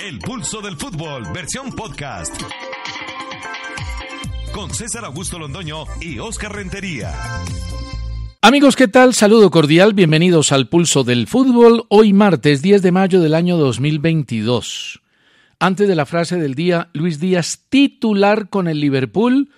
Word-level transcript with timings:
El 0.00 0.20
pulso 0.20 0.60
del 0.60 0.76
fútbol, 0.76 1.24
versión 1.34 1.72
podcast. 1.72 2.40
Con 4.52 4.72
César 4.72 5.04
Augusto 5.04 5.40
Londoño 5.40 5.84
y 6.00 6.20
Oscar 6.20 6.54
Rentería. 6.54 7.12
Amigos, 8.40 8.76
¿qué 8.76 8.86
tal? 8.86 9.12
Saludo 9.12 9.50
cordial, 9.50 9.94
bienvenidos 9.94 10.52
al 10.52 10.68
Pulso 10.68 11.02
del 11.02 11.26
Fútbol, 11.26 11.84
hoy 11.88 12.12
martes 12.12 12.62
10 12.62 12.80
de 12.82 12.92
mayo 12.92 13.20
del 13.20 13.34
año 13.34 13.56
2022. 13.56 15.02
Antes 15.58 15.88
de 15.88 15.96
la 15.96 16.06
frase 16.06 16.36
del 16.36 16.54
día, 16.54 16.90
Luis 16.92 17.18
Díaz 17.18 17.64
titular 17.68 18.48
con 18.50 18.68
el 18.68 18.80
Liverpool 18.80 19.50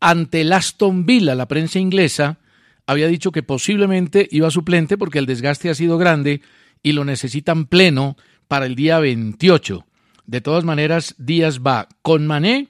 ante 0.00 0.40
el 0.40 0.52
Aston 0.52 1.06
Villa, 1.06 1.36
la 1.36 1.46
prensa 1.46 1.78
inglesa, 1.78 2.40
había 2.86 3.06
dicho 3.06 3.30
que 3.30 3.44
posiblemente 3.44 4.28
iba 4.32 4.50
suplente 4.50 4.98
porque 4.98 5.20
el 5.20 5.26
desgaste 5.26 5.70
ha 5.70 5.74
sido 5.74 5.98
grande 5.98 6.42
y 6.82 6.92
lo 6.92 7.04
necesitan 7.04 7.66
pleno 7.66 8.16
para 8.54 8.66
el 8.66 8.76
día 8.76 9.00
28. 9.00 9.84
De 10.26 10.40
todas 10.40 10.62
maneras, 10.62 11.16
Díaz 11.18 11.58
va 11.58 11.88
con 12.02 12.24
Mané 12.24 12.68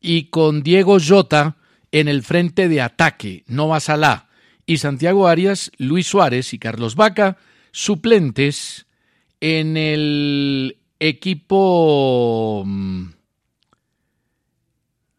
y 0.00 0.24
con 0.24 0.64
Diego 0.64 0.98
Jota 0.98 1.54
en 1.92 2.08
el 2.08 2.24
frente 2.24 2.68
de 2.68 2.80
ataque, 2.80 3.44
no 3.46 3.68
va 3.68 3.78
Salah 3.78 4.26
y 4.66 4.78
Santiago 4.78 5.28
Arias, 5.28 5.70
Luis 5.78 6.08
Suárez 6.08 6.52
y 6.52 6.58
Carlos 6.58 6.96
Vaca, 6.96 7.36
suplentes 7.70 8.86
en 9.40 9.76
el 9.76 10.78
equipo... 10.98 12.64
Mm, 12.66 13.04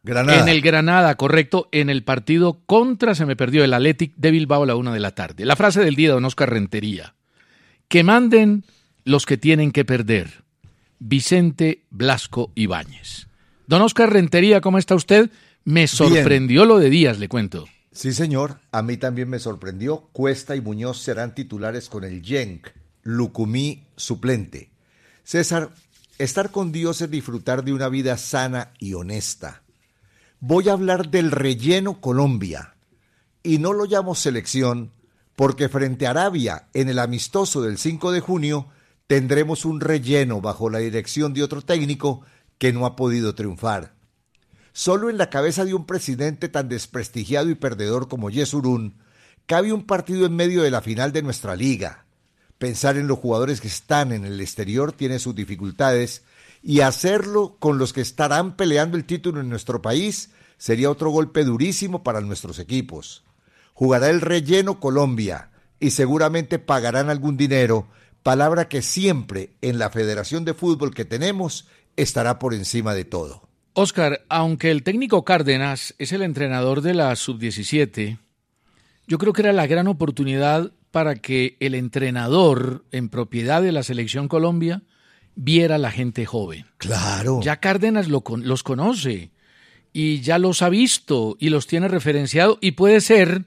Granada. 0.02 0.42
En 0.42 0.48
el 0.50 0.60
Granada, 0.60 1.14
correcto, 1.14 1.70
en 1.72 1.88
el 1.88 2.04
partido 2.04 2.60
contra, 2.66 3.14
se 3.14 3.24
me 3.24 3.34
perdió, 3.34 3.64
el 3.64 3.72
Athletic 3.72 4.12
de 4.16 4.30
Bilbao 4.30 4.64
a 4.64 4.66
la 4.66 4.76
una 4.76 4.92
de 4.92 5.00
la 5.00 5.14
tarde. 5.14 5.46
La 5.46 5.56
frase 5.56 5.80
del 5.80 5.94
día 5.94 6.08
de 6.08 6.14
Don 6.14 6.26
Oscar 6.26 6.50
Rentería. 6.50 7.14
Que 7.88 8.04
manden 8.04 8.64
los 9.04 9.26
que 9.26 9.36
tienen 9.36 9.72
que 9.72 9.84
perder. 9.84 10.44
Vicente 10.98 11.84
Blasco 11.90 12.52
Ibáñez. 12.54 13.28
Don 13.66 13.82
Oscar 13.82 14.12
Rentería, 14.12 14.60
¿cómo 14.60 14.78
está 14.78 14.94
usted? 14.94 15.30
Me 15.64 15.86
sorprendió 15.86 16.64
lo 16.64 16.78
de 16.78 16.90
Díaz, 16.90 17.18
le 17.18 17.28
cuento. 17.28 17.66
Sí, 17.92 18.12
señor. 18.12 18.60
A 18.70 18.82
mí 18.82 18.96
también 18.96 19.28
me 19.28 19.38
sorprendió. 19.38 20.08
Cuesta 20.12 20.56
y 20.56 20.60
Muñoz 20.60 21.00
serán 21.00 21.34
titulares 21.34 21.88
con 21.88 22.04
el 22.04 22.22
Genk. 22.22 22.68
Lucumí 23.02 23.84
suplente. 23.96 24.70
César, 25.24 25.70
estar 26.18 26.50
con 26.50 26.72
Dios 26.72 27.00
es 27.00 27.10
disfrutar 27.10 27.64
de 27.64 27.72
una 27.72 27.88
vida 27.88 28.16
sana 28.16 28.72
y 28.78 28.94
honesta. 28.94 29.62
Voy 30.40 30.68
a 30.68 30.72
hablar 30.72 31.10
del 31.10 31.30
relleno 31.30 32.00
Colombia. 32.00 32.74
Y 33.42 33.58
no 33.58 33.72
lo 33.72 33.84
llamo 33.84 34.14
selección 34.14 34.90
porque 35.36 35.68
frente 35.68 36.06
a 36.06 36.10
Arabia, 36.10 36.68
en 36.74 36.88
el 36.88 36.98
amistoso 36.98 37.62
del 37.62 37.78
5 37.78 38.12
de 38.12 38.20
junio, 38.20 38.68
tendremos 39.12 39.66
un 39.66 39.82
relleno 39.82 40.40
bajo 40.40 40.70
la 40.70 40.78
dirección 40.78 41.34
de 41.34 41.42
otro 41.42 41.60
técnico 41.60 42.22
que 42.56 42.72
no 42.72 42.86
ha 42.86 42.96
podido 42.96 43.34
triunfar. 43.34 43.92
Solo 44.72 45.10
en 45.10 45.18
la 45.18 45.28
cabeza 45.28 45.66
de 45.66 45.74
un 45.74 45.84
presidente 45.84 46.48
tan 46.48 46.70
desprestigiado 46.70 47.50
y 47.50 47.54
perdedor 47.54 48.08
como 48.08 48.30
Yesurún 48.30 48.96
cabe 49.44 49.70
un 49.70 49.84
partido 49.84 50.24
en 50.24 50.34
medio 50.34 50.62
de 50.62 50.70
la 50.70 50.80
final 50.80 51.12
de 51.12 51.20
nuestra 51.20 51.56
liga. 51.56 52.06
Pensar 52.56 52.96
en 52.96 53.06
los 53.06 53.18
jugadores 53.18 53.60
que 53.60 53.68
están 53.68 54.12
en 54.12 54.24
el 54.24 54.40
exterior 54.40 54.92
tiene 54.92 55.18
sus 55.18 55.34
dificultades 55.34 56.22
y 56.62 56.80
hacerlo 56.80 57.58
con 57.58 57.76
los 57.76 57.92
que 57.92 58.00
estarán 58.00 58.56
peleando 58.56 58.96
el 58.96 59.04
título 59.04 59.42
en 59.42 59.50
nuestro 59.50 59.82
país 59.82 60.30
sería 60.56 60.90
otro 60.90 61.10
golpe 61.10 61.44
durísimo 61.44 62.02
para 62.02 62.22
nuestros 62.22 62.58
equipos. 62.58 63.24
Jugará 63.74 64.08
el 64.08 64.22
relleno 64.22 64.80
Colombia 64.80 65.50
y 65.78 65.90
seguramente 65.90 66.58
pagarán 66.58 67.10
algún 67.10 67.36
dinero, 67.36 67.88
palabra 68.22 68.68
que 68.68 68.82
siempre 68.82 69.50
en 69.60 69.78
la 69.78 69.90
Federación 69.90 70.44
de 70.44 70.54
Fútbol 70.54 70.94
que 70.94 71.04
tenemos 71.04 71.66
estará 71.96 72.38
por 72.38 72.54
encima 72.54 72.94
de 72.94 73.04
todo. 73.04 73.48
Oscar, 73.74 74.24
aunque 74.28 74.70
el 74.70 74.82
técnico 74.82 75.24
Cárdenas 75.24 75.94
es 75.98 76.12
el 76.12 76.22
entrenador 76.22 76.82
de 76.82 76.94
la 76.94 77.14
sub-17, 77.16 78.18
yo 79.06 79.18
creo 79.18 79.32
que 79.32 79.42
era 79.42 79.52
la 79.52 79.66
gran 79.66 79.88
oportunidad 79.88 80.72
para 80.90 81.16
que 81.16 81.56
el 81.58 81.74
entrenador 81.74 82.84
en 82.92 83.08
propiedad 83.08 83.62
de 83.62 83.72
la 83.72 83.82
selección 83.82 84.28
Colombia 84.28 84.82
viera 85.34 85.76
a 85.76 85.78
la 85.78 85.90
gente 85.90 86.26
joven. 86.26 86.66
Claro. 86.76 87.40
Ya 87.42 87.56
Cárdenas 87.56 88.08
lo, 88.08 88.22
los 88.38 88.62
conoce 88.62 89.30
y 89.94 90.20
ya 90.20 90.38
los 90.38 90.60
ha 90.62 90.68
visto 90.68 91.36
y 91.40 91.48
los 91.48 91.66
tiene 91.66 91.88
referenciado 91.88 92.58
y 92.60 92.72
puede 92.72 93.00
ser 93.00 93.46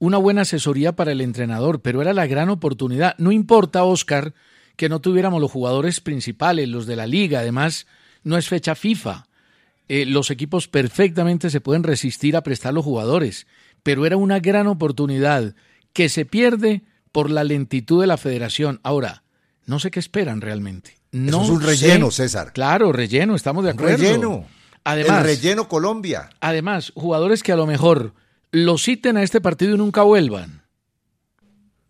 una 0.00 0.18
buena 0.18 0.42
asesoría 0.42 0.96
para 0.96 1.12
el 1.12 1.20
entrenador, 1.20 1.80
pero 1.80 2.02
era 2.02 2.12
la 2.12 2.26
gran 2.26 2.48
oportunidad. 2.48 3.14
No 3.18 3.30
importa, 3.30 3.84
Oscar, 3.84 4.34
que 4.74 4.88
no 4.88 5.00
tuviéramos 5.00 5.40
los 5.40 5.52
jugadores 5.52 6.00
principales, 6.00 6.68
los 6.68 6.86
de 6.86 6.96
la 6.96 7.06
liga, 7.06 7.38
además 7.38 7.86
no 8.24 8.36
es 8.36 8.48
fecha 8.48 8.74
FIFA 8.74 9.26
eh, 9.92 10.06
los 10.06 10.30
equipos 10.30 10.68
perfectamente 10.68 11.50
se 11.50 11.60
pueden 11.60 11.82
resistir 11.82 12.36
a 12.36 12.44
prestar 12.44 12.72
los 12.72 12.84
jugadores, 12.84 13.48
pero 13.82 14.06
era 14.06 14.16
una 14.16 14.38
gran 14.38 14.68
oportunidad 14.68 15.56
que 15.92 16.08
se 16.08 16.24
pierde 16.24 16.82
por 17.10 17.28
la 17.28 17.42
lentitud 17.42 18.00
de 18.00 18.06
la 18.06 18.16
federación. 18.16 18.78
Ahora, 18.84 19.24
no 19.66 19.80
sé 19.80 19.90
qué 19.90 19.98
esperan 19.98 20.42
realmente. 20.42 20.96
No 21.10 21.42
Eso 21.42 21.42
es 21.42 21.48
un 21.50 21.62
relleno, 21.62 22.12
sé. 22.12 22.22
César. 22.22 22.52
Claro, 22.52 22.92
relleno, 22.92 23.34
estamos 23.34 23.64
de 23.64 23.70
acuerdo. 23.70 23.96
Relleno. 23.96 24.44
Además, 24.84 25.18
el 25.18 25.24
relleno 25.24 25.66
Colombia. 25.66 26.30
Además, 26.38 26.92
jugadores 26.94 27.42
que 27.42 27.50
a 27.50 27.56
lo 27.56 27.66
mejor 27.66 28.14
lo 28.52 28.78
citen 28.78 29.16
a 29.16 29.22
este 29.22 29.40
partido 29.40 29.74
y 29.74 29.78
nunca 29.78 30.02
vuelvan. 30.02 30.60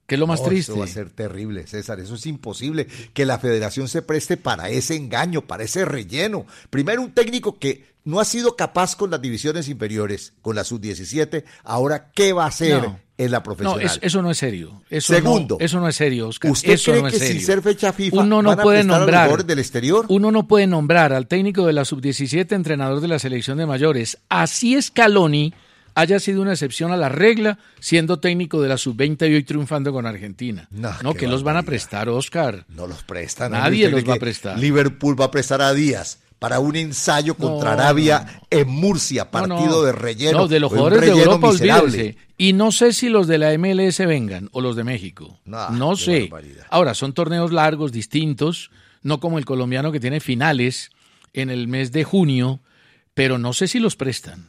Que 0.06 0.16
es 0.16 0.18
lo 0.18 0.26
más 0.26 0.40
no, 0.40 0.48
triste. 0.48 0.72
Eso 0.72 0.78
va 0.80 0.86
a 0.86 0.88
ser 0.88 1.10
terrible, 1.10 1.66
César. 1.68 2.00
Eso 2.00 2.16
es 2.16 2.26
imposible 2.26 2.88
que 3.14 3.24
la 3.24 3.38
federación 3.38 3.86
se 3.86 4.02
preste 4.02 4.36
para 4.36 4.68
ese 4.68 4.96
engaño, 4.96 5.42
para 5.46 5.62
ese 5.62 5.84
relleno. 5.84 6.46
Primero, 6.68 7.00
un 7.00 7.12
técnico 7.12 7.60
que 7.60 7.84
no 8.04 8.18
ha 8.18 8.24
sido 8.24 8.56
capaz 8.56 8.96
con 8.96 9.10
las 9.12 9.22
divisiones 9.22 9.68
inferiores, 9.68 10.32
con 10.42 10.56
la 10.56 10.64
sub-17. 10.64 11.44
Ahora, 11.62 12.10
¿qué 12.10 12.32
va 12.32 12.44
a 12.44 12.48
hacer 12.48 12.82
No. 12.82 12.98
en 13.18 13.30
la 13.30 13.44
profesional? 13.44 13.78
No, 13.78 13.86
es- 13.86 14.00
eso 14.02 14.20
no 14.20 14.32
es 14.32 14.38
serio. 14.38 14.82
Eso 14.90 15.14
Segundo. 15.14 15.58
no, 15.60 15.64
eso 15.64 15.78
no 15.78 15.86
es 15.86 15.94
serio, 15.94 16.26
Oscar. 16.26 16.50
¿Usted 16.50 16.72
eso 16.72 16.90
cree 16.90 17.02
no 17.02 17.06
es 17.08 17.14
que 17.14 17.18
sin 17.20 17.28
serio. 17.28 17.46
ser 17.46 17.62
fecha 17.62 17.92
FIFA 17.92 18.16
uno 18.22 18.42
no 18.42 18.48
van 18.48 18.58
a 18.58 18.62
puede 18.64 18.80
a 18.80 18.82
nombrar 18.82 19.26
jugadores 19.26 19.46
del 19.46 19.58
exterior? 19.60 20.06
Uno 20.08 20.32
no 20.32 20.48
puede 20.48 20.66
nombrar 20.66 21.12
al 21.12 21.28
técnico 21.28 21.64
de 21.68 21.72
la 21.72 21.84
sub-17 21.84 22.50
entrenador 22.56 23.00
de 23.00 23.06
la 23.06 23.20
selección 23.20 23.58
de 23.58 23.66
mayores. 23.66 24.18
Así 24.28 24.80
Scaloni 24.82 25.54
haya 26.00 26.18
sido 26.18 26.42
una 26.42 26.52
excepción 26.52 26.92
a 26.92 26.96
la 26.96 27.08
regla, 27.08 27.58
siendo 27.78 28.18
técnico 28.20 28.60
de 28.62 28.68
la 28.68 28.78
sub-20 28.78 29.30
y 29.30 29.34
hoy 29.34 29.44
triunfando 29.44 29.92
con 29.92 30.06
Argentina. 30.06 30.68
No, 30.70 31.14
que 31.14 31.26
los 31.26 31.42
van 31.42 31.56
a 31.56 31.62
prestar, 31.62 32.08
Oscar. 32.08 32.64
No 32.68 32.86
los 32.86 33.02
prestan. 33.02 33.52
Nadie 33.52 33.86
¿Usted 33.86 33.98
los 33.98 34.10
va 34.10 34.14
a 34.14 34.18
prestar. 34.18 34.58
Liverpool 34.58 35.20
va 35.20 35.26
a 35.26 35.30
prestar 35.30 35.62
a 35.62 35.72
Díaz 35.72 36.18
para 36.38 36.58
un 36.58 36.74
ensayo 36.74 37.34
contra 37.34 37.76
No, 37.76 37.82
Arabia 37.82 38.26
no, 38.26 38.58
en 38.58 38.68
Murcia, 38.68 39.30
partido 39.30 39.84
de 39.84 39.92
relleno. 39.92 40.38
No, 40.38 40.48
de 40.48 40.58
los 40.58 40.72
jugadores 40.72 41.00
de 41.02 41.22
Europa, 41.22 41.48
olvídense. 41.48 42.16
Y 42.38 42.54
no 42.54 42.72
sé 42.72 42.94
si 42.94 43.10
los 43.10 43.26
de 43.26 43.36
la 43.36 43.56
MLS 43.58 43.98
vengan 43.98 44.48
o 44.52 44.62
los 44.62 44.74
de 44.74 44.82
México. 44.82 45.38
No, 45.44 45.96
sé. 45.96 46.22
barbaridad. 46.22 46.66
Ahora, 46.70 46.94
son 46.94 47.12
torneos 47.12 47.52
largos, 47.52 47.92
distintos, 47.92 48.70
no 49.02 49.20
como 49.20 49.38
el 49.38 49.44
colombiano 49.44 49.92
que 49.92 50.00
tiene 50.00 50.20
finales 50.20 50.90
en 51.34 51.50
el 51.50 51.68
mes 51.68 51.92
de 51.92 52.04
junio, 52.04 52.60
pero 53.12 53.36
no 53.38 53.52
sé 53.52 53.68
si 53.68 53.78
los 53.78 53.96
prestan. 53.96 54.48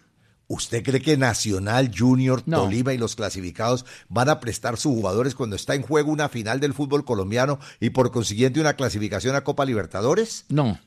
¿Usted 0.53 0.83
cree 0.83 1.01
que 1.01 1.15
Nacional, 1.15 1.93
Junior, 1.97 2.41
Tolima 2.41 2.93
y 2.93 2.97
los 2.97 3.15
clasificados 3.15 3.85
van 4.09 4.27
a 4.27 4.41
prestar 4.41 4.75
sus 4.75 4.91
jugadores 4.91 5.33
cuando 5.33 5.55
está 5.55 5.75
en 5.75 5.81
juego 5.81 6.11
una 6.11 6.27
final 6.27 6.59
del 6.59 6.73
fútbol 6.73 7.05
colombiano 7.05 7.57
y 7.79 7.91
por 7.91 8.11
consiguiente 8.11 8.59
una 8.59 8.73
clasificación 8.73 9.33
a 9.37 9.45
Copa 9.45 9.63
Libertadores? 9.63 10.43
No. 10.49 10.77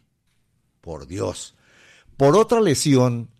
Por 0.83 1.07
Dios. 1.07 1.55
Por 2.19 2.37
otra 2.37 2.61
lesión, 2.61 3.31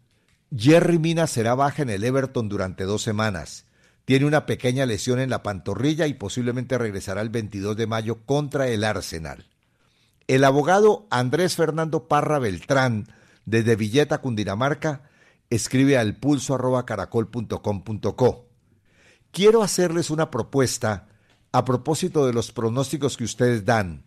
Jerry 0.57 0.99
Mina 0.99 1.27
será 1.27 1.55
baja 1.55 1.83
en 1.83 1.91
el 1.91 2.03
Everton 2.03 2.49
durante 2.49 2.85
dos 2.85 3.03
semanas. 3.03 3.67
Tiene 4.07 4.25
una 4.25 4.47
pequeña 4.47 4.87
lesión 4.87 5.21
en 5.21 5.29
la 5.29 5.43
pantorrilla 5.43 6.07
y 6.07 6.15
posiblemente 6.15 6.79
regresará 6.79 7.21
el 7.21 7.29
22 7.29 7.77
de 7.77 7.87
mayo 7.87 8.25
contra 8.25 8.69
el 8.69 8.85
Arsenal. 8.85 9.45
El 10.27 10.45
abogado 10.45 11.07
Andrés 11.11 11.55
Fernando 11.55 12.09
Parra 12.09 12.39
Beltrán, 12.39 13.13
desde 13.45 13.77
Villeta, 13.77 14.23
Cundinamarca, 14.23 15.03
escribe 15.51 15.99
al 15.99 16.17
pulso 16.17 16.55
arroba 16.55 16.85
caracol.com.co. 16.85 18.49
Quiero 19.31 19.63
hacerles 19.63 20.11
una 20.11 20.31
propuesta 20.31 21.09
a 21.53 21.65
propósito 21.65 22.27
de 22.27 22.33
los 22.33 22.53
pronósticos 22.53 23.17
que 23.17 23.25
ustedes 23.25 23.65
dan. 23.65 24.05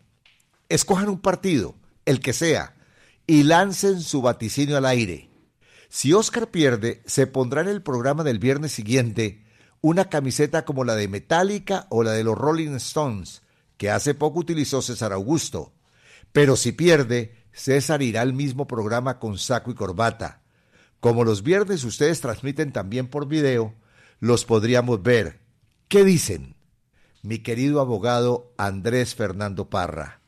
Escojan 0.69 1.09
un 1.09 1.19
partido, 1.19 1.75
el 2.05 2.19
que 2.19 2.33
sea, 2.33 2.75
y 3.25 3.43
lancen 3.43 4.01
su 4.01 4.21
vaticinio 4.21 4.77
al 4.77 4.85
aire. 4.85 5.29
Si 5.89 6.13
Oscar 6.13 6.49
pierde, 6.49 7.01
se 7.05 7.27
pondrá 7.27 7.61
en 7.61 7.69
el 7.69 7.81
programa 7.81 8.23
del 8.23 8.39
viernes 8.39 8.73
siguiente 8.73 9.45
una 9.81 10.09
camiseta 10.09 10.65
como 10.65 10.83
la 10.83 10.95
de 10.95 11.07
Metallica 11.07 11.87
o 11.89 12.03
la 12.03 12.11
de 12.11 12.23
los 12.23 12.37
Rolling 12.37 12.75
Stones, 12.75 13.43
que 13.77 13.89
hace 13.89 14.13
poco 14.13 14.39
utilizó 14.39 14.81
César 14.81 15.13
Augusto. 15.13 15.73
Pero 16.31 16.55
si 16.55 16.71
pierde, 16.71 17.35
César 17.53 18.01
irá 18.01 18.21
al 18.21 18.33
mismo 18.33 18.67
programa 18.67 19.19
con 19.19 19.37
saco 19.37 19.71
y 19.71 19.75
corbata. 19.75 20.41
Como 20.99 21.23
los 21.23 21.43
viernes 21.43 21.83
ustedes 21.83 22.21
transmiten 22.21 22.71
también 22.71 23.07
por 23.07 23.27
video, 23.27 23.73
los 24.19 24.45
podríamos 24.45 25.01
ver. 25.03 25.39
¿Qué 25.87 26.03
dicen? 26.03 26.55
Mi 27.21 27.39
querido 27.39 27.81
abogado 27.81 28.53
Andrés 28.57 29.15
Fernando 29.15 29.69
Parra. 29.69 30.21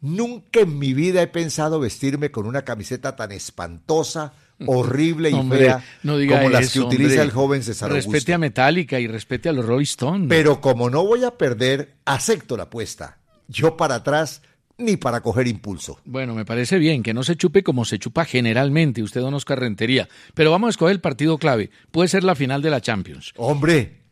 Nunca 0.00 0.60
en 0.60 0.78
mi 0.78 0.92
vida 0.92 1.22
he 1.22 1.26
pensado 1.26 1.80
vestirme 1.80 2.30
con 2.30 2.46
una 2.46 2.62
camiseta 2.62 3.16
tan 3.16 3.32
espantosa, 3.32 4.34
horrible 4.66 5.30
y 5.30 5.48
fea 5.48 5.82
como 6.02 6.48
las 6.50 6.72
que 6.72 6.80
utiliza 6.80 7.22
el 7.22 7.30
joven 7.30 7.62
César 7.62 7.90
Respete 7.90 8.34
a 8.34 8.38
Metallica 8.38 9.00
y 9.00 9.06
respete 9.06 9.48
a 9.48 9.52
los 9.52 9.64
Rolling 9.64 9.84
Stones. 9.84 10.28
Pero 10.28 10.60
como 10.60 10.90
no 10.90 11.04
voy 11.04 11.24
a 11.24 11.32
perder, 11.32 11.94
acepto 12.04 12.56
la 12.56 12.64
apuesta. 12.64 13.18
Yo 13.48 13.76
para 13.76 13.96
atrás 13.96 14.42
ni 14.78 14.96
para 14.96 15.20
coger 15.20 15.46
impulso. 15.46 15.98
Bueno, 16.04 16.34
me 16.34 16.44
parece 16.44 16.78
bien 16.78 17.02
que 17.02 17.14
no 17.14 17.22
se 17.22 17.36
chupe 17.36 17.62
como 17.62 17.84
se 17.84 17.98
chupa 17.98 18.24
generalmente 18.24 19.02
usted, 19.02 19.20
don 19.20 19.34
Oscar 19.34 19.60
Rentería. 19.60 20.08
Pero 20.34 20.50
vamos 20.50 20.68
a 20.68 20.70
escoger 20.70 20.92
el 20.92 21.00
partido 21.00 21.38
clave. 21.38 21.70
Puede 21.90 22.08
ser 22.08 22.24
la 22.24 22.34
final 22.34 22.62
de 22.62 22.70
la 22.70 22.80
Champions. 22.80 23.32
Hombre, 23.36 24.04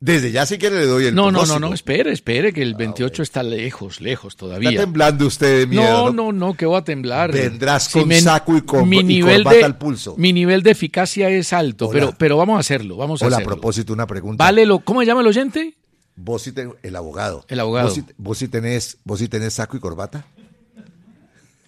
desde 0.00 0.30
ya 0.30 0.46
sí 0.46 0.58
que 0.58 0.70
le 0.70 0.86
doy 0.86 1.06
el 1.06 1.14
No, 1.14 1.32
no, 1.32 1.44
no, 1.44 1.58
no, 1.58 1.74
espere, 1.74 2.12
espere, 2.12 2.52
que 2.52 2.62
el 2.62 2.76
28 2.76 3.20
ah, 3.20 3.22
está 3.22 3.42
lejos, 3.42 4.00
lejos 4.00 4.36
todavía. 4.36 4.70
Está 4.70 4.82
temblando 4.82 5.26
usted 5.26 5.60
de 5.60 5.66
miedo. 5.66 6.12
No, 6.12 6.12
no, 6.12 6.32
no, 6.32 6.54
que 6.54 6.66
voy 6.66 6.78
a 6.78 6.84
temblar. 6.84 7.32
Vendrás 7.32 7.88
con 7.88 8.12
saco 8.12 8.56
y, 8.56 8.62
con, 8.62 8.88
mi 8.88 9.02
nivel 9.02 9.42
de, 9.42 9.64
al 9.64 9.76
pulso. 9.76 10.14
Mi 10.16 10.32
nivel 10.32 10.62
de 10.62 10.70
eficacia 10.70 11.28
es 11.30 11.52
alto, 11.52 11.90
pero, 11.90 12.14
pero 12.16 12.36
vamos 12.36 12.58
a 12.58 12.60
hacerlo, 12.60 12.96
vamos 12.96 13.22
a 13.22 13.26
Hola, 13.26 13.36
hacerlo. 13.38 13.52
a 13.52 13.56
propósito, 13.56 13.92
una 13.92 14.06
pregunta. 14.06 14.44
Vale, 14.44 14.66
lo, 14.66 14.78
¿cómo 14.80 15.02
llama 15.02 15.22
el 15.22 15.26
oyente? 15.26 15.74
Vos 16.20 16.42
sí 16.42 16.52
ten, 16.52 16.74
el 16.82 16.96
abogado. 16.96 17.44
El 17.48 17.60
abogado. 17.60 17.94
¿Vos 18.16 18.38
sí, 18.38 18.48
tenés, 18.48 18.98
¿Vos 19.04 19.20
sí 19.20 19.28
tenés 19.28 19.54
saco 19.54 19.76
y 19.76 19.80
corbata? 19.80 20.26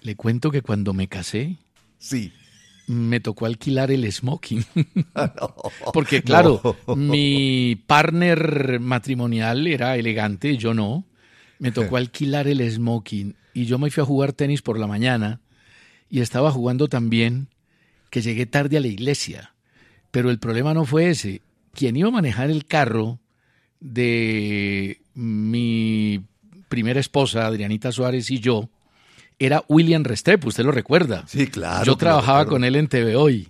Le 0.03 0.17
cuento 0.17 0.51
que 0.51 0.61
cuando 0.61 0.93
me 0.93 1.07
casé, 1.07 1.57
sí. 1.99 2.33
me 2.89 3.21
tocó 3.21 3.47
alquilar 3.47 3.93
el 3.93 4.11
smoking. 4.11 4.65
Porque 5.93 6.23
claro, 6.23 6.77
mi 6.97 7.81
partner 7.87 8.81
matrimonial 8.81 9.67
era 9.69 9.97
elegante, 9.97 10.57
yo 10.57 10.75
no. 10.75 11.05
Me 11.61 11.71
tocó 11.73 11.97
alquilar 11.97 12.49
el 12.49 12.69
smoking 12.69 13.37
y 13.55 13.67
yo 13.67 13.79
me 13.79 13.91
fui 13.91 14.03
a 14.03 14.07
jugar 14.07 14.33
tenis 14.33 14.63
por 14.63 14.81
la 14.81 14.89
mañana 14.89 15.41
y 16.09 16.23
estaba 16.23 16.51
jugando 16.51 16.89
también 16.89 17.49
que 18.11 18.21
llegué 18.21 18.47
tarde 18.47 18.79
a 18.79 18.81
la 18.81 18.89
iglesia. 18.89 19.55
Pero 20.11 20.29
el 20.29 20.41
problema 20.41 20.75
no 20.75 20.85
fue 20.87 21.11
ese. 21.11 21.41
Quien 21.73 21.97
iba 21.97 22.09
a 22.09 22.13
manejar 22.13 22.51
el 22.51 22.67
carro 22.67 23.21
de 23.81 25.01
mi 25.15 26.23
primera 26.69 27.01
esposa, 27.01 27.47
Adrianita 27.47 27.91
Suárez, 27.93 28.31
y 28.31 28.39
yo, 28.39 28.71
era 29.39 29.65
William 29.69 30.05
Restrepo, 30.05 30.49
usted 30.49 30.65
lo 30.65 30.73
recuerda. 30.73 31.25
Sí, 31.27 31.47
claro. 31.47 31.85
Yo 31.85 31.97
trabajaba 31.97 32.47
con 32.47 32.63
él 32.65 32.77
en 32.77 32.89
TV 32.89 33.17
Hoy. 33.17 33.49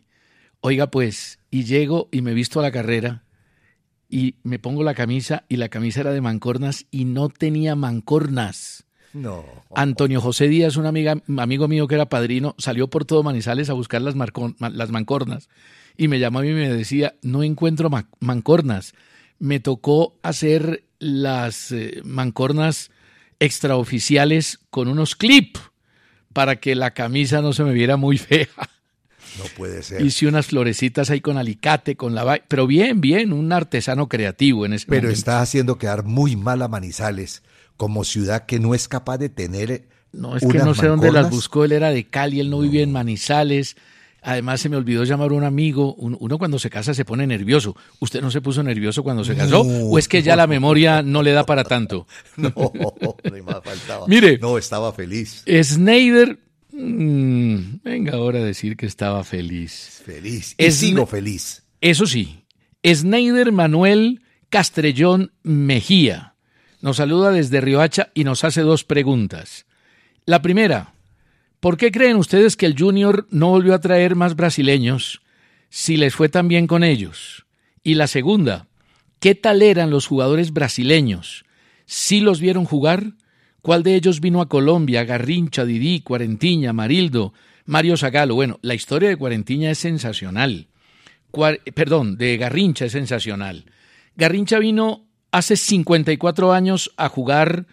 Oiga, 0.60 0.90
pues, 0.90 1.38
y 1.50 1.64
llego 1.64 2.08
y 2.12 2.22
me 2.22 2.34
visto 2.34 2.60
a 2.60 2.62
la 2.62 2.70
carrera 2.70 3.24
y 4.08 4.36
me 4.42 4.58
pongo 4.58 4.82
la 4.82 4.94
camisa 4.94 5.44
y 5.48 5.56
la 5.56 5.68
camisa 5.68 6.00
era 6.00 6.12
de 6.12 6.20
mancornas 6.20 6.86
y 6.90 7.04
no 7.04 7.28
tenía 7.28 7.74
mancornas. 7.74 8.84
No. 9.12 9.44
Antonio 9.74 10.20
José 10.20 10.48
Díaz, 10.48 10.76
un 10.76 10.86
amiga, 10.86 11.16
amigo 11.38 11.66
mío 11.66 11.88
que 11.88 11.96
era 11.96 12.08
padrino, 12.08 12.54
salió 12.58 12.88
por 12.88 13.04
todo 13.04 13.22
Manizales 13.22 13.70
a 13.70 13.72
buscar 13.72 14.02
las, 14.02 14.14
las 14.14 14.90
mancornas 14.90 15.48
y 15.96 16.08
me 16.08 16.18
llamó 16.18 16.38
a 16.38 16.42
mí 16.42 16.50
y 16.50 16.54
me 16.54 16.72
decía, 16.72 17.14
no 17.22 17.42
encuentro 17.42 17.90
mancornas. 18.20 18.94
Me 19.40 19.58
tocó 19.58 20.16
hacer 20.22 20.84
las 21.00 21.72
eh, 21.72 22.00
mancornas 22.04 22.92
extraoficiales 23.40 24.60
con 24.70 24.86
unos 24.86 25.16
clips 25.16 25.60
para 26.32 26.56
que 26.56 26.76
la 26.76 26.92
camisa 26.92 27.42
no 27.42 27.52
se 27.52 27.64
me 27.64 27.72
viera 27.72 27.96
muy 27.96 28.18
fea. 28.18 28.46
No 29.38 29.44
puede 29.56 29.82
ser. 29.82 30.02
Hice 30.02 30.26
unas 30.26 30.46
florecitas 30.46 31.10
ahí 31.10 31.20
con 31.20 31.38
alicate, 31.38 31.96
con 31.96 32.14
la... 32.14 32.42
Pero 32.48 32.66
bien, 32.66 33.00
bien, 33.00 33.32
un 33.32 33.52
artesano 33.52 34.08
creativo 34.08 34.66
en 34.66 34.74
ese 34.74 34.86
Pero 34.86 35.08
está 35.08 35.40
haciendo 35.40 35.78
quedar 35.78 36.04
muy 36.04 36.36
mal 36.36 36.62
a 36.62 36.68
Manizales, 36.68 37.42
como 37.76 38.04
ciudad 38.04 38.46
que 38.46 38.58
no 38.60 38.74
es 38.74 38.88
capaz 38.88 39.18
de 39.18 39.28
tener... 39.28 39.88
No, 40.12 40.36
es 40.36 40.44
que 40.44 40.58
no 40.58 40.74
sé 40.74 40.88
dónde 40.88 41.12
las 41.12 41.30
buscó, 41.30 41.64
él 41.64 41.70
era 41.70 41.90
de 41.90 42.04
Cali, 42.08 42.40
él 42.40 42.50
no, 42.50 42.58
vivía 42.58 42.82
en 42.82 42.90
Manizales. 42.90 43.76
Además, 44.22 44.60
se 44.60 44.68
me 44.68 44.76
olvidó 44.76 45.04
llamar 45.04 45.30
a 45.30 45.34
un 45.34 45.44
amigo. 45.44 45.94
Uno 45.94 46.38
cuando 46.38 46.58
se 46.58 46.70
casa 46.70 46.94
se 46.94 47.04
pone 47.04 47.26
nervioso. 47.26 47.76
¿Usted 48.00 48.20
no 48.20 48.30
se 48.30 48.40
puso 48.40 48.62
nervioso 48.62 49.02
cuando 49.02 49.24
se 49.24 49.34
casó? 49.34 49.62
¿O 49.62 49.98
es 49.98 50.08
que 50.08 50.22
ya 50.22 50.36
la 50.36 50.46
memoria 50.46 51.02
no 51.02 51.22
le 51.22 51.32
da 51.32 51.44
para 51.44 51.64
tanto? 51.64 52.06
No, 52.36 53.62
faltaba. 53.62 54.06
Mire. 54.06 54.38
No, 54.38 54.58
estaba 54.58 54.92
feliz. 54.92 55.44
Snyder. 55.62 56.38
Mm, 56.72 57.82
venga 57.82 58.12
ahora 58.14 58.38
a 58.38 58.44
decir 58.44 58.76
que 58.76 58.86
estaba 58.86 59.24
feliz. 59.24 60.02
Feliz. 60.04 60.54
Y 60.58 60.70
sigo 60.70 61.06
feliz. 61.06 61.62
Eso 61.80 62.06
sí. 62.06 62.44
Snyder 62.84 63.52
Manuel 63.52 64.22
Castrellón 64.48 65.32
Mejía 65.42 66.30
nos 66.80 66.96
saluda 66.96 67.30
desde 67.30 67.60
Riohacha 67.60 68.10
y 68.14 68.24
nos 68.24 68.44
hace 68.44 68.62
dos 68.62 68.84
preguntas. 68.84 69.66
La 70.24 70.42
primera. 70.42 70.94
¿Por 71.60 71.76
qué 71.76 71.92
creen 71.92 72.16
ustedes 72.16 72.56
que 72.56 72.64
el 72.64 72.74
Junior 72.76 73.26
no 73.30 73.50
volvió 73.50 73.74
a 73.74 73.80
traer 73.80 74.16
más 74.16 74.34
brasileños 74.34 75.20
si 75.68 75.98
les 75.98 76.14
fue 76.14 76.30
tan 76.30 76.48
bien 76.48 76.66
con 76.66 76.82
ellos? 76.82 77.44
Y 77.84 77.94
la 77.94 78.06
segunda, 78.06 78.66
¿qué 79.20 79.34
tal 79.34 79.60
eran 79.60 79.90
los 79.90 80.06
jugadores 80.06 80.54
brasileños? 80.54 81.44
¿Sí 81.84 82.20
los 82.20 82.40
vieron 82.40 82.64
jugar? 82.64 83.12
¿Cuál 83.60 83.82
de 83.82 83.94
ellos 83.94 84.20
vino 84.20 84.40
a 84.40 84.48
Colombia? 84.48 85.04
Garrincha, 85.04 85.66
Didi, 85.66 86.00
Cuarentiña, 86.00 86.72
Marildo, 86.72 87.34
Mario 87.66 87.98
Zagalo. 87.98 88.34
Bueno, 88.34 88.58
la 88.62 88.74
historia 88.74 89.10
de 89.10 89.16
Cuarentiña 89.16 89.70
es 89.70 89.78
sensacional. 89.78 90.68
perdón, 91.74 92.16
de 92.16 92.38
Garrincha 92.38 92.86
es 92.86 92.92
sensacional. 92.92 93.66
Garrincha 94.16 94.58
vino 94.58 95.04
hace 95.30 95.56
54 95.56 96.54
años 96.54 96.90
a 96.96 97.10
jugar 97.10 97.66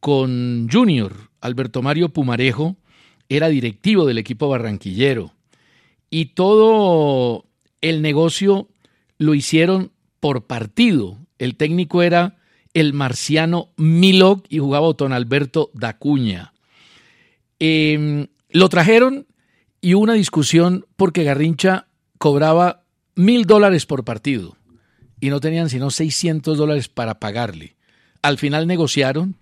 con 0.00 0.68
Junior, 0.72 1.30
Alberto 1.42 1.82
Mario 1.82 2.08
Pumarejo, 2.08 2.78
era 3.28 3.48
directivo 3.48 4.06
del 4.06 4.18
equipo 4.18 4.48
barranquillero 4.48 5.32
y 6.10 6.26
todo 6.26 7.46
el 7.80 8.02
negocio 8.02 8.68
lo 9.18 9.34
hicieron 9.34 9.92
por 10.20 10.46
partido. 10.46 11.18
El 11.38 11.56
técnico 11.56 12.02
era 12.02 12.38
el 12.74 12.92
marciano 12.92 13.70
Milok 13.76 14.46
y 14.48 14.58
jugaba 14.58 14.92
Don 14.92 15.12
Alberto 15.12 15.70
Dacuña. 15.74 16.52
Em, 17.58 18.26
lo 18.50 18.68
trajeron 18.68 19.26
y 19.80 19.94
hubo 19.94 20.02
una 20.02 20.12
discusión 20.14 20.86
porque 20.96 21.24
Garrincha 21.24 21.86
cobraba 22.18 22.82
mil 23.14 23.46
dólares 23.46 23.86
por 23.86 24.04
partido 24.04 24.56
y 25.20 25.30
no 25.30 25.40
tenían 25.40 25.70
sino 25.70 25.90
600 25.90 26.58
dólares 26.58 26.88
para 26.88 27.18
pagarle. 27.18 27.76
Al 28.22 28.38
final 28.38 28.66
negociaron, 28.66 29.36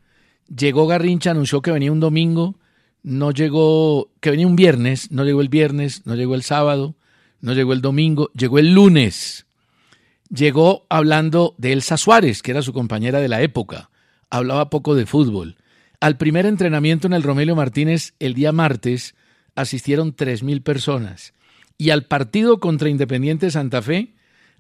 llegó 0.55 0.87
Garrincha, 0.87 1.33
anunció 1.33 1.63
que 1.63 1.73
venía 1.73 1.93
un 1.93 2.01
domingo, 2.01 2.57
no 3.05 3.31
llegó, 3.31 4.11
que 4.21 4.31
venía 4.31 4.47
un 4.47 4.57
viernes, 4.57 5.13
no 5.13 5.25
llegó 5.25 5.43
el 5.43 5.51
viernes, 5.51 6.03
no 6.07 6.17
llegó 6.17 6.35
el 6.35 6.43
sábado, 6.43 6.97
no 7.41 7.53
llegó 7.53 7.75
el 7.75 7.83
domingo, 7.83 8.31
llegó 8.35 8.59
el 8.59 8.73
lunes. 8.73 9.47
Llegó 10.31 10.87
hablando 10.89 11.55
de 11.59 11.75
Elsa 11.75 11.99
Suárez, 11.99 12.43
que 12.43 12.51
era 12.51 12.63
su 12.63 12.73
compañera 12.73 13.21
de 13.21 13.29
la 13.29 13.43
época. 13.43 13.91
Hablaba 14.31 14.71
poco 14.71 14.95
de 14.95 15.05
fútbol. 15.05 15.57
Al 16.01 16.17
primer 16.17 16.47
entrenamiento 16.47 17.07
en 17.07 17.13
el 17.13 17.23
Romelio 17.23 17.55
Martínez 17.55 18.15
el 18.19 18.33
día 18.33 18.53
martes 18.53 19.15
asistieron 19.55 20.15
tres 20.15 20.43
mil 20.43 20.63
personas. 20.63 21.35
y 21.77 21.91
al 21.91 22.05
partido 22.05 22.61
contra 22.61 22.89
Independiente 22.89 23.51
Santa 23.51 23.83
Fe 23.83 24.15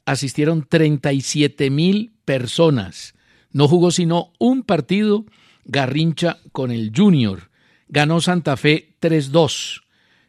asistieron 0.05 0.67
37 0.69 1.71
mil 1.71 2.13
personas. 2.25 3.15
No 3.53 3.69
jugó 3.69 3.93
sino 3.93 4.33
un 4.39 4.65
partido 4.65 5.25
Garrincha 5.65 6.39
con 6.51 6.73
el 6.73 6.93
Junior. 6.95 7.51
Ganó 7.88 8.21
Santa 8.21 8.57
Fe 8.57 8.97
3-2. 9.00 9.83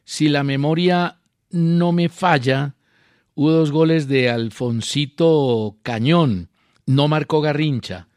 Si 0.03 0.29
la 0.29 0.43
memoria 0.43 1.19
no 1.49 1.91
me 1.91 2.09
falla, 2.09 2.75
hubo 3.33 3.51
dos 3.51 3.71
goles 3.71 4.07
de 4.07 4.29
Alfonsito 4.29 5.77
Cañón. 5.83 6.49
No 6.85 7.07
marcó 7.07 7.41
Garrincha. 7.41 8.07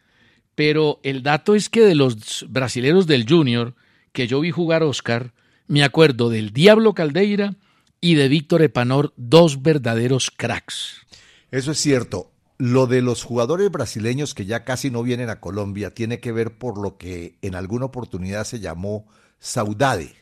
Pero 0.54 1.00
el 1.02 1.22
dato 1.22 1.54
es 1.54 1.68
que 1.68 1.82
de 1.82 1.94
los 1.94 2.46
brasileros 2.48 3.06
del 3.06 3.26
Junior, 3.28 3.74
que 4.12 4.26
yo 4.26 4.40
vi 4.40 4.50
jugar 4.50 4.82
Oscar, 4.82 5.32
me 5.66 5.84
acuerdo 5.84 6.30
del 6.30 6.52
Diablo 6.52 6.94
Caldeira 6.94 7.54
y 8.00 8.14
de 8.14 8.28
Víctor 8.28 8.62
Epanor, 8.62 9.12
dos 9.16 9.62
verdaderos 9.62 10.30
cracks. 10.30 11.06
Eso 11.50 11.72
es 11.72 11.78
cierto. 11.78 12.32
Lo 12.60 12.88
de 12.88 13.02
los 13.02 13.22
jugadores 13.22 13.70
brasileños 13.70 14.34
que 14.34 14.44
ya 14.44 14.64
casi 14.64 14.90
no 14.90 15.04
vienen 15.04 15.30
a 15.30 15.38
Colombia 15.38 15.94
tiene 15.94 16.18
que 16.18 16.32
ver 16.32 16.58
por 16.58 16.76
lo 16.76 16.98
que 16.98 17.38
en 17.40 17.54
alguna 17.54 17.84
oportunidad 17.84 18.42
se 18.42 18.58
llamó 18.58 19.06
saudade. 19.38 20.16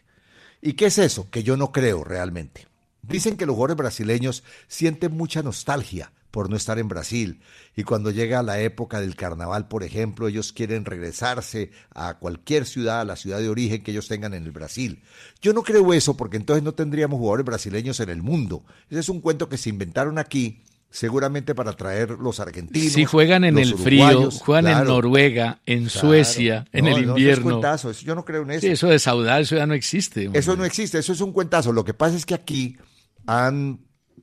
¿Y 0.61 0.75
qué 0.75 0.87
es 0.87 0.99
eso? 0.99 1.31
Que 1.31 1.43
yo 1.43 1.57
no 1.57 1.73
creo 1.73 2.05
realmente. 2.05 2.67
Dicen 3.01 3.39
que 3.39 3.47
los 3.47 3.55
jugadores 3.55 3.79
brasileños 3.79 4.45
sienten 4.69 5.17
mucha 5.17 5.43
nostalgia 5.43 6.13
por 6.31 6.51
no 6.51 6.57
estar 6.57 6.79
en 6.79 6.89
Brasil 6.89 7.41
y 7.75 7.85
cuando 7.85 8.11
llega 8.11 8.43
la 8.43 8.61
época 8.61 9.01
del 9.01 9.17
carnaval, 9.17 9.69
por 9.69 9.83
ejemplo, 9.83 10.29
ellos 10.29 10.53
quieren 10.53 10.85
regresarse 10.85 11.71
a 11.95 12.19
cualquier 12.19 12.67
ciudad, 12.67 13.01
a 13.01 13.05
la 13.07 13.17
ciudad 13.17 13.39
de 13.39 13.49
origen 13.49 13.83
que 13.83 13.93
ellos 13.93 14.09
tengan 14.09 14.35
en 14.35 14.45
el 14.45 14.53
Brasil. 14.53 15.03
Yo 15.41 15.55
no 15.55 15.63
creo 15.63 15.95
eso 15.95 16.19
porque 16.19 16.37
entonces 16.37 16.63
no 16.63 16.75
tendríamos 16.75 17.19
jugadores 17.19 17.47
brasileños 17.47 17.99
en 18.01 18.11
el 18.11 18.23
mundo. 18.23 18.63
Ese 18.91 19.01
es 19.01 19.09
un 19.09 19.23
cuento 19.23 19.49
que 19.49 19.57
se 19.57 19.71
inventaron 19.71 20.19
aquí 20.19 20.61
seguramente 20.91 21.55
para 21.55 21.73
traer 21.73 22.11
los 22.11 22.41
argentinos. 22.41 22.93
Si 22.93 23.05
juegan 23.05 23.45
en 23.45 23.59
el 23.59 23.77
frío, 23.77 24.31
juegan 24.31 24.67
en 24.67 24.85
Noruega, 24.85 25.61
en 25.67 25.91
Suecia, 25.91 26.67
en 26.73 26.87
el 26.87 27.05
invierno. 27.05 27.61
No, 27.61 27.75
eso 27.75 27.91
es 27.91 28.01
yo 28.01 28.15
no 28.15 28.25
creo 28.25 28.43
en 28.43 28.53
eso. 28.53 28.61
Sí, 28.61 28.69
eso 28.69 28.89
de 28.89 28.99
saudar, 28.99 29.43
eso 29.43 29.57
ya 29.57 29.67
no 29.67 29.75
existe. 29.75 30.31
Eso 30.33 30.57
no 30.57 30.65
existe, 30.65 30.99
eso 30.99 31.13
es 31.13 31.21
un 31.21 31.33
cuentazo. 31.33 31.73
Lo 31.73 31.85
que 31.85 31.95
pasa 31.95 32.17
es 32.17 32.25
que 32.25 32.35
aquí 32.35 32.77
han 33.27 33.81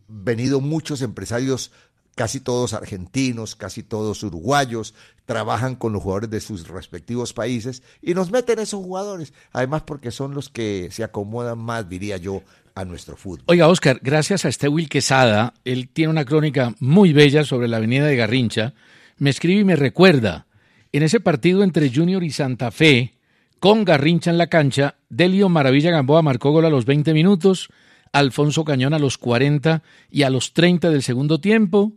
venido 0.07 0.61
muchos 0.61 1.01
empresarios 1.01 1.71
casi 2.15 2.39
todos 2.39 2.73
argentinos, 2.73 3.55
casi 3.55 3.81
todos 3.81 4.21
uruguayos, 4.23 4.93
trabajan 5.25 5.75
con 5.75 5.93
los 5.93 6.03
jugadores 6.03 6.29
de 6.29 6.41
sus 6.41 6.67
respectivos 6.67 7.33
países 7.33 7.81
y 8.01 8.13
nos 8.13 8.31
meten 8.31 8.59
esos 8.59 8.83
jugadores, 8.83 9.33
además 9.51 9.83
porque 9.83 10.11
son 10.11 10.33
los 10.33 10.49
que 10.49 10.89
se 10.91 11.03
acomodan 11.03 11.57
más, 11.59 11.89
diría 11.89 12.17
yo, 12.17 12.43
a 12.75 12.85
nuestro 12.85 13.15
fútbol. 13.15 13.43
Oiga, 13.47 13.67
Oscar, 13.67 13.99
gracias 14.01 14.45
a 14.45 14.49
este 14.49 14.67
Will 14.67 14.89
Quesada, 14.89 15.53
él 15.65 15.89
tiene 15.89 16.11
una 16.11 16.25
crónica 16.25 16.73
muy 16.79 17.13
bella 17.13 17.43
sobre 17.43 17.67
la 17.67 17.77
avenida 17.77 18.05
de 18.05 18.15
Garrincha, 18.15 18.73
me 19.17 19.29
escribe 19.29 19.61
y 19.61 19.65
me 19.65 19.75
recuerda, 19.75 20.47
en 20.91 21.03
ese 21.03 21.19
partido 21.19 21.63
entre 21.63 21.93
Junior 21.93 22.23
y 22.23 22.31
Santa 22.31 22.71
Fe, 22.71 23.13
con 23.59 23.85
Garrincha 23.85 24.31
en 24.31 24.37
la 24.37 24.47
cancha, 24.47 24.95
Delio 25.09 25.49
Maravilla 25.49 25.91
Gamboa 25.91 26.21
marcó 26.21 26.51
gol 26.51 26.65
a 26.65 26.69
los 26.69 26.85
20 26.85 27.13
minutos, 27.13 27.69
Alfonso 28.11 28.63
Cañón 28.63 28.93
a 28.93 28.99
los 28.99 29.17
40 29.17 29.83
y 30.11 30.23
a 30.23 30.29
los 30.29 30.53
30 30.53 30.89
del 30.89 31.03
segundo 31.03 31.39
tiempo, 31.39 31.93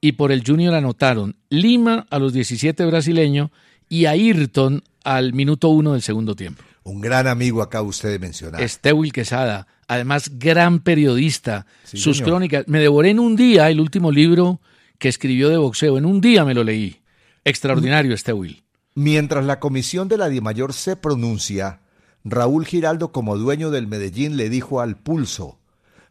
y 0.00 0.12
por 0.12 0.32
el 0.32 0.42
Junior 0.44 0.74
anotaron 0.74 1.36
Lima 1.48 2.06
a 2.10 2.18
los 2.18 2.32
17 2.32 2.84
brasileño 2.86 3.52
y 3.88 4.06
Ayrton 4.06 4.82
al 5.04 5.32
minuto 5.32 5.68
1 5.68 5.92
del 5.92 6.02
segundo 6.02 6.34
tiempo. 6.34 6.62
Un 6.84 7.00
gran 7.00 7.28
amigo 7.28 7.62
acá 7.62 7.82
usted 7.82 8.18
mencionar. 8.18 8.60
Estewil 8.60 9.12
Quesada, 9.12 9.68
además 9.92 10.38
gran 10.38 10.80
periodista. 10.80 11.66
Sus 11.84 12.22
crónicas, 12.22 12.66
me 12.66 12.80
devoré 12.80 13.10
en 13.10 13.20
un 13.20 13.36
día 13.36 13.68
el 13.68 13.80
último 13.80 14.10
libro 14.10 14.60
que 14.98 15.08
escribió 15.08 15.48
de 15.48 15.58
boxeo, 15.58 15.98
en 15.98 16.06
un 16.06 16.20
día 16.20 16.44
me 16.44 16.54
lo 16.54 16.64
leí. 16.64 17.02
Extraordinario 17.44 18.14
Estewil. 18.14 18.62
Mientras 18.94 19.44
la 19.44 19.58
comisión 19.58 20.08
de 20.08 20.16
la 20.16 20.28
Dimayor 20.28 20.72
se 20.72 20.96
pronuncia, 20.96 21.80
Raúl 22.24 22.66
Giraldo 22.66 23.12
como 23.12 23.36
dueño 23.36 23.70
del 23.70 23.86
Medellín 23.86 24.36
le 24.36 24.48
dijo 24.48 24.80
al 24.80 24.96
pulso, 24.96 25.58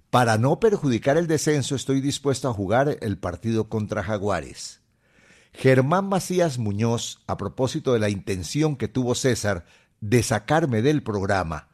para 0.10 0.38
no 0.38 0.60
perjudicar 0.60 1.18
el 1.18 1.28
descenso 1.28 1.74
estoy 1.74 2.02
dispuesto 2.02 2.50
a 2.50 2.54
jugar 2.54 2.98
el 3.02 3.18
partido 3.18 3.70
contra 3.70 4.04
Jaguares. 4.04 4.82
Germán 5.54 6.08
Macías 6.08 6.58
Muñoz, 6.58 7.20
a 7.28 7.38
propósito 7.38 7.94
de 7.94 8.00
la 8.00 8.10
intención 8.10 8.76
que 8.76 8.88
tuvo 8.88 9.16
César 9.16 9.66
de 10.02 10.22
sacarme 10.22 10.82
del 10.82 11.02
programa, 11.02 11.70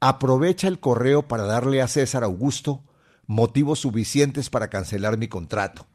aprovecha 0.00 0.68
el 0.68 0.80
correo 0.80 1.28
para 1.28 1.44
darle 1.44 1.82
a 1.82 1.88
César 1.88 2.24
Augusto 2.24 2.84
motivos 3.26 3.78
suficientes 3.80 4.50
para 4.50 4.68
cancelar 4.70 5.16
mi 5.16 5.28
contrato. 5.28 5.86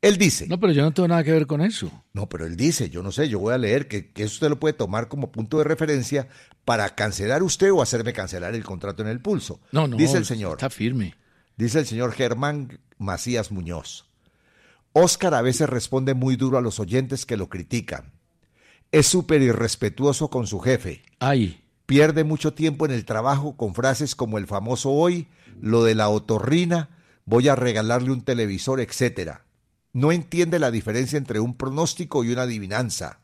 Él 0.00 0.18
dice. 0.18 0.48
No, 0.48 0.58
pero 0.58 0.72
yo 0.72 0.82
no 0.82 0.92
tengo 0.92 1.06
nada 1.06 1.22
que 1.22 1.30
ver 1.30 1.46
con 1.46 1.60
eso. 1.60 2.04
No, 2.12 2.28
pero 2.28 2.44
él 2.44 2.56
dice, 2.56 2.90
yo 2.90 3.04
no 3.04 3.12
sé, 3.12 3.28
yo 3.28 3.38
voy 3.38 3.54
a 3.54 3.58
leer 3.58 3.86
que, 3.86 4.10
que 4.10 4.24
eso 4.24 4.34
usted 4.34 4.48
lo 4.48 4.58
puede 4.58 4.72
tomar 4.72 5.06
como 5.06 5.30
punto 5.30 5.58
de 5.58 5.64
referencia 5.64 6.26
para 6.64 6.96
cancelar 6.96 7.44
usted 7.44 7.70
o 7.70 7.82
hacerme 7.82 8.12
cancelar 8.12 8.56
el 8.56 8.64
contrato 8.64 9.02
en 9.02 9.08
el 9.08 9.20
pulso. 9.20 9.60
No, 9.70 9.86
no. 9.86 9.96
Dice 9.96 10.16
el 10.16 10.24
señor. 10.24 10.54
Está 10.54 10.70
firme. 10.70 11.14
Dice 11.56 11.78
el 11.78 11.86
señor 11.86 12.12
Germán 12.12 12.80
Macías 12.98 13.52
Muñoz. 13.52 14.06
Oscar 14.92 15.34
a 15.34 15.42
veces 15.42 15.68
responde 15.68 16.14
muy 16.14 16.34
duro 16.34 16.58
a 16.58 16.62
los 16.62 16.80
oyentes 16.80 17.24
que 17.24 17.36
lo 17.36 17.48
critican. 17.48 18.12
Es 18.90 19.06
súper 19.06 19.40
irrespetuoso 19.40 20.28
con 20.30 20.48
su 20.48 20.58
jefe. 20.58 21.02
Ay. 21.20 21.61
Pierde 21.92 22.24
mucho 22.24 22.54
tiempo 22.54 22.86
en 22.86 22.92
el 22.92 23.04
trabajo 23.04 23.56
con 23.56 23.74
frases 23.74 24.14
como 24.14 24.38
el 24.38 24.46
famoso 24.46 24.90
hoy, 24.90 25.28
lo 25.60 25.84
de 25.84 25.94
la 25.94 26.08
otorrina, 26.08 26.88
voy 27.24 27.48
a 27.48 27.54
regalarle 27.54 28.10
un 28.10 28.22
televisor, 28.22 28.80
etcétera 28.80 29.44
no 29.92 30.12
entiende 30.12 30.58
la 30.58 30.70
diferencia 30.70 31.18
entre 31.18 31.40
un 31.40 31.56
pronóstico 31.56 32.24
y 32.24 32.32
una 32.32 32.42
adivinanza. 32.42 33.20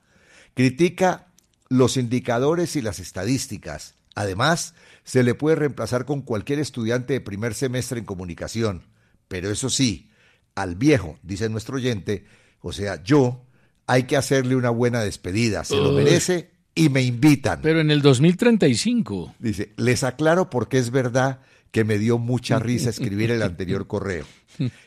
Critica 0.54 1.28
los 1.68 1.96
indicadores 1.96 2.76
y 2.76 2.82
las 2.82 2.98
estadísticas. 2.98 3.94
Además, 4.14 4.74
se 5.04 5.22
le 5.22 5.34
puede 5.34 5.56
reemplazar 5.56 6.04
con 6.04 6.22
cualquier 6.22 6.58
estudiante 6.58 7.14
de 7.14 7.20
primer 7.20 7.54
semestre 7.54 7.98
en 7.98 8.04
comunicación. 8.04 8.82
Pero 9.28 9.50
eso 9.50 9.70
sí, 9.70 10.10
al 10.54 10.74
viejo, 10.74 11.18
dice 11.22 11.48
nuestro 11.48 11.76
oyente, 11.76 12.26
o 12.60 12.72
sea, 12.72 13.02
yo, 13.02 13.44
hay 13.86 14.04
que 14.04 14.16
hacerle 14.16 14.56
una 14.56 14.70
buena 14.70 15.00
despedida. 15.00 15.64
Se 15.64 15.76
lo 15.76 15.92
merece 15.92 16.50
y 16.78 16.88
me 16.88 17.02
invitan. 17.02 17.60
Pero 17.60 17.80
en 17.80 17.90
el 17.90 18.00
2035. 18.02 19.34
Dice, 19.40 19.72
les 19.76 20.04
aclaro 20.04 20.48
porque 20.48 20.78
es 20.78 20.90
verdad 20.90 21.40
que 21.72 21.84
me 21.84 21.98
dio 21.98 22.18
mucha 22.18 22.58
risa 22.60 22.90
escribir 22.90 23.32
el 23.32 23.42
anterior 23.50 23.86
correo. 23.86 24.24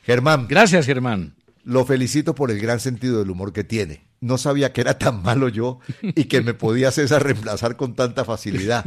Germán. 0.04 0.48
Gracias, 0.48 0.86
Germán. 0.86 1.36
Lo 1.64 1.86
felicito 1.86 2.34
por 2.34 2.50
el 2.50 2.60
gran 2.60 2.80
sentido 2.80 3.20
del 3.20 3.30
humor 3.30 3.52
que 3.52 3.64
tiene. 3.64 4.06
No 4.22 4.38
sabía 4.38 4.72
que 4.72 4.82
era 4.82 4.98
tan 4.98 5.22
malo 5.22 5.50
yo 5.50 5.80
y 6.02 6.26
que 6.26 6.42
me 6.42 6.54
podía 6.54 6.92
César 6.92 7.24
reemplazar 7.24 7.76
con 7.76 7.94
tanta 7.94 8.24
facilidad. 8.24 8.86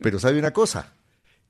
Pero 0.00 0.18
sabe 0.18 0.38
una 0.38 0.52
cosa, 0.52 0.94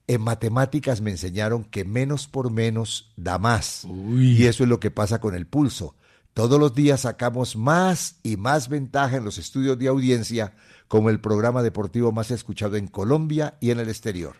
en 0.06 0.22
matemáticas 0.22 1.00
me 1.00 1.12
enseñaron 1.12 1.64
que 1.64 1.84
menos 1.84 2.26
por 2.26 2.50
menos 2.50 3.12
da 3.16 3.38
más. 3.38 3.86
Y 4.16 4.44
eso 4.46 4.64
es 4.64 4.68
lo 4.68 4.80
que 4.80 4.90
pasa 4.90 5.20
con 5.20 5.34
el 5.34 5.46
pulso. 5.46 5.94
Todos 6.36 6.60
los 6.60 6.74
días 6.74 7.00
sacamos 7.00 7.56
más 7.56 8.20
y 8.22 8.36
más 8.36 8.68
ventaja 8.68 9.16
en 9.16 9.24
los 9.24 9.38
estudios 9.38 9.78
de 9.78 9.88
audiencia 9.88 10.52
como 10.86 11.08
el 11.08 11.18
programa 11.18 11.62
deportivo 11.62 12.12
más 12.12 12.30
escuchado 12.30 12.76
en 12.76 12.88
Colombia 12.88 13.54
y 13.58 13.70
en 13.70 13.80
el 13.80 13.88
exterior. 13.88 14.36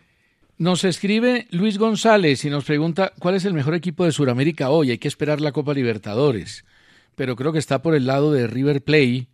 Nos 0.58 0.84
escribe 0.84 1.46
Luis 1.52 1.78
González 1.78 2.44
y 2.44 2.50
nos 2.50 2.66
pregunta 2.66 3.14
cuál 3.18 3.36
es 3.36 3.46
el 3.46 3.54
mejor 3.54 3.74
equipo 3.74 4.04
de 4.04 4.12
Sudamérica 4.12 4.68
hoy. 4.68 4.90
Hay 4.90 4.98
que 4.98 5.08
esperar 5.08 5.40
la 5.40 5.52
Copa 5.52 5.72
Libertadores, 5.72 6.66
pero 7.14 7.34
creo 7.34 7.54
que 7.54 7.58
está 7.58 7.80
por 7.80 7.94
el 7.94 8.06
lado 8.06 8.30
de 8.30 8.46
River 8.46 8.84
Plate, 8.84 9.28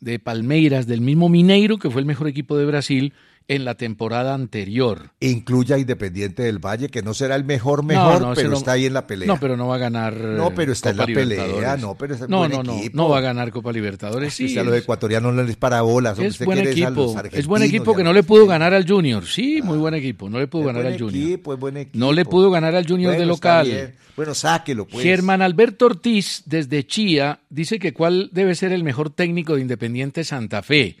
de 0.00 0.18
Palmeiras, 0.18 0.88
del 0.88 1.02
mismo 1.02 1.28
Mineiro, 1.28 1.78
que 1.78 1.88
fue 1.88 2.00
el 2.00 2.06
mejor 2.08 2.26
equipo 2.26 2.58
de 2.58 2.66
Brasil, 2.66 3.12
en 3.48 3.64
la 3.64 3.74
temporada 3.76 4.34
anterior. 4.34 5.10
Incluya 5.20 5.78
Independiente 5.78 6.42
del 6.42 6.58
Valle, 6.58 6.90
que 6.90 7.02
no 7.02 7.14
será 7.14 7.34
el 7.34 7.44
mejor, 7.44 7.82
mejor, 7.82 8.34
pero 8.34 8.52
está 8.52 8.72
ahí 8.72 8.84
en 8.84 8.92
la 8.92 9.06
pelea. 9.06 9.26
No, 9.26 9.40
pero 9.40 9.56
no 9.56 9.66
va 9.66 9.76
a 9.76 9.78
ganar. 9.78 10.14
No, 10.14 10.54
pero 10.54 10.72
está 10.72 10.90
en 10.90 10.98
la 10.98 11.06
pelea, 11.06 11.78
no, 11.78 11.96
pero 11.96 12.14
es 12.14 12.28
no, 12.28 12.38
buen 12.38 12.50
no, 12.50 12.60
equipo. 12.60 12.96
no, 12.96 13.04
no 13.04 13.08
va 13.08 13.18
a 13.18 13.22
ganar 13.22 13.50
Copa 13.50 13.72
Libertadores. 13.72 14.34
Sí, 14.34 14.56
a 14.58 14.62
los 14.62 14.76
ecuatorianos 14.76 15.34
no 15.34 15.42
les 15.42 15.56
para 15.56 15.80
bolas. 15.80 16.18
Es 16.18 16.44
buen 16.44 16.58
equipo, 16.58 17.16
es 17.32 17.46
buen 17.46 17.62
equipo 17.62 17.96
que 17.96 18.04
no 18.04 18.12
le 18.12 18.22
pudo 18.22 18.46
ganar 18.46 18.74
al 18.74 18.86
Junior. 18.86 19.24
Sí, 19.24 19.62
muy 19.62 19.78
buen 19.78 19.94
equipo, 19.94 20.28
no 20.28 20.38
le 20.38 20.46
pudo 20.46 20.66
ganar 20.66 20.86
al 20.86 20.98
Junior. 20.98 21.28
Equipo, 21.28 21.54
es 21.54 21.58
buen 21.60 21.76
equipo. 21.78 21.98
No 21.98 22.12
le 22.12 22.24
pudo 22.26 22.50
ganar 22.50 22.74
al 22.74 22.86
Junior 22.86 23.16
de 23.16 23.26
local. 23.26 23.94
Bueno, 24.14 24.34
sáquelo, 24.34 24.86
pues. 24.86 25.04
Germán 25.04 25.42
Alberto 25.42 25.86
Ortiz, 25.86 26.42
desde 26.44 26.84
Chía, 26.84 27.40
dice 27.50 27.78
que 27.78 27.94
cuál 27.94 28.30
debe 28.32 28.56
ser 28.56 28.72
el 28.72 28.82
mejor 28.82 29.10
técnico 29.10 29.54
de 29.54 29.62
Independiente 29.62 30.24
Santa 30.24 30.62
Fe. 30.62 30.96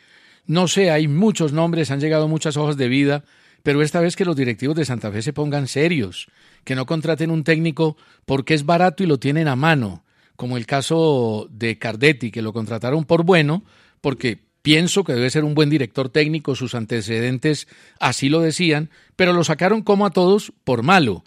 No 0.48 0.66
sé, 0.66 0.90
hay 0.90 1.08
muchos 1.08 1.52
nombres, 1.52 1.90
han 1.90 2.00
llegado 2.00 2.26
muchas 2.26 2.56
hojas 2.56 2.78
de 2.78 2.88
vida, 2.88 3.22
pero 3.62 3.82
esta 3.82 4.00
vez 4.00 4.16
que 4.16 4.24
los 4.24 4.34
directivos 4.34 4.74
de 4.76 4.86
Santa 4.86 5.12
Fe 5.12 5.20
se 5.20 5.34
pongan 5.34 5.68
serios, 5.68 6.26
que 6.64 6.74
no 6.74 6.86
contraten 6.86 7.30
un 7.30 7.44
técnico 7.44 7.98
porque 8.24 8.54
es 8.54 8.64
barato 8.64 9.04
y 9.04 9.06
lo 9.06 9.18
tienen 9.18 9.46
a 9.46 9.56
mano, 9.56 10.04
como 10.36 10.56
el 10.56 10.64
caso 10.64 11.48
de 11.50 11.78
Cardetti, 11.78 12.30
que 12.30 12.40
lo 12.40 12.54
contrataron 12.54 13.04
por 13.04 13.24
bueno, 13.24 13.62
porque 14.00 14.42
pienso 14.62 15.04
que 15.04 15.12
debe 15.12 15.28
ser 15.28 15.44
un 15.44 15.54
buen 15.54 15.68
director 15.68 16.08
técnico, 16.08 16.54
sus 16.54 16.74
antecedentes 16.74 17.68
así 18.00 18.30
lo 18.30 18.40
decían, 18.40 18.88
pero 19.16 19.34
lo 19.34 19.44
sacaron 19.44 19.82
como 19.82 20.06
a 20.06 20.12
todos 20.12 20.54
por 20.64 20.82
malo. 20.82 21.24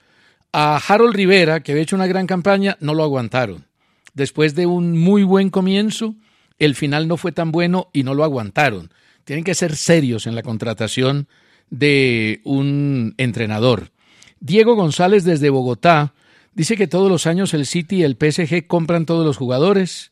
A 0.52 0.78
Harold 0.78 1.14
Rivera, 1.14 1.62
que 1.62 1.74
había 1.74 1.84
hecho 1.84 1.96
una 1.96 2.08
gran 2.08 2.26
campaña, 2.26 2.76
no 2.80 2.96
lo 2.96 3.04
aguantaron. 3.04 3.68
Después 4.16 4.56
de 4.56 4.66
un 4.66 4.98
muy 4.98 5.22
buen 5.22 5.52
comienzo, 5.52 6.16
el 6.58 6.74
final 6.74 7.08
no 7.08 7.18
fue 7.18 7.32
tan 7.32 7.52
bueno 7.52 7.90
y 7.94 8.02
no 8.02 8.16
lo 8.16 8.24
aguantaron. 8.24 8.90
Tienen 9.24 9.44
que 9.44 9.56
ser 9.56 9.76
serios 9.76 10.28
en 10.28 10.36
la 10.36 10.44
contratación 10.44 11.28
de 11.70 12.42
un 12.44 13.16
entrenador. 13.18 13.92
Diego 14.40 14.76
González 14.76 15.24
desde 15.24 15.50
Bogotá 15.50 16.14
dice 16.54 16.76
que 16.76 16.88
todos 16.88 17.10
los 17.10 17.28
años 17.28 17.54
el 17.54 17.66
City 17.66 17.98
y 17.98 18.04
el 18.04 18.18
PSG 18.20 18.68
compran 18.68 19.06
todos 19.06 19.26
los 19.26 19.38
jugadores. 19.38 20.12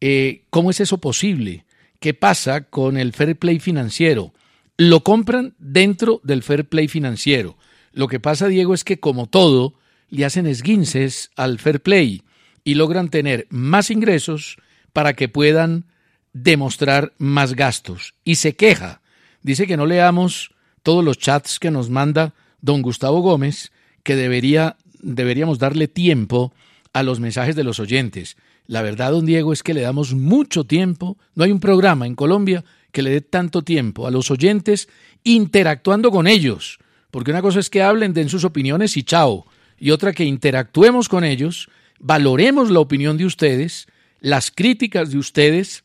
Eh, 0.00 0.44
¿Cómo 0.50 0.70
es 0.70 0.80
eso 0.80 0.98
posible? 0.98 1.64
¿Qué 1.98 2.14
pasa 2.14 2.62
con 2.62 2.96
el 2.96 3.12
fair 3.12 3.38
play 3.38 3.58
financiero? 3.58 4.32
Lo 4.76 5.00
compran 5.04 5.54
dentro 5.58 6.20
del 6.24 6.42
fair 6.42 6.66
play 6.68 6.88
financiero. 6.88 7.58
Lo 7.92 8.08
que 8.08 8.20
pasa, 8.20 8.48
Diego, 8.48 8.72
es 8.72 8.84
que 8.84 9.00
como 9.00 9.26
todo, 9.26 9.74
le 10.08 10.24
hacen 10.24 10.46
esguinces 10.46 11.30
al 11.36 11.58
fair 11.58 11.82
play 11.82 12.22
y 12.64 12.74
logran 12.74 13.10
tener 13.10 13.46
más 13.50 13.90
ingresos 13.90 14.56
para 14.92 15.14
que 15.14 15.28
puedan 15.28 15.84
demostrar 16.32 17.12
más 17.18 17.54
gastos. 17.54 18.14
Y 18.24 18.36
se 18.36 18.54
queja. 18.54 19.00
Dice 19.42 19.66
que 19.66 19.76
no 19.76 19.86
leamos 19.86 20.52
todos 20.82 21.04
los 21.04 21.18
chats 21.18 21.58
que 21.58 21.70
nos 21.70 21.90
manda 21.90 22.34
don 22.60 22.82
Gustavo 22.82 23.20
Gómez, 23.20 23.72
que 24.02 24.16
debería, 24.16 24.76
deberíamos 25.00 25.58
darle 25.58 25.88
tiempo 25.88 26.52
a 26.92 27.02
los 27.02 27.20
mensajes 27.20 27.56
de 27.56 27.64
los 27.64 27.80
oyentes. 27.80 28.36
La 28.66 28.82
verdad, 28.82 29.12
don 29.12 29.26
Diego, 29.26 29.52
es 29.52 29.62
que 29.62 29.74
le 29.74 29.80
damos 29.80 30.14
mucho 30.14 30.64
tiempo. 30.64 31.18
No 31.34 31.44
hay 31.44 31.52
un 31.52 31.60
programa 31.60 32.06
en 32.06 32.14
Colombia 32.14 32.64
que 32.92 33.02
le 33.02 33.10
dé 33.10 33.20
tanto 33.20 33.62
tiempo 33.62 34.06
a 34.06 34.10
los 34.10 34.30
oyentes 34.30 34.88
interactuando 35.24 36.10
con 36.10 36.26
ellos. 36.26 36.78
Porque 37.10 37.30
una 37.30 37.42
cosa 37.42 37.60
es 37.60 37.70
que 37.70 37.82
hablen, 37.82 38.12
den 38.12 38.28
sus 38.28 38.44
opiniones 38.44 38.96
y 38.96 39.02
chao. 39.02 39.46
Y 39.78 39.90
otra 39.90 40.12
que 40.12 40.24
interactuemos 40.24 41.08
con 41.08 41.24
ellos, 41.24 41.68
valoremos 41.98 42.70
la 42.70 42.80
opinión 42.80 43.16
de 43.16 43.24
ustedes, 43.24 43.88
las 44.20 44.50
críticas 44.50 45.10
de 45.10 45.18
ustedes 45.18 45.82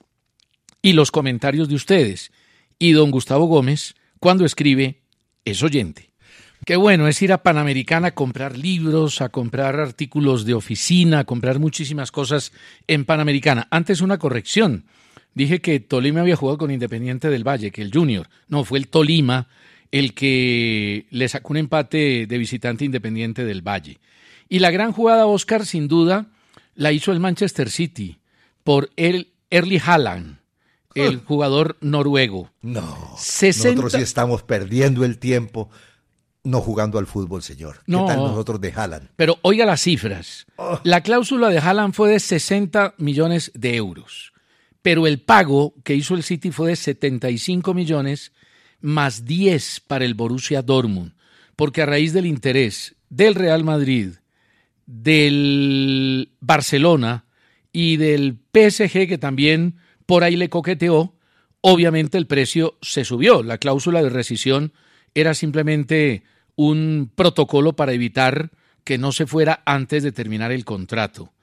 y 0.85 0.93
los 0.93 1.09
comentarios 1.09 1.67
de 1.67 1.73
ustedes. 1.73 2.31
Y 2.77 2.91
don 2.91 3.09
Gustavo 3.09 3.45
Gómez, 3.47 3.95
cuando 4.19 4.45
escribe, 4.45 5.01
es 5.43 5.63
oyente. 5.63 6.11
Qué 6.63 6.75
bueno 6.75 7.07
es 7.07 7.19
ir 7.23 7.33
a 7.33 7.41
Panamericana 7.41 8.09
a 8.09 8.13
comprar 8.13 8.55
libros, 8.55 9.19
a 9.21 9.29
comprar 9.29 9.79
artículos 9.79 10.45
de 10.45 10.53
oficina, 10.53 11.17
a 11.17 11.23
comprar 11.23 11.57
muchísimas 11.57 12.11
cosas 12.11 12.51
en 12.85 13.03
Panamericana. 13.03 13.67
Antes 13.71 14.01
una 14.01 14.19
corrección. 14.19 14.85
Dije 15.33 15.59
que 15.59 15.79
Tolima 15.79 16.21
había 16.21 16.35
jugado 16.35 16.59
con 16.59 16.69
Independiente 16.69 17.31
del 17.31 17.43
Valle, 17.43 17.71
que 17.71 17.81
el 17.81 17.91
Junior. 17.91 18.29
No, 18.47 18.63
fue 18.63 18.77
el 18.77 18.87
Tolima 18.87 19.47
el 19.91 20.13
que 20.13 21.07
le 21.09 21.27
sacó 21.29 21.53
un 21.53 21.57
empate 21.57 22.27
de 22.27 22.37
visitante 22.37 22.85
Independiente 22.85 23.43
del 23.43 23.63
Valle. 23.63 23.97
Y 24.49 24.59
la 24.59 24.69
gran 24.69 24.91
jugada, 24.91 25.25
Oscar, 25.25 25.65
sin 25.65 25.87
duda, 25.87 26.27
la 26.75 26.91
hizo 26.91 27.11
el 27.11 27.19
Manchester 27.19 27.71
City 27.71 28.19
por 28.63 28.91
el 28.97 29.29
Erling 29.49 29.81
Haaland 29.83 30.44
el 30.95 31.19
jugador 31.19 31.77
noruego. 31.81 32.49
No, 32.61 33.15
nosotros 33.15 33.91
sí 33.91 34.01
estamos 34.01 34.43
perdiendo 34.43 35.05
el 35.05 35.19
tiempo 35.19 35.69
no 36.45 36.61
jugando 36.61 36.99
al 36.99 37.07
fútbol, 37.07 37.41
señor. 37.41 37.81
¿Qué 37.85 37.93
tal 37.93 38.17
nosotros 38.17 38.61
de 38.61 38.71
Haaland? 38.71 39.09
Pero 39.15 39.39
oiga 39.41 39.65
las 39.65 39.81
cifras. 39.81 40.45
Oh. 40.55 40.79
La 40.83 41.01
cláusula 41.01 41.49
de 41.49 41.57
Haaland 41.57 41.93
fue 41.93 42.11
de 42.11 42.19
60 42.19 42.95
millones 42.97 43.51
de 43.55 43.75
euros, 43.75 44.31
pero 44.81 45.07
el 45.07 45.19
pago 45.19 45.73
que 45.83 45.95
hizo 45.95 46.15
el 46.15 46.23
City 46.23 46.51
fue 46.51 46.69
de 46.69 46.75
75 46.75 47.73
millones 47.73 48.31
más 48.79 49.25
10 49.25 49.81
para 49.87 50.05
el 50.05 50.13
Borussia 50.13 50.61
Dortmund, 50.61 51.13
porque 51.55 51.81
a 51.81 51.87
raíz 51.87 52.13
del 52.13 52.27
interés 52.27 52.95
del 53.09 53.35
Real 53.35 53.63
Madrid, 53.63 54.13
del 54.85 56.31
Barcelona 56.39 57.25
y 57.71 57.97
del 57.97 58.37
PSG, 58.53 59.07
que 59.07 59.17
también 59.17 59.77
por 60.05 60.23
ahí 60.23 60.35
le 60.35 60.49
coqueteó, 60.49 61.15
obviamente 61.61 62.17
el 62.17 62.27
precio 62.27 62.77
se 62.81 63.05
subió. 63.05 63.43
La 63.43 63.57
cláusula 63.57 64.03
de 64.03 64.09
rescisión 64.09 64.73
era 65.13 65.33
simplemente 65.33 66.23
un 66.55 67.11
protocolo 67.13 67.73
para 67.75 67.93
evitar 67.93 68.51
que 68.83 68.97
no 68.97 69.11
se 69.11 69.25
fuera 69.25 69.61
antes 69.65 70.03
de 70.03 70.11
terminar 70.11 70.51
el 70.51 70.63
contrato. 70.63 71.33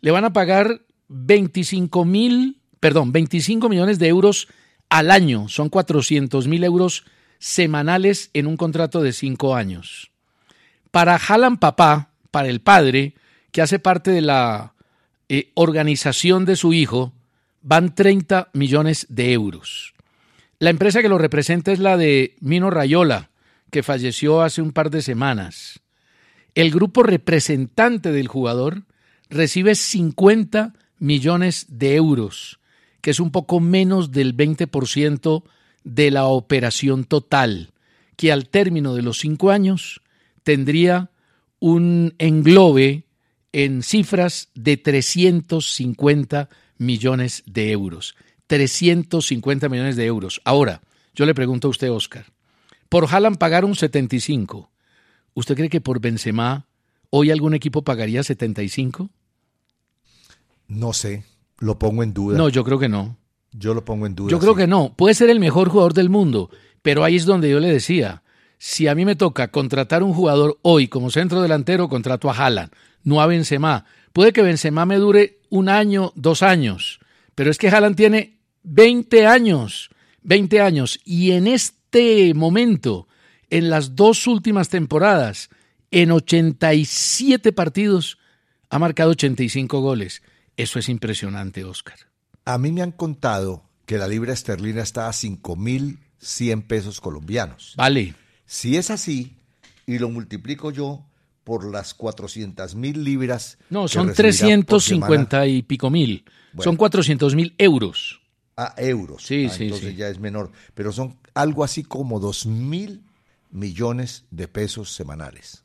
Le 0.00 0.10
van 0.10 0.24
a 0.24 0.32
pagar 0.32 0.82
25 1.08 2.04
mil, 2.04 2.60
perdón, 2.80 3.12
25 3.12 3.68
millones 3.68 3.98
de 3.98 4.08
euros 4.08 4.48
al 4.88 5.10
año. 5.10 5.48
Son 5.48 5.68
400 5.68 6.48
mil 6.48 6.64
euros 6.64 7.04
semanales 7.38 8.30
en 8.32 8.46
un 8.46 8.56
contrato 8.56 9.02
de 9.02 9.12
cinco 9.12 9.54
años. 9.54 10.10
Para 10.90 11.18
Jalan 11.18 11.58
Papá, 11.58 12.12
para 12.30 12.48
el 12.48 12.60
padre, 12.60 13.14
que 13.52 13.62
hace 13.62 13.78
parte 13.78 14.10
de 14.10 14.22
la 14.22 14.74
eh, 15.28 15.50
organización 15.54 16.44
de 16.44 16.56
su 16.56 16.72
hijo, 16.72 17.12
van 17.66 17.96
30 17.96 18.50
millones 18.52 19.06
de 19.08 19.32
euros. 19.32 19.92
La 20.60 20.70
empresa 20.70 21.02
que 21.02 21.08
lo 21.08 21.18
representa 21.18 21.72
es 21.72 21.80
la 21.80 21.96
de 21.96 22.36
Mino 22.40 22.70
Rayola, 22.70 23.30
que 23.72 23.82
falleció 23.82 24.42
hace 24.42 24.62
un 24.62 24.70
par 24.70 24.88
de 24.88 25.02
semanas. 25.02 25.80
El 26.54 26.70
grupo 26.70 27.02
representante 27.02 28.12
del 28.12 28.28
jugador 28.28 28.84
recibe 29.28 29.74
50 29.74 30.74
millones 31.00 31.66
de 31.68 31.96
euros, 31.96 32.60
que 33.00 33.10
es 33.10 33.18
un 33.18 33.32
poco 33.32 33.58
menos 33.58 34.12
del 34.12 34.36
20% 34.36 35.42
de 35.82 36.10
la 36.12 36.26
operación 36.26 37.02
total, 37.02 37.72
que 38.14 38.30
al 38.30 38.48
término 38.48 38.94
de 38.94 39.02
los 39.02 39.18
cinco 39.18 39.50
años 39.50 40.02
tendría 40.44 41.10
un 41.58 42.14
englobe 42.18 43.06
en 43.52 43.82
cifras 43.82 44.50
de 44.54 44.76
350 44.76 46.48
millones 46.48 46.65
de 46.78 47.70
euros. 47.70 48.14
350 48.46 49.68
millones 49.68 49.96
de 49.96 50.06
euros. 50.06 50.40
Ahora, 50.44 50.82
yo 51.14 51.26
le 51.26 51.34
pregunto 51.34 51.68
a 51.68 51.70
usted, 51.70 51.90
Oscar, 51.90 52.26
por 52.88 53.06
Haaland 53.06 53.38
pagaron 53.38 53.74
75. 53.74 54.70
¿Usted 55.34 55.54
cree 55.54 55.68
que 55.68 55.80
por 55.80 56.00
Benzema 56.00 56.66
hoy 57.10 57.30
algún 57.30 57.54
equipo 57.54 57.82
pagaría 57.82 58.22
75? 58.22 59.10
No 60.68 60.92
sé, 60.92 61.24
lo 61.58 61.78
pongo 61.78 62.02
en 62.02 62.14
duda. 62.14 62.36
No, 62.36 62.48
yo 62.48 62.64
creo 62.64 62.78
que 62.78 62.88
no. 62.88 63.16
Yo 63.52 63.74
lo 63.74 63.84
pongo 63.84 64.06
en 64.06 64.14
duda. 64.14 64.30
Yo 64.30 64.38
creo 64.38 64.54
que 64.54 64.66
no. 64.66 64.94
Puede 64.96 65.14
ser 65.14 65.30
el 65.30 65.40
mejor 65.40 65.68
jugador 65.68 65.94
del 65.94 66.10
mundo, 66.10 66.50
pero 66.82 67.04
ahí 67.04 67.16
es 67.16 67.24
donde 67.24 67.50
yo 67.50 67.60
le 67.60 67.68
decía, 67.68 68.22
si 68.58 68.88
a 68.88 68.94
mí 68.94 69.04
me 69.04 69.16
toca 69.16 69.48
contratar 69.48 70.02
un 70.02 70.12
jugador 70.12 70.58
hoy 70.62 70.88
como 70.88 71.10
centro 71.10 71.42
delantero, 71.42 71.88
contrato 71.88 72.30
a 72.30 72.34
Haaland, 72.34 72.72
no 73.02 73.20
a 73.20 73.26
Benzema. 73.26 73.84
Puede 74.12 74.32
que 74.32 74.42
Benzema 74.42 74.86
me 74.86 74.96
dure 74.96 75.35
un 75.50 75.68
año, 75.68 76.12
dos 76.14 76.42
años, 76.42 77.00
pero 77.34 77.50
es 77.50 77.58
que 77.58 77.68
Haaland 77.68 77.96
tiene 77.96 78.38
20 78.64 79.26
años, 79.26 79.90
20 80.22 80.60
años, 80.60 80.98
y 81.04 81.32
en 81.32 81.46
este 81.46 82.34
momento, 82.34 83.08
en 83.50 83.70
las 83.70 83.94
dos 83.94 84.26
últimas 84.26 84.68
temporadas, 84.68 85.50
en 85.90 86.10
87 86.10 87.52
partidos, 87.52 88.18
ha 88.70 88.78
marcado 88.78 89.10
85 89.10 89.80
goles. 89.80 90.22
Eso 90.56 90.78
es 90.78 90.88
impresionante, 90.88 91.64
Oscar. 91.64 91.98
A 92.44 92.58
mí 92.58 92.72
me 92.72 92.82
han 92.82 92.92
contado 92.92 93.62
que 93.86 93.98
la 93.98 94.08
libra 94.08 94.32
esterlina 94.32 94.82
está 94.82 95.08
a 95.08 95.12
5.100 95.12 96.66
pesos 96.66 97.00
colombianos. 97.00 97.74
Vale. 97.76 98.14
Si 98.46 98.76
es 98.76 98.90
así, 98.90 99.36
y 99.86 99.98
lo 99.98 100.08
multiplico 100.10 100.70
yo 100.70 101.05
por 101.46 101.64
las 101.70 101.94
400 101.94 102.74
mil 102.74 103.04
libras. 103.04 103.56
No, 103.70 103.86
son 103.86 104.12
350 104.12 105.46
y 105.46 105.62
pico 105.62 105.90
mil. 105.90 106.24
son 106.58 106.74
400 106.74 107.36
mil 107.36 107.54
euros. 107.56 108.20
Ah, 108.56 108.74
euros. 108.76 109.24
Sí, 109.24 109.46
ah, 109.48 109.54
sí, 109.54 109.64
entonces 109.66 109.96
ya 109.96 110.08
es 110.08 110.18
menor. 110.18 110.50
Pero 110.74 110.90
son 110.90 111.20
algo 111.34 111.62
así 111.62 111.84
como 111.84 112.18
2 112.18 112.46
mil 112.46 113.04
millones 113.52 114.24
de 114.32 114.48
pesos 114.48 114.92
semanales. 114.92 115.62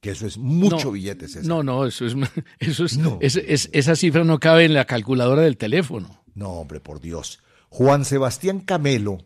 Que 0.00 0.10
eso 0.10 0.24
es 0.24 0.38
mucho 0.38 0.92
billete, 0.92 1.26
César. 1.26 1.46
No, 1.46 1.64
no, 1.64 1.84
eso 1.84 2.06
es, 2.06 2.14
eso 2.60 2.84
es, 2.84 3.70
esa 3.72 3.96
cifra 3.96 4.22
no 4.22 4.38
cabe 4.38 4.66
en 4.66 4.74
la 4.74 4.84
calculadora 4.84 5.42
del 5.42 5.56
teléfono. 5.56 6.22
No, 6.36 6.50
hombre, 6.50 6.78
por 6.78 7.00
Dios. 7.00 7.40
Juan 7.70 8.04
Sebastián 8.04 8.60
Camelo 8.60 9.18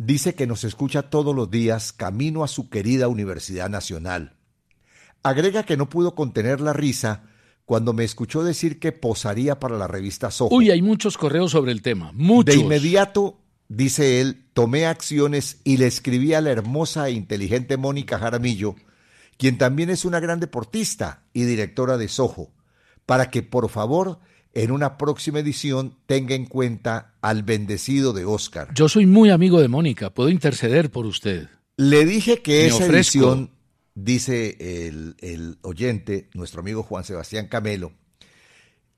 dice 0.00 0.34
que 0.34 0.46
nos 0.46 0.64
escucha 0.64 1.02
todos 1.02 1.36
los 1.36 1.50
días 1.50 1.92
camino 1.92 2.42
a 2.42 2.48
su 2.48 2.70
querida 2.70 3.06
Universidad 3.08 3.68
Nacional. 3.68 4.32
Agrega 5.22 5.64
que 5.64 5.76
no 5.76 5.90
pudo 5.90 6.14
contener 6.14 6.62
la 6.62 6.72
risa 6.72 7.24
cuando 7.66 7.92
me 7.92 8.04
escuchó 8.04 8.42
decir 8.42 8.80
que 8.80 8.92
posaría 8.92 9.60
para 9.60 9.76
la 9.76 9.86
revista 9.86 10.30
Soho. 10.30 10.48
Uy, 10.56 10.70
hay 10.70 10.80
muchos 10.80 11.18
correos 11.18 11.50
sobre 11.50 11.72
el 11.72 11.82
tema, 11.82 12.12
muchos. 12.14 12.54
De 12.54 12.62
inmediato, 12.62 13.40
dice 13.68 14.22
él, 14.22 14.46
tomé 14.54 14.86
acciones 14.86 15.60
y 15.64 15.76
le 15.76 15.86
escribí 15.86 16.32
a 16.32 16.40
la 16.40 16.50
hermosa 16.50 17.06
e 17.08 17.12
inteligente 17.12 17.76
Mónica 17.76 18.18
Jaramillo, 18.18 18.76
quien 19.36 19.58
también 19.58 19.90
es 19.90 20.06
una 20.06 20.18
gran 20.18 20.40
deportista 20.40 21.24
y 21.34 21.42
directora 21.42 21.98
de 21.98 22.08
Soho, 22.08 22.50
para 23.04 23.30
que 23.30 23.42
por 23.42 23.68
favor 23.68 24.18
en 24.54 24.70
una 24.70 24.98
próxima 24.98 25.38
edición 25.38 25.96
tenga 26.06 26.34
en 26.34 26.46
cuenta 26.46 27.14
al 27.20 27.42
bendecido 27.42 28.12
de 28.12 28.24
Oscar. 28.24 28.68
Yo 28.74 28.88
soy 28.88 29.06
muy 29.06 29.30
amigo 29.30 29.60
de 29.60 29.68
Mónica, 29.68 30.10
puedo 30.10 30.28
interceder 30.28 30.90
por 30.90 31.06
usted. 31.06 31.48
Le 31.76 32.04
dije 32.04 32.42
que 32.42 32.66
esa 32.66 32.86
edición 32.86 33.50
dice 33.94 34.56
el, 34.60 35.16
el 35.20 35.58
oyente, 35.62 36.28
nuestro 36.34 36.60
amigo 36.60 36.82
Juan 36.82 37.04
Sebastián 37.04 37.48
Camelo, 37.48 37.92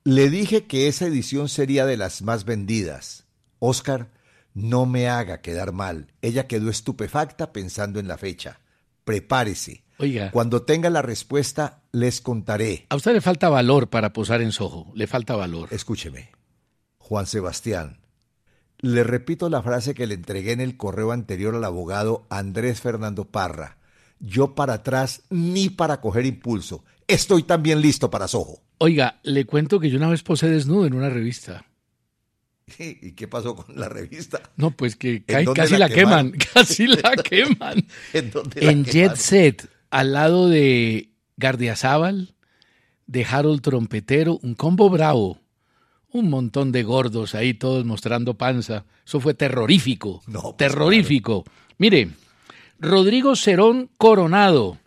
le 0.03 0.29
dije 0.29 0.65
que 0.65 0.87
esa 0.87 1.05
edición 1.05 1.47
sería 1.47 1.85
de 1.85 1.97
las 1.97 2.21
más 2.21 2.43
vendidas. 2.43 3.25
Oscar, 3.59 4.11
no 4.53 4.85
me 4.85 5.07
haga 5.07 5.41
quedar 5.41 5.71
mal. 5.71 6.07
Ella 6.21 6.47
quedó 6.47 6.69
estupefacta 6.69 7.53
pensando 7.53 7.99
en 7.99 8.07
la 8.07 8.17
fecha. 8.17 8.59
Prepárese. 9.05 9.83
Oiga. 9.97 10.31
Cuando 10.31 10.63
tenga 10.63 10.89
la 10.89 11.01
respuesta, 11.01 11.82
les 11.93 12.21
contaré. 12.21 12.87
A 12.89 12.95
usted 12.95 13.13
le 13.13 13.21
falta 13.21 13.47
valor 13.49 13.89
para 13.89 14.11
posar 14.11 14.41
en 14.41 14.51
Soho. 14.51 14.91
Le 14.95 15.07
falta 15.07 15.35
valor. 15.35 15.69
Escúcheme. 15.71 16.31
Juan 16.97 17.27
Sebastián, 17.27 17.99
le 18.79 19.03
repito 19.03 19.47
la 19.49 19.61
frase 19.61 19.93
que 19.93 20.07
le 20.07 20.15
entregué 20.15 20.51
en 20.51 20.61
el 20.61 20.75
correo 20.75 21.11
anterior 21.11 21.55
al 21.55 21.63
abogado 21.63 22.25
Andrés 22.29 22.81
Fernando 22.81 23.25
Parra. 23.25 23.77
Yo 24.19 24.55
para 24.55 24.73
atrás 24.73 25.21
ni 25.29 25.69
para 25.69 26.01
coger 26.01 26.25
impulso. 26.25 26.83
Estoy 27.07 27.43
también 27.43 27.81
listo 27.81 28.09
para 28.09 28.27
Soho. 28.27 28.61
Oiga, 28.79 29.19
le 29.23 29.45
cuento 29.45 29.79
que 29.79 29.89
yo 29.89 29.97
una 29.97 30.09
vez 30.09 30.23
posé 30.23 30.49
desnudo 30.49 30.87
en 30.87 30.95
una 30.95 31.09
revista. 31.09 31.65
¿Y 32.79 33.11
qué 33.11 33.27
pasó 33.27 33.55
con 33.55 33.77
la 33.77 33.89
revista? 33.89 34.41
No, 34.55 34.71
pues 34.71 34.95
que 34.95 35.23
casi 35.25 35.77
la, 35.77 35.89
queman, 35.89 36.31
casi 36.53 36.87
la 36.87 37.11
queman. 37.23 37.85
¿En, 38.13 38.31
en 38.55 38.85
Jet 38.85 39.15
Set, 39.17 39.69
al 39.91 40.13
lado 40.13 40.47
de 40.47 41.12
Gardiazabal, 41.37 42.33
de 43.07 43.25
Harold 43.25 43.61
Trompetero, 43.61 44.39
un 44.41 44.55
combo 44.55 44.89
bravo. 44.89 45.39
Un 46.11 46.29
montón 46.29 46.71
de 46.71 46.83
gordos 46.83 47.33
ahí, 47.33 47.53
todos 47.53 47.85
mostrando 47.85 48.35
panza. 48.35 48.85
Eso 49.05 49.19
fue 49.19 49.33
terrorífico. 49.33 50.21
No, 50.27 50.41
pues, 50.41 50.57
terrorífico. 50.57 51.43
Mire, 51.77 52.09
Rodrigo 52.79 53.35
Cerón 53.35 53.89
Coronado. 53.97 54.77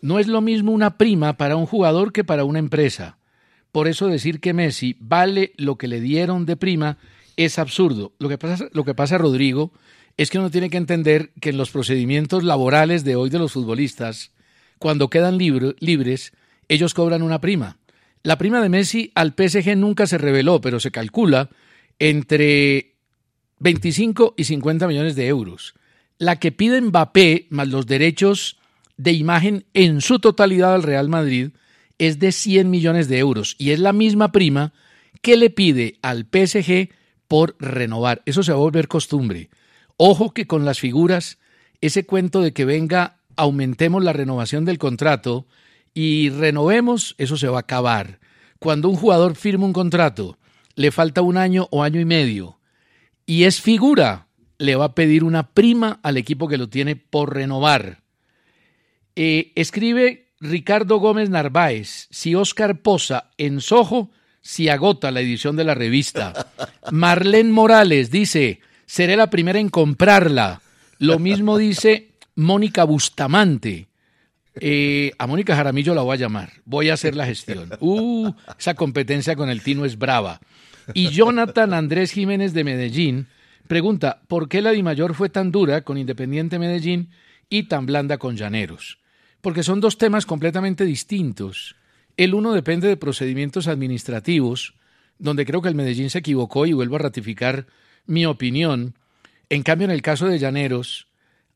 No 0.00 0.18
es 0.18 0.26
lo 0.26 0.40
mismo 0.40 0.72
una 0.72 0.96
prima 0.96 1.34
para 1.36 1.56
un 1.56 1.66
jugador 1.66 2.12
que 2.12 2.24
para 2.24 2.44
una 2.44 2.58
empresa. 2.58 3.18
Por 3.72 3.88
eso 3.88 4.06
decir 4.06 4.40
que 4.40 4.54
Messi 4.54 4.96
vale 4.98 5.52
lo 5.56 5.76
que 5.76 5.86
le 5.86 6.00
dieron 6.00 6.46
de 6.46 6.56
prima 6.56 6.96
es 7.36 7.58
absurdo. 7.58 8.12
Lo 8.18 8.28
que 8.28 8.38
pasa, 8.38 8.68
lo 8.72 8.84
que 8.84 8.94
pasa 8.94 9.18
Rodrigo, 9.18 9.72
es 10.16 10.30
que 10.30 10.38
uno 10.38 10.50
tiene 10.50 10.70
que 10.70 10.76
entender 10.76 11.32
que 11.40 11.50
en 11.50 11.56
los 11.56 11.70
procedimientos 11.70 12.42
laborales 12.42 13.04
de 13.04 13.16
hoy 13.16 13.30
de 13.30 13.38
los 13.38 13.52
futbolistas, 13.52 14.32
cuando 14.80 15.10
quedan 15.10 15.36
libres, 15.36 16.32
ellos 16.68 16.94
cobran 16.94 17.22
una 17.22 17.40
prima. 17.40 17.76
La 18.22 18.38
prima 18.38 18.62
de 18.62 18.70
Messi 18.70 19.12
al 19.14 19.34
PSG 19.36 19.76
nunca 19.76 20.06
se 20.06 20.16
reveló, 20.16 20.62
pero 20.62 20.80
se 20.80 20.90
calcula 20.90 21.50
entre 21.98 22.94
25 23.58 24.34
y 24.38 24.44
50 24.44 24.88
millones 24.88 25.16
de 25.16 25.26
euros. 25.26 25.74
La 26.16 26.36
que 26.36 26.50
pide 26.50 26.80
Mbappé, 26.80 27.46
más 27.50 27.68
los 27.68 27.86
derechos 27.86 28.58
de 28.96 29.12
imagen 29.12 29.66
en 29.74 30.00
su 30.00 30.18
totalidad 30.18 30.74
al 30.74 30.82
Real 30.82 31.10
Madrid, 31.10 31.50
es 31.98 32.18
de 32.18 32.32
100 32.32 32.70
millones 32.70 33.06
de 33.08 33.18
euros 33.18 33.56
y 33.58 33.72
es 33.72 33.80
la 33.80 33.92
misma 33.92 34.32
prima 34.32 34.72
que 35.20 35.36
le 35.36 35.50
pide 35.50 35.98
al 36.00 36.24
PSG 36.24 36.88
por 37.28 37.54
renovar. 37.58 38.22
Eso 38.24 38.42
se 38.42 38.52
va 38.52 38.56
a 38.56 38.62
volver 38.62 38.88
costumbre. 38.88 39.50
Ojo 39.98 40.32
que 40.32 40.46
con 40.46 40.64
las 40.64 40.80
figuras, 40.80 41.36
ese 41.82 42.06
cuento 42.06 42.40
de 42.40 42.54
que 42.54 42.64
venga, 42.64 43.19
aumentemos 43.40 44.04
la 44.04 44.12
renovación 44.12 44.64
del 44.64 44.78
contrato, 44.78 45.46
y 45.94 46.28
renovemos, 46.30 47.14
eso 47.18 47.36
se 47.36 47.48
va 47.48 47.58
a 47.58 47.60
acabar. 47.60 48.20
Cuando 48.58 48.88
un 48.88 48.96
jugador 48.96 49.34
firma 49.34 49.64
un 49.64 49.72
contrato, 49.72 50.38
le 50.74 50.90
falta 50.90 51.22
un 51.22 51.36
año 51.36 51.66
o 51.70 51.82
año 51.82 52.00
y 52.00 52.04
medio, 52.04 52.60
y 53.26 53.44
es 53.44 53.60
figura, 53.60 54.28
le 54.58 54.76
va 54.76 54.86
a 54.86 54.94
pedir 54.94 55.24
una 55.24 55.54
prima 55.54 56.00
al 56.02 56.18
equipo 56.18 56.48
que 56.48 56.58
lo 56.58 56.68
tiene 56.68 56.96
por 56.96 57.34
renovar. 57.34 58.02
Eh, 59.16 59.52
escribe 59.56 60.28
Ricardo 60.38 60.98
Gómez 60.98 61.30
Narváez, 61.30 62.08
si 62.10 62.34
Oscar 62.34 62.82
posa 62.82 63.30
en 63.38 63.60
Soho, 63.60 64.10
si 64.42 64.68
agota 64.68 65.10
la 65.10 65.20
edición 65.20 65.56
de 65.56 65.64
la 65.64 65.74
revista. 65.74 66.48
Marlene 66.92 67.52
Morales 67.52 68.10
dice, 68.10 68.60
seré 68.84 69.16
la 69.16 69.30
primera 69.30 69.58
en 69.58 69.70
comprarla. 69.70 70.60
Lo 70.98 71.18
mismo 71.18 71.56
dice 71.56 72.09
Mónica 72.34 72.84
Bustamante. 72.84 73.88
Eh, 74.54 75.12
a 75.18 75.26
Mónica 75.26 75.54
Jaramillo 75.54 75.94
la 75.94 76.02
voy 76.02 76.14
a 76.14 76.20
llamar. 76.20 76.52
Voy 76.64 76.90
a 76.90 76.94
hacer 76.94 77.16
la 77.16 77.26
gestión. 77.26 77.70
Uh, 77.80 78.32
esa 78.58 78.74
competencia 78.74 79.36
con 79.36 79.48
el 79.48 79.62
Tino 79.62 79.84
es 79.84 79.98
brava. 79.98 80.40
Y 80.94 81.08
Jonathan 81.08 81.72
Andrés 81.72 82.12
Jiménez 82.12 82.52
de 82.52 82.64
Medellín 82.64 83.26
pregunta, 83.68 84.22
¿por 84.26 84.48
qué 84.48 84.62
la 84.62 84.72
Dimayor 84.72 85.14
fue 85.14 85.28
tan 85.28 85.52
dura 85.52 85.82
con 85.82 85.98
Independiente 85.98 86.58
Medellín 86.58 87.10
y 87.48 87.64
tan 87.64 87.86
blanda 87.86 88.18
con 88.18 88.36
Llaneros? 88.36 88.98
Porque 89.40 89.62
son 89.62 89.80
dos 89.80 89.96
temas 89.98 90.26
completamente 90.26 90.84
distintos. 90.84 91.76
El 92.16 92.34
uno 92.34 92.52
depende 92.52 92.88
de 92.88 92.96
procedimientos 92.96 93.68
administrativos, 93.68 94.74
donde 95.18 95.46
creo 95.46 95.62
que 95.62 95.68
el 95.68 95.74
Medellín 95.74 96.10
se 96.10 96.18
equivocó 96.18 96.66
y 96.66 96.72
vuelvo 96.72 96.96
a 96.96 97.00
ratificar 97.00 97.66
mi 98.06 98.26
opinión. 98.26 98.96
En 99.48 99.62
cambio, 99.62 99.84
en 99.84 99.92
el 99.92 100.02
caso 100.02 100.26
de 100.26 100.38
Llaneros, 100.38 101.06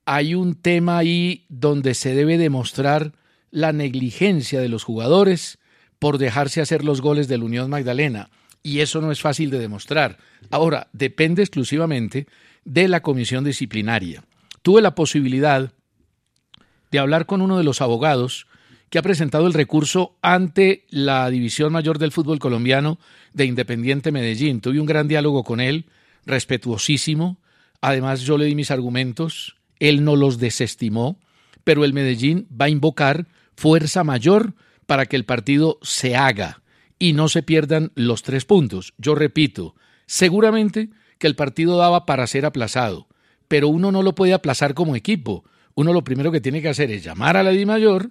hay 0.06 0.34
un 0.34 0.54
tema 0.54 0.98
ahí 0.98 1.46
donde 1.48 1.94
se 1.94 2.14
debe 2.14 2.38
demostrar 2.38 3.12
la 3.50 3.72
negligencia 3.72 4.60
de 4.60 4.68
los 4.68 4.84
jugadores 4.84 5.58
por 5.98 6.18
dejarse 6.18 6.60
hacer 6.60 6.84
los 6.84 7.00
goles 7.00 7.28
del 7.28 7.42
Unión 7.42 7.70
Magdalena. 7.70 8.30
Y 8.62 8.80
eso 8.80 9.00
no 9.00 9.12
es 9.12 9.20
fácil 9.20 9.50
de 9.50 9.58
demostrar. 9.58 10.18
Ahora, 10.50 10.88
depende 10.92 11.42
exclusivamente 11.42 12.26
de 12.64 12.88
la 12.88 13.00
comisión 13.00 13.44
disciplinaria. 13.44 14.24
Tuve 14.62 14.82
la 14.82 14.94
posibilidad 14.94 15.72
de 16.90 16.98
hablar 16.98 17.26
con 17.26 17.42
uno 17.42 17.58
de 17.58 17.64
los 17.64 17.80
abogados 17.80 18.46
que 18.90 18.98
ha 18.98 19.02
presentado 19.02 19.46
el 19.46 19.54
recurso 19.54 20.16
ante 20.22 20.84
la 20.88 21.28
División 21.30 21.72
Mayor 21.72 21.98
del 21.98 22.12
Fútbol 22.12 22.38
Colombiano 22.38 22.98
de 23.32 23.44
Independiente 23.44 24.12
Medellín. 24.12 24.60
Tuve 24.60 24.80
un 24.80 24.86
gran 24.86 25.08
diálogo 25.08 25.42
con 25.42 25.60
él, 25.60 25.86
respetuosísimo. 26.24 27.38
Además, 27.80 28.22
yo 28.22 28.38
le 28.38 28.46
di 28.46 28.54
mis 28.54 28.70
argumentos 28.70 29.56
él 29.88 30.04
no 30.04 30.16
los 30.16 30.38
desestimó, 30.38 31.18
pero 31.62 31.84
el 31.84 31.92
Medellín 31.92 32.46
va 32.50 32.66
a 32.66 32.70
invocar 32.70 33.26
fuerza 33.54 34.04
mayor 34.04 34.54
para 34.86 35.06
que 35.06 35.16
el 35.16 35.24
partido 35.24 35.78
se 35.82 36.16
haga 36.16 36.62
y 36.98 37.12
no 37.12 37.28
se 37.28 37.42
pierdan 37.42 37.92
los 37.94 38.22
tres 38.22 38.44
puntos. 38.44 38.94
Yo 38.98 39.14
repito, 39.14 39.74
seguramente 40.06 40.90
que 41.18 41.26
el 41.26 41.36
partido 41.36 41.76
daba 41.76 42.06
para 42.06 42.26
ser 42.26 42.46
aplazado, 42.46 43.08
pero 43.48 43.68
uno 43.68 43.92
no 43.92 44.02
lo 44.02 44.14
puede 44.14 44.32
aplazar 44.32 44.74
como 44.74 44.96
equipo. 44.96 45.44
Uno 45.74 45.92
lo 45.92 46.04
primero 46.04 46.32
que 46.32 46.40
tiene 46.40 46.62
que 46.62 46.68
hacer 46.68 46.90
es 46.90 47.04
llamar 47.04 47.36
a 47.36 47.42
la 47.42 47.50
Di 47.50 47.66
Mayor, 47.66 48.10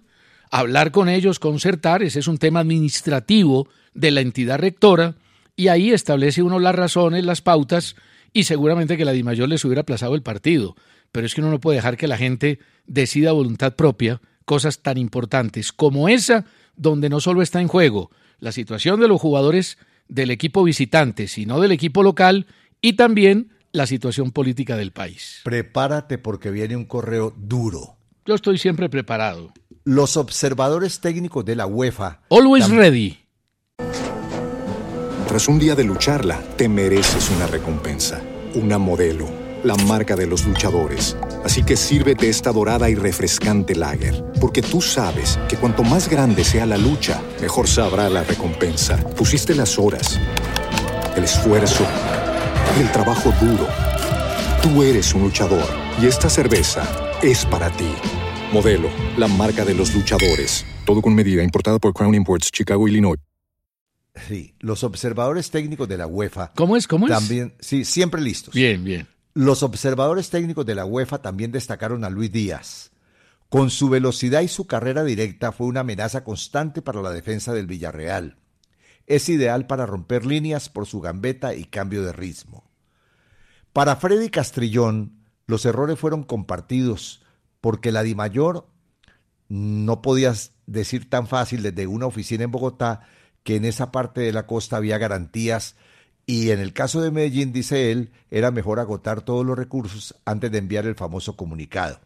hablar 0.52 0.92
con 0.92 1.10
ellos, 1.10 1.40
concertar, 1.40 2.04
ese 2.04 2.20
es 2.20 2.28
un 2.28 2.38
tema 2.38 2.60
administrativo 2.60 3.68
de 3.94 4.12
la 4.12 4.22
entidad 4.22 4.60
rectora, 4.60 5.16
y 5.56 5.68
ahí 5.70 5.92
establece 5.92 6.44
uno 6.44 6.60
las 6.60 6.76
razones, 6.76 7.24
las 7.24 7.42
pautas, 7.42 7.96
y 8.32 8.44
seguramente 8.44 8.98
que 8.98 9.06
la 9.06 9.12
Di 9.12 9.24
Mayor 9.24 9.50
les 9.50 9.64
hubiera 9.66 9.82
aplazado 9.82 10.16
el 10.16 10.24
partido 10.24 10.76
pero 11.14 11.28
es 11.28 11.34
que 11.34 11.42
uno 11.42 11.52
no 11.52 11.62
puede 11.62 11.78
dejar 11.78 11.96
que 11.96 12.08
la 12.10 12.18
gente 12.18 12.60
decida 12.86 13.30
a 13.30 13.34
voluntad 13.34 13.76
propia 13.76 14.20
cosas 14.44 14.82
tan 14.82 14.98
importantes 14.98 15.72
como 15.72 16.10
esa, 16.10 16.44
donde 16.76 17.08
no 17.08 17.22
solo 17.22 17.42
está 17.42 17.62
en 17.62 17.70
juego 17.70 18.12
la 18.40 18.52
situación 18.52 19.00
de 19.00 19.08
los 19.08 19.22
jugadores 19.22 19.78
del 20.10 20.32
equipo 20.32 20.64
visitante, 20.64 21.30
sino 21.30 21.62
del 21.62 21.72
equipo 21.72 22.04
local 22.04 22.48
y 22.82 22.94
también 22.94 23.54
la 23.72 23.86
situación 23.86 24.32
política 24.32 24.76
del 24.76 24.92
país. 24.92 25.40
Prepárate 25.46 26.18
porque 26.18 26.52
viene 26.52 26.76
un 26.76 26.86
correo 26.86 27.34
duro. 27.38 27.96
Yo 28.26 28.36
estoy 28.36 28.58
siempre 28.58 28.90
preparado. 28.90 29.54
Los 29.86 30.18
observadores 30.18 31.00
técnicos 31.00 31.46
de 31.46 31.56
la 31.56 31.68
UEFA. 31.68 32.22
Always 32.30 32.70
ready. 32.70 33.20
Tras 35.28 35.48
un 35.48 35.60
día 35.60 35.76
de 35.76 35.84
lucharla, 35.84 36.42
te 36.58 36.68
mereces 36.68 37.30
una 37.30 37.48
recompensa, 37.48 38.22
una 38.56 38.78
modelo 38.78 39.43
la 39.64 39.76
marca 39.76 40.16
de 40.16 40.28
los 40.28 40.46
luchadores. 40.46 41.16
Así 41.44 41.64
que 41.64 41.76
sírvete 41.78 42.30
esta 42.30 42.52
dorada 42.52 42.90
y 42.90 42.96
refrescante 42.96 43.76
lager, 43.76 44.24
porque 44.40 44.62
tú 44.62 44.82
sabes 44.82 45.40
que 45.48 45.58
cuanto 45.58 45.84
más 45.84 46.10
grande 46.10 46.44
sea 46.44 46.66
la 46.66 46.78
lucha, 46.78 47.22
mejor 47.42 47.68
sabrá 47.68 48.10
la 48.10 48.24
recompensa. 48.24 48.98
Pusiste 49.16 49.56
las 49.56 49.80
horas, 49.80 50.20
el 51.16 51.24
esfuerzo, 51.24 51.86
el 52.80 52.92
trabajo 52.92 53.32
duro. 53.42 53.68
Tú 54.62 54.84
eres 54.84 55.14
un 55.14 55.24
luchador 55.24 55.66
y 56.02 56.06
esta 56.08 56.30
cerveza 56.30 56.84
es 57.22 57.46
para 57.46 57.70
ti. 57.72 57.94
Modelo, 58.52 58.90
la 59.18 59.28
marca 59.28 59.66
de 59.66 59.74
los 59.74 59.94
luchadores. 59.96 60.66
Todo 60.86 61.02
con 61.02 61.16
medida, 61.16 61.44
importada 61.44 61.80
por 61.80 61.94
Crown 61.94 62.14
Imports, 62.16 62.52
Chicago, 62.52 62.88
Illinois. 62.88 63.20
Sí, 64.28 64.54
los 64.60 64.84
observadores 64.84 65.50
técnicos 65.50 65.88
de 65.88 65.98
la 65.98 66.06
UEFA. 66.06 66.52
¿Cómo 66.56 66.78
es? 66.78 66.88
¿Cómo 66.88 67.08
es? 67.08 67.12
También, 67.12 67.56
sí, 67.60 67.84
siempre 67.84 68.22
listos. 68.22 68.54
Bien, 68.54 68.84
bien. 68.84 69.08
Los 69.36 69.64
observadores 69.64 70.30
técnicos 70.30 70.64
de 70.64 70.76
la 70.76 70.86
UEFA 70.86 71.24
también 71.24 71.52
destacaron 71.52 72.04
a 72.04 72.12
Luis 72.12 72.32
Díaz. 72.32 72.92
Con 73.50 73.72
su 73.72 73.90
velocidad 73.90 74.42
y 74.42 74.48
su 74.48 74.68
carrera 74.68 75.04
directa 75.04 75.52
fue 75.52 75.66
una 75.66 75.80
amenaza 75.80 76.24
constante 76.24 76.84
para 76.84 77.02
la 77.02 77.10
defensa 77.10 77.52
del 77.52 77.66
Villarreal. 77.66 78.38
Es 79.08 79.30
ideal 79.30 79.66
para 79.66 79.88
romper 79.88 80.26
líneas 80.26 80.70
por 80.70 80.86
su 80.86 81.02
gambeta 81.02 81.56
y 81.56 81.66
cambio 81.66 82.04
de 82.04 82.14
ritmo. 82.14 82.70
Para 83.74 83.96
Freddy 83.96 84.30
Castrillón, 84.30 85.18
los 85.48 85.66
errores 85.66 85.98
fueron 85.98 86.24
compartidos 86.24 87.24
porque 87.60 87.92
la 87.92 88.04
Dimayor 88.04 88.68
no 89.50 90.04
podías 90.04 90.52
decir 90.68 91.10
tan 91.10 91.28
fácil 91.28 91.64
desde 91.64 91.88
una 91.88 92.06
oficina 92.06 92.44
en 92.44 92.52
Bogotá 92.52 93.08
que 93.44 93.56
en 93.56 93.66
esa 93.66 93.92
parte 93.92 94.22
de 94.22 94.32
la 94.32 94.46
costa 94.46 94.78
había 94.78 95.00
garantías 95.00 95.76
y 96.26 96.52
en 96.52 96.60
el 96.60 96.74
caso 96.74 97.02
de 97.02 97.12
Medellín, 97.12 97.52
dice 97.52 97.92
él, 97.92 98.12
era 98.32 98.52
mejor 98.52 98.80
agotar 98.80 99.22
todos 99.22 99.46
los 99.46 99.58
recursos 99.58 100.16
antes 100.26 100.52
de 100.52 100.58
enviar 100.58 100.86
el 100.86 100.96
famoso 100.96 101.36
comunicado. 101.36 102.00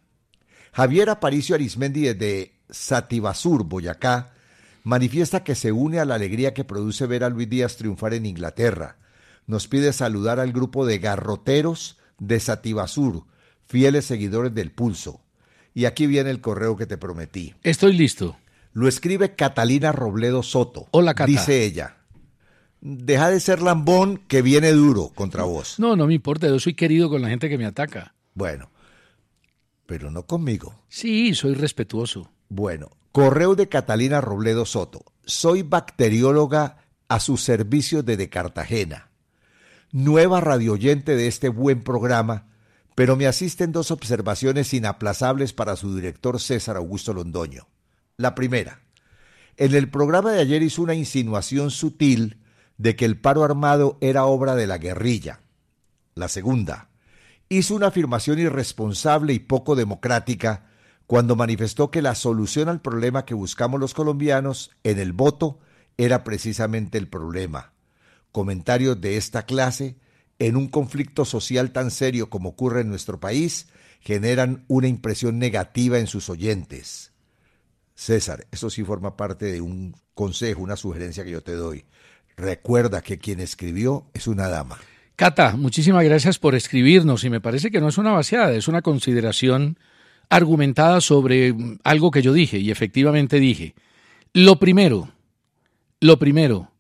Javier 0.74 1.10
Aparicio 1.10 1.56
Arismendi 1.56 2.02
desde 2.02 2.54
Sativasur, 2.70 3.64
Boyacá, 3.64 4.34
manifiesta 4.84 5.44
que 5.44 5.56
se 5.56 5.72
une 5.72 6.00
a 6.00 6.06
la 6.06 6.16
alegría 6.16 6.54
que 6.54 6.64
produce 6.64 7.06
ver 7.06 7.24
a 7.24 7.30
Luis 7.30 7.50
Díaz 7.50 7.78
triunfar 7.78 8.14
en 8.14 8.26
Inglaterra. 8.26 8.98
Nos 9.46 9.68
pide 9.68 9.94
saludar 9.94 10.40
al 10.40 10.52
grupo 10.52 10.86
de 10.86 11.00
garroteros 11.00 11.98
de 12.20 12.40
Sativasur, 12.40 13.24
fieles 13.66 14.06
seguidores 14.06 14.54
del 14.54 14.72
pulso. 14.72 15.22
Y 15.74 15.86
aquí 15.86 16.08
viene 16.08 16.32
el 16.32 16.42
correo 16.42 16.76
que 16.76 16.88
te 16.88 16.98
prometí. 16.98 17.54
Estoy 17.64 17.94
listo. 17.94 18.38
Lo 18.74 18.88
escribe 18.88 19.36
Catalina 19.36 19.92
Robledo 19.92 20.42
Soto. 20.42 20.88
Hola, 20.92 21.14
Cata. 21.14 21.28
Dice 21.28 21.64
ella. 21.64 21.98
Deja 22.90 23.30
de 23.30 23.42
ser 23.42 23.62
lambón 23.62 24.16
que 24.30 24.42
viene 24.42 24.72
duro 24.72 25.10
contra 25.14 25.44
vos. 25.44 25.78
No, 25.78 25.98
no 25.98 26.08
me 26.08 26.14
importa, 26.14 26.48
yo 26.48 26.58
soy 26.58 26.74
querido 26.74 27.10
con 27.10 27.22
la 27.22 27.28
gente 27.28 27.50
que 27.50 27.58
me 27.58 27.66
ataca. 27.66 28.16
Bueno, 28.34 28.72
pero 29.86 30.10
no 30.10 30.26
conmigo. 30.26 30.74
Sí, 30.88 31.36
soy 31.36 31.56
respetuoso. 31.56 32.32
Bueno, 32.48 32.92
correo 33.12 33.56
de 33.56 33.68
Catalina 33.68 34.22
Robledo 34.22 34.64
Soto. 34.64 35.04
Soy 35.26 35.64
bacterióloga 35.64 36.78
a 37.10 37.20
sus 37.20 37.42
servicios 37.44 38.06
desde 38.06 38.30
Cartagena. 38.30 39.10
Nueva 39.92 40.40
radioyente 40.40 41.18
de 41.18 41.28
este 41.28 41.50
buen 41.50 41.84
programa, 41.84 42.48
pero 42.96 43.18
me 43.18 43.28
asisten 43.28 43.74
dos 43.74 43.92
observaciones 43.92 44.74
inaplazables 44.74 45.52
para 45.52 45.76
su 45.76 45.94
director 45.94 46.40
César 46.40 46.78
Augusto 46.78 47.12
Londoño. 47.12 47.68
La 48.16 48.34
primera, 48.34 48.80
en 49.58 49.76
el 49.76 49.90
programa 49.90 50.32
de 50.32 50.40
ayer 50.40 50.64
hizo 50.64 50.82
una 50.82 50.96
insinuación 50.96 51.70
sutil 51.70 52.38
de 52.78 52.96
que 52.96 53.06
el 53.06 53.20
paro 53.20 53.44
armado 53.44 53.98
era 54.02 54.26
obra 54.26 54.56
de 54.56 54.68
la 54.68 54.78
guerrilla. 54.78 55.42
La 56.16 56.28
segunda, 56.28 56.90
hizo 57.50 57.76
una 57.76 57.88
afirmación 57.88 58.40
irresponsable 58.40 59.34
y 59.34 59.40
poco 59.40 59.76
democrática 59.76 60.68
cuando 61.06 61.36
manifestó 61.36 61.90
que 61.90 62.02
la 62.02 62.16
solución 62.16 62.70
al 62.70 62.82
problema 62.82 63.26
que 63.26 63.34
buscamos 63.34 63.80
los 63.80 63.94
colombianos 63.94 64.72
en 64.84 65.00
el 65.00 65.14
voto 65.14 65.60
era 65.98 66.24
precisamente 66.24 66.98
el 66.98 67.08
problema. 67.08 67.74
Comentarios 68.32 69.00
de 69.00 69.18
esta 69.18 69.46
clase, 69.46 69.98
en 70.38 70.56
un 70.58 70.68
conflicto 70.68 71.26
social 71.26 71.72
tan 71.72 71.92
serio 71.92 72.30
como 72.30 72.50
ocurre 72.50 72.82
en 72.82 72.90
nuestro 72.90 73.20
país, 73.20 73.70
generan 74.02 74.66
una 74.68 74.88
impresión 74.88 75.40
negativa 75.40 75.98
en 75.98 76.08
sus 76.08 76.30
oyentes. 76.30 77.14
César, 77.96 78.46
eso 78.52 78.70
sí 78.70 78.84
forma 78.84 79.18
parte 79.18 79.46
de 79.46 79.62
un 79.62 79.96
consejo, 80.14 80.62
una 80.62 80.76
sugerencia 80.76 81.24
que 81.24 81.32
yo 81.32 81.42
te 81.42 81.54
doy. 81.54 81.86
Recuerda 82.38 83.02
que 83.02 83.18
quien 83.18 83.40
escribió 83.40 84.06
es 84.14 84.28
una 84.28 84.48
dama. 84.48 84.78
Cata, 85.16 85.58
muchísimas 85.58 86.04
gracias 86.04 86.38
por 86.38 86.54
escribirnos 86.54 87.24
y 87.24 87.32
me 87.32 87.42
parece 87.42 87.72
que 87.72 87.82
no 87.82 87.88
es 87.88 87.98
una 87.98 88.12
vaciada, 88.12 88.54
es 88.54 88.68
una 88.68 88.84
consideración 88.84 89.80
argumentada 90.30 91.02
sobre 91.02 91.56
algo 91.84 92.12
que 92.12 92.22
yo 92.22 92.34
dije 92.34 92.60
y 92.60 92.70
efectivamente 92.70 93.40
dije. 93.40 93.74
Lo 94.34 94.60
primero, 94.60 95.10
lo 96.00 96.20
primero, 96.20 96.72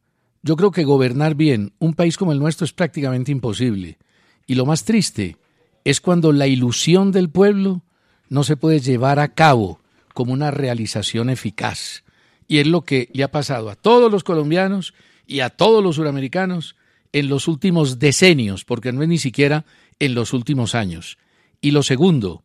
yo 0.43 0.55
creo 0.57 0.69
que 0.69 0.83
gobernar 0.83 1.33
bien 1.33 1.73
un 1.79 1.95
país 1.95 2.17
como 2.17 2.31
el 2.31 2.39
nuestro 2.39 2.65
es 2.65 2.73
prácticamente 2.73 3.31
imposible. 3.31 3.97
Y 4.45 4.53
lo 4.53 4.67
más 4.67 4.85
triste 4.85 5.37
es 5.83 6.01
cuando 6.01 6.31
la 6.33 6.45
ilusión 6.45 7.11
del 7.11 7.31
pueblo 7.31 7.81
no 8.29 8.43
se 8.43 8.57
puede 8.57 8.79
llevar 8.79 9.17
a 9.17 9.29
cabo 9.29 9.81
como 10.13 10.33
una 10.33 10.51
realización 10.51 11.31
eficaz. 11.31 12.03
Y 12.47 12.59
es 12.59 12.67
lo 12.67 12.83
que 12.83 13.09
le 13.13 13.23
ha 13.23 13.31
pasado 13.31 13.71
a 13.71 13.75
todos 13.75 14.11
los 14.11 14.23
colombianos 14.23 14.93
y 15.27 15.41
a 15.41 15.49
todos 15.49 15.83
los 15.83 15.97
suramericanos 15.97 16.75
en 17.11 17.29
los 17.29 17.47
últimos 17.47 17.99
decenios, 17.99 18.65
porque 18.65 18.91
no 18.91 19.03
es 19.03 19.09
ni 19.09 19.17
siquiera 19.17 19.65
en 19.99 20.15
los 20.15 20.33
últimos 20.33 20.73
años. 20.73 21.17
Y 21.61 21.71
lo 21.71 21.83
segundo, 21.83 22.43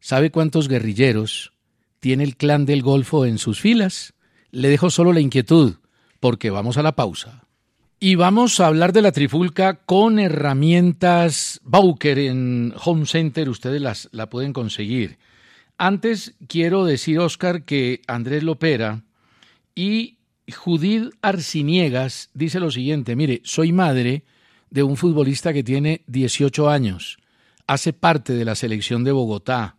¿sabe 0.00 0.30
cuántos 0.30 0.68
guerrilleros 0.68 1.52
tiene 2.00 2.24
el 2.24 2.36
clan 2.36 2.66
del 2.66 2.82
Golfo 2.82 3.26
en 3.26 3.38
sus 3.38 3.60
filas? 3.60 4.14
Le 4.50 4.68
dejo 4.68 4.90
solo 4.90 5.12
la 5.12 5.20
inquietud, 5.20 5.76
porque 6.20 6.50
vamos 6.50 6.76
a 6.76 6.82
la 6.82 6.96
pausa. 6.96 7.44
Y 8.00 8.16
vamos 8.16 8.58
a 8.58 8.66
hablar 8.66 8.92
de 8.92 9.02
la 9.02 9.12
trifulca 9.12 9.76
con 9.84 10.18
herramientas 10.18 11.60
Bauker 11.62 12.18
en 12.18 12.74
Home 12.84 13.06
Center, 13.06 13.48
ustedes 13.48 13.80
las 13.80 14.08
la 14.10 14.28
pueden 14.28 14.52
conseguir. 14.52 15.18
Antes 15.78 16.34
quiero 16.48 16.84
decir, 16.84 17.20
Oscar, 17.20 17.64
que 17.64 18.02
Andrés 18.08 18.42
Lopera 18.42 19.02
y 19.74 20.16
Judith 20.50 21.10
Arciniegas 21.22 22.30
dice 22.34 22.58
lo 22.58 22.70
siguiente, 22.70 23.14
mire, 23.14 23.40
soy 23.44 23.72
madre 23.72 24.24
de 24.70 24.82
un 24.82 24.96
futbolista 24.96 25.52
que 25.52 25.62
tiene 25.62 26.02
18 26.06 26.68
años, 26.68 27.18
hace 27.66 27.92
parte 27.92 28.32
de 28.32 28.44
la 28.44 28.54
selección 28.54 29.04
de 29.04 29.12
Bogotá 29.12 29.76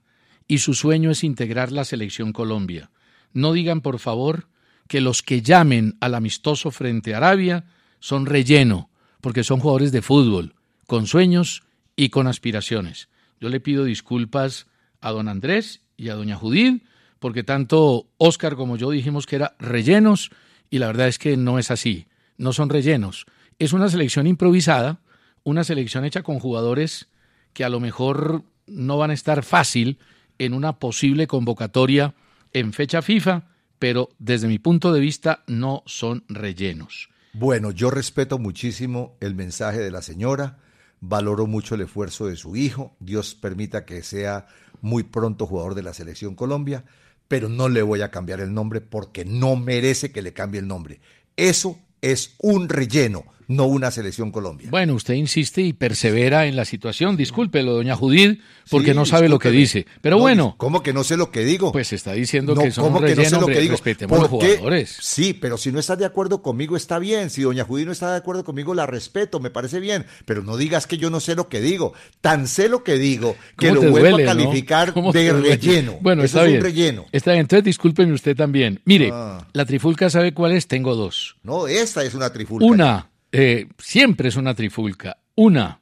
y 0.48 0.60
su 0.60 0.74
sueño 0.74 1.12
es 1.12 1.24
integrar 1.24 1.72
la 1.72 1.84
selección 1.84 2.32
Colombia. 2.32 2.92
No 3.34 3.54
digan, 3.54 3.82
por 3.82 4.00
favor, 4.00 4.48
que 4.88 5.02
los 5.02 5.22
que 5.24 5.42
llamen 5.42 5.98
al 6.00 6.16
amistoso 6.16 6.72
frente 6.72 7.14
a 7.14 7.18
Arabia 7.18 7.66
son 8.00 8.26
relleno, 8.26 8.90
porque 9.22 9.44
son 9.44 9.60
jugadores 9.60 9.92
de 9.92 10.02
fútbol, 10.02 10.56
con 10.88 11.08
sueños 11.08 11.64
y 11.96 12.10
con 12.10 12.28
aspiraciones. 12.28 13.10
Yo 13.40 13.50
le 13.50 13.60
pido 13.60 13.86
disculpas 13.86 14.68
a 15.02 15.12
don 15.12 15.28
Andrés 15.28 15.82
y 15.98 16.10
a 16.10 16.16
doña 16.16 16.36
Judith, 16.36 16.84
porque 17.20 17.44
tanto 17.44 18.08
Oscar 18.18 18.56
como 18.56 18.78
yo 18.78 18.92
dijimos 18.92 19.26
que 19.26 19.38
era 19.38 19.56
rellenos 19.60 20.30
y 20.74 20.80
la 20.80 20.88
verdad 20.88 21.08
es 21.08 21.20
que 21.20 21.38
no 21.38 21.60
es 21.60 21.70
así, 21.70 22.08
no 22.36 22.52
son 22.52 22.68
rellenos. 22.68 23.28
Es 23.60 23.74
una 23.74 23.90
selección 23.90 24.26
improvisada, 24.26 25.02
una 25.44 25.64
selección 25.64 26.04
hecha 26.04 26.24
con 26.24 26.40
jugadores 26.40 27.10
que 27.54 27.64
a 27.64 27.70
lo 27.70 27.80
mejor 27.80 28.42
no 28.66 28.98
van 28.98 29.12
a 29.12 29.14
estar 29.14 29.44
fácil 29.44 30.00
en 30.40 30.56
una 30.56 30.80
posible 30.80 31.28
convocatoria 31.28 32.16
en 32.54 32.74
fecha 32.74 33.04
FIFA, 33.04 33.52
pero 33.78 34.10
desde 34.18 34.48
mi 34.48 34.58
punto 34.58 34.92
de 34.92 35.00
vista 35.00 35.44
no 35.46 35.84
son 35.86 36.24
rellenos. 36.28 37.10
Bueno, 37.34 37.70
yo 37.70 37.92
respeto 37.92 38.40
muchísimo 38.40 39.16
el 39.20 39.36
mensaje 39.36 39.78
de 39.78 39.92
la 39.92 40.02
señora, 40.02 40.58
valoro 41.02 41.46
mucho 41.46 41.76
el 41.76 41.82
esfuerzo 41.82 42.26
de 42.26 42.36
su 42.36 42.56
hijo, 42.56 42.96
Dios 43.00 43.36
permita 43.36 43.86
que 43.86 44.02
sea 44.02 44.48
muy 44.82 45.04
pronto 45.04 45.46
jugador 45.46 45.76
de 45.76 45.84
la 45.84 45.94
selección 45.94 46.34
Colombia, 46.34 46.84
pero 47.28 47.50
no 47.50 47.70
le 47.70 47.82
voy 47.82 48.02
a 48.02 48.12
cambiar 48.12 48.40
el 48.40 48.54
nombre 48.54 48.82
porque 48.82 49.26
no 49.26 49.56
merece 49.56 50.12
que 50.12 50.22
le 50.22 50.34
cambie 50.34 50.60
el 50.60 50.68
nombre. 50.68 51.00
Eso 51.36 51.80
es 52.02 52.36
un 52.40 52.70
relleno, 52.70 53.26
no 53.48 53.66
una 53.66 53.92
selección 53.92 54.32
Colombia. 54.32 54.68
Bueno, 54.72 54.94
usted 54.94 55.14
insiste 55.16 55.62
y 55.62 55.74
persevera 55.74 56.46
en 56.48 56.56
la 56.56 56.66
situación. 56.66 57.18
Discúlpelo, 57.18 57.74
doña 57.74 57.96
Judith, 57.96 58.40
porque 58.70 58.94
no 58.94 59.06
sabe 59.06 59.30
lo 59.30 59.40
que 59.40 59.52
dice. 59.52 59.86
Pero 60.02 60.18
bueno. 60.20 60.56
¿Cómo 60.58 60.84
que 60.84 60.94
no 60.94 61.04
sé 61.04 61.18
lo 61.18 61.32
que 61.32 61.44
digo? 61.44 61.72
Pues 61.72 61.94
está 61.94 62.14
diciendo 62.14 62.56
que 62.56 62.72
son 62.72 62.94
un 62.96 63.02
relleno, 63.02 63.16
que 63.16 63.24
no 63.24 63.30
sé 63.30 63.40
lo 63.42 63.48
que 63.48 63.60
digo? 63.62 63.72
respetemos 63.74 64.20
los 64.20 64.30
jugadores. 64.30 64.98
Sí, 65.02 65.34
pero 65.34 65.58
si 65.58 65.72
no 65.72 65.80
estás 65.80 65.98
de 66.00 66.06
acuerdo 66.06 66.42
conmigo 66.42 66.76
está 66.78 67.00
bien. 67.00 67.30
Si 67.30 67.42
doña 67.42 67.64
Judith 67.66 67.86
no 67.88 67.92
está 67.92 68.12
de 68.12 68.18
acuerdo 68.18 68.44
conmigo, 68.44 68.74
la 68.74 68.86
respeto, 68.86 69.40
me 69.40 69.50
parece 69.50 69.80
bien. 69.80 70.06
Pero 70.26 70.44
no 70.44 70.58
digas 70.58 70.88
que 70.88 70.98
yo 70.98 71.10
no 71.10 71.20
sé 71.20 71.36
lo 71.36 71.50
que 71.50 71.62
digo. 71.62 71.94
Tan 72.22 72.48
sé 72.48 72.70
lo 72.70 72.84
que 72.84 72.98
digo 72.98 73.36
que 73.58 73.72
lo 73.72 73.82
vuelvo 73.92 74.18
a 74.18 74.24
calificar 74.24 74.94
de 74.94 75.34
relleno. 75.34 75.98
Bueno, 76.02 76.24
Eso 76.24 76.38
está 76.38 76.42
es 76.46 76.48
bien. 76.48 76.60
un 76.60 76.64
relleno. 76.66 77.06
Está 77.12 77.32
bien, 77.32 77.42
entonces 77.42 77.64
discúlpeme 77.64 78.14
usted 78.14 78.36
también. 78.36 78.82
Mire, 78.86 79.10
Ah. 79.14 79.48
la 79.54 79.66
trifulca 79.66 80.10
sabe 80.10 80.34
cuál 80.34 80.54
es, 80.54 80.68
tengo 80.68 80.96
dos. 80.96 81.36
No, 81.44 81.68
esta 81.68 82.04
es 82.04 82.14
una 82.16 82.32
trifulca. 82.32 82.66
Una, 82.66 83.10
eh, 83.34 83.68
siempre 83.80 84.30
es 84.30 84.36
una 84.36 84.54
trifulca. 84.54 85.18
Una, 85.36 85.82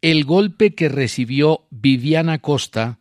el 0.00 0.24
golpe 0.24 0.76
que 0.76 0.88
recibió 0.88 1.66
Viviana 1.70 2.38
Costa, 2.38 3.00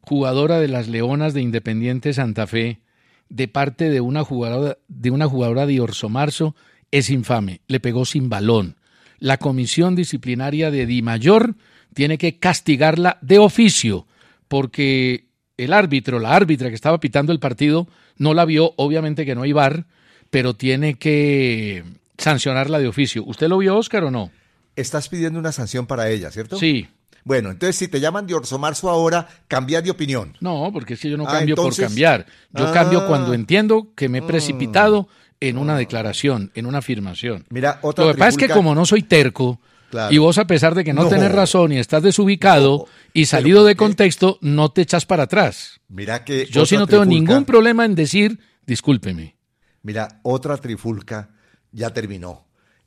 jugadora 0.00 0.58
de 0.58 0.68
las 0.68 0.88
Leonas 0.88 1.34
de 1.34 1.42
Independiente 1.42 2.14
Santa 2.14 2.46
Fe, 2.46 2.80
de 3.28 3.46
parte 3.46 3.90
de 3.90 4.00
una 4.00 4.24
jugadora 4.24 4.78
de, 4.88 5.10
una 5.10 5.28
jugadora 5.28 5.66
de 5.66 5.78
Orso 5.78 6.08
Marzo, 6.08 6.56
es 6.90 7.10
infame. 7.10 7.60
Le 7.68 7.80
pegó 7.80 8.06
sin 8.06 8.30
balón. 8.30 8.76
La 9.18 9.36
comisión 9.36 9.94
disciplinaria 9.94 10.70
de 10.70 10.86
Di 10.86 11.02
Mayor 11.02 11.54
tiene 11.92 12.16
que 12.16 12.38
castigarla 12.38 13.18
de 13.20 13.38
oficio, 13.38 14.06
porque 14.48 15.26
el 15.58 15.74
árbitro, 15.74 16.18
la 16.18 16.34
árbitra 16.34 16.70
que 16.70 16.74
estaba 16.74 16.98
pitando 16.98 17.32
el 17.32 17.40
partido, 17.40 17.88
no 18.16 18.32
la 18.32 18.46
vio, 18.46 18.72
obviamente 18.76 19.26
que 19.26 19.34
no 19.34 19.42
hay 19.42 19.52
bar, 19.52 19.84
pero 20.30 20.54
tiene 20.54 20.94
que 20.94 21.84
sancionarla 22.18 22.78
de 22.78 22.88
oficio. 22.88 23.24
¿Usted 23.24 23.48
lo 23.48 23.58
vio, 23.58 23.76
Oscar, 23.76 24.04
o 24.04 24.10
no? 24.10 24.30
Estás 24.76 25.08
pidiendo 25.08 25.38
una 25.38 25.52
sanción 25.52 25.86
para 25.86 26.08
ella, 26.10 26.30
¿cierto? 26.30 26.58
Sí. 26.58 26.88
Bueno, 27.24 27.50
entonces 27.50 27.76
si 27.76 27.88
te 27.88 28.00
llaman 28.00 28.26
de 28.26 28.34
Orso 28.34 28.58
Marzo 28.58 28.88
ahora, 28.88 29.28
cambia 29.48 29.82
de 29.82 29.90
opinión. 29.90 30.36
No, 30.40 30.70
porque 30.72 30.94
es 30.94 31.00
que 31.00 31.10
yo 31.10 31.16
no 31.16 31.26
Ah, 31.28 31.32
cambio 31.32 31.56
por 31.56 31.74
cambiar. 31.76 32.26
Yo 32.52 32.68
Ah. 32.68 32.72
cambio 32.72 33.06
cuando 33.06 33.34
entiendo 33.34 33.88
que 33.94 34.08
me 34.08 34.18
he 34.18 34.22
precipitado 34.22 35.08
en 35.40 35.58
una 35.58 35.76
declaración, 35.76 36.50
en 36.54 36.66
una 36.66 36.78
afirmación. 36.78 37.44
Mira, 37.50 37.80
otra 37.82 38.04
Lo 38.06 38.12
que 38.12 38.18
pasa 38.18 38.28
es 38.30 38.36
que 38.38 38.48
como 38.48 38.74
no 38.74 38.86
soy 38.86 39.02
terco, 39.02 39.60
Claro. 39.90 40.12
y 40.14 40.18
vos 40.18 40.38
a 40.38 40.46
pesar 40.46 40.74
de 40.74 40.84
que 40.84 40.92
no, 40.92 41.04
No. 41.04 41.08
tenés 41.08 41.32
razón 41.32 41.72
y 41.72 41.78
estás 41.78 42.02
desubicado, 42.02 42.86
Y 43.14 43.24
salido 43.26 43.64
de 43.64 43.74
contexto, 43.74 44.38
no 44.42 44.70
te 44.70 44.82
echas 44.82 45.04
para 45.06 45.24
atrás. 45.24 45.80
Mira 45.88 46.24
que. 46.24 46.46
Yo 46.46 46.66
sí 46.66 46.76
no 46.76 46.86
tengo 46.86 47.04
ningún 47.06 47.44
problema 47.46 47.84
en 47.84 47.94
decir, 47.94 48.38
discúlpeme. 48.66 49.34
Mira, 49.82 50.20
otra 50.22 50.56
trifulca 50.58 51.30
ya 51.72 51.90
terminó. 51.92 52.46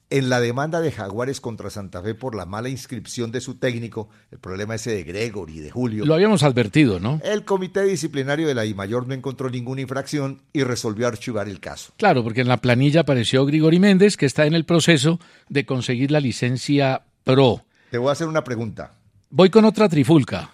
En 0.10 0.28
la 0.28 0.41
demanda 0.41 0.82
de 0.82 0.91
Jaguares 0.91 1.39
contra 1.39 1.70
Santa 1.70 2.02
Fe 2.02 2.15
por 2.15 2.36
la 2.36 2.46
mala 2.46 2.67
inscripción 2.67 3.32
de 3.32 3.39
su 3.39 3.56
técnico, 3.56 4.10
el 4.30 4.39
problema 4.39 4.76
ese 4.76 4.91
de 4.91 5.04
Gregory 5.04 5.60
y 5.60 5.60
de 5.62 5.72
Julio. 5.72 6.06
Lo 6.06 6.13
habíamos 6.13 6.44
advertido, 6.44 7.00
¿no? 7.00 7.22
El 7.24 7.46
comité 7.46 7.84
disciplinario 7.84 8.46
de 8.46 8.54
la 8.54 8.65
I-Mayor 8.65 9.08
no 9.08 9.13
encontró 9.13 9.50
ninguna 9.50 9.80
infracción 9.80 10.41
y 10.52 10.63
resolvió 10.63 11.08
archivar 11.08 11.48
el 11.48 11.62
caso. 11.62 11.94
Claro, 11.96 12.26
porque 12.26 12.41
en 12.41 12.50
la 12.50 12.58
planilla 12.58 13.02
apareció 13.02 13.46
Grigori 13.46 13.80
Méndez, 13.80 14.17
que 14.17 14.26
está 14.26 14.46
en 14.46 14.54
el 14.54 14.65
proceso 14.65 15.17
de 15.48 15.65
conseguir 15.65 16.12
la 16.12 16.20
licencia 16.20 17.04
PRO. 17.24 17.63
Te 17.89 17.98
voy 17.98 18.10
a 18.10 18.12
hacer 18.12 18.28
una 18.28 18.44
pregunta. 18.44 18.96
Voy 19.30 19.50
con 19.50 19.63
otra 19.63 19.88
trifulca. 19.88 20.52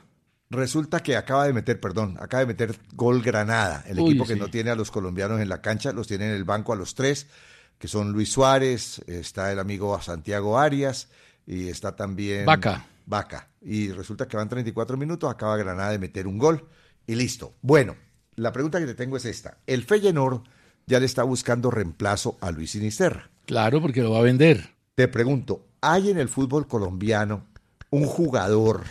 Resulta 0.51 0.99
que 0.99 1.17
acaba 1.17 1.45
de 1.47 1.53
meter, 1.53 1.79
perdón, 1.79 2.15
acaba 2.21 2.41
de 2.41 2.47
meter 2.47 2.75
gol 2.93 3.23
Granada, 3.23 3.83
el 3.87 3.99
Uy, 3.99 4.11
equipo 4.11 4.25
que 4.25 4.35
sí. 4.35 4.39
no 4.39 4.49
tiene 4.49 4.69
a 4.69 4.75
los 4.75 4.91
colombianos 4.91 5.41
en 5.41 5.49
la 5.49 5.61
cancha, 5.61 5.91
los 5.93 6.07
tiene 6.07 6.25
en 6.29 6.35
el 6.35 6.43
banco 6.45 6.71
a 6.73 6.75
los 6.75 6.93
tres, 6.95 7.25
que 7.77 7.87
son 7.87 8.11
Luis 8.11 8.31
Suárez, 8.31 9.01
está 9.07 9.51
el 9.51 9.59
amigo 9.59 9.99
Santiago 10.01 10.57
Arias 10.57 11.09
y 11.45 11.67
está 11.69 11.95
también 11.95 12.45
Vaca. 12.45 12.85
Vaca. 13.05 13.49
Y 13.61 13.89
resulta 13.91 14.27
que 14.27 14.37
van 14.37 14.49
34 14.49 14.97
minutos, 14.97 15.29
acaba 15.29 15.57
Granada 15.57 15.91
de 15.91 15.99
meter 15.99 16.27
un 16.27 16.37
gol 16.37 16.67
y 17.05 17.15
listo. 17.15 17.53
Bueno, 17.61 17.95
la 18.35 18.51
pregunta 18.51 18.79
que 18.79 18.85
te 18.85 18.95
tengo 18.95 19.17
es 19.17 19.25
esta. 19.25 19.57
El 19.65 19.83
Feyenoord 19.83 20.43
ya 20.85 20.99
le 20.99 21.05
está 21.05 21.23
buscando 21.23 21.71
reemplazo 21.71 22.37
a 22.41 22.51
Luis 22.51 22.71
Sinisterra. 22.71 23.29
Claro, 23.45 23.81
porque 23.81 24.01
lo 24.01 24.11
va 24.11 24.19
a 24.19 24.23
vender. 24.23 24.75
Te 24.95 25.07
pregunto, 25.07 25.65
¿hay 25.81 26.09
en 26.09 26.17
el 26.17 26.29
fútbol 26.29 26.67
colombiano 26.67 27.45
un 27.89 28.05
jugador 28.05 28.83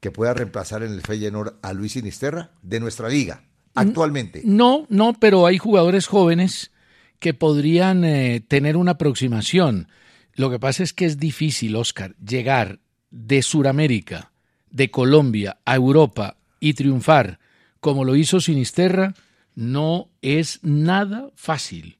que 0.00 0.10
pueda 0.10 0.34
reemplazar 0.34 0.82
en 0.82 0.92
el 0.92 1.02
Feyenoord 1.02 1.54
a 1.62 1.72
Luis 1.72 1.92
Sinisterra 1.92 2.50
de 2.62 2.80
nuestra 2.80 3.08
liga 3.08 3.44
actualmente? 3.74 4.42
No, 4.44 4.86
no, 4.88 5.14
pero 5.18 5.46
hay 5.46 5.58
jugadores 5.58 6.06
jóvenes 6.06 6.72
que 7.22 7.34
podrían 7.34 8.02
eh, 8.04 8.40
tener 8.46 8.76
una 8.76 8.90
aproximación. 8.92 9.86
Lo 10.34 10.50
que 10.50 10.58
pasa 10.58 10.82
es 10.82 10.92
que 10.92 11.04
es 11.06 11.18
difícil, 11.18 11.76
Oscar, 11.76 12.16
llegar 12.16 12.80
de 13.12 13.42
Sudamérica, 13.42 14.32
de 14.70 14.90
Colombia 14.90 15.58
a 15.64 15.76
Europa 15.76 16.36
y 16.58 16.74
triunfar 16.74 17.38
como 17.78 18.04
lo 18.04 18.16
hizo 18.16 18.40
Sinisterra, 18.40 19.14
no 19.54 20.08
es 20.20 20.58
nada 20.62 21.30
fácil. 21.36 21.96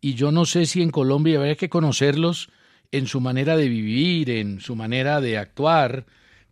Y 0.00 0.12
yo 0.14 0.30
no 0.30 0.44
sé 0.44 0.66
si 0.66 0.82
en 0.82 0.90
Colombia 0.90 1.38
habría 1.38 1.56
que 1.56 1.68
conocerlos 1.70 2.50
en 2.92 3.06
su 3.06 3.20
manera 3.20 3.56
de 3.56 3.68
vivir, 3.68 4.28
en 4.30 4.60
su 4.60 4.76
manera 4.76 5.20
de 5.22 5.38
actuar, 5.38 6.04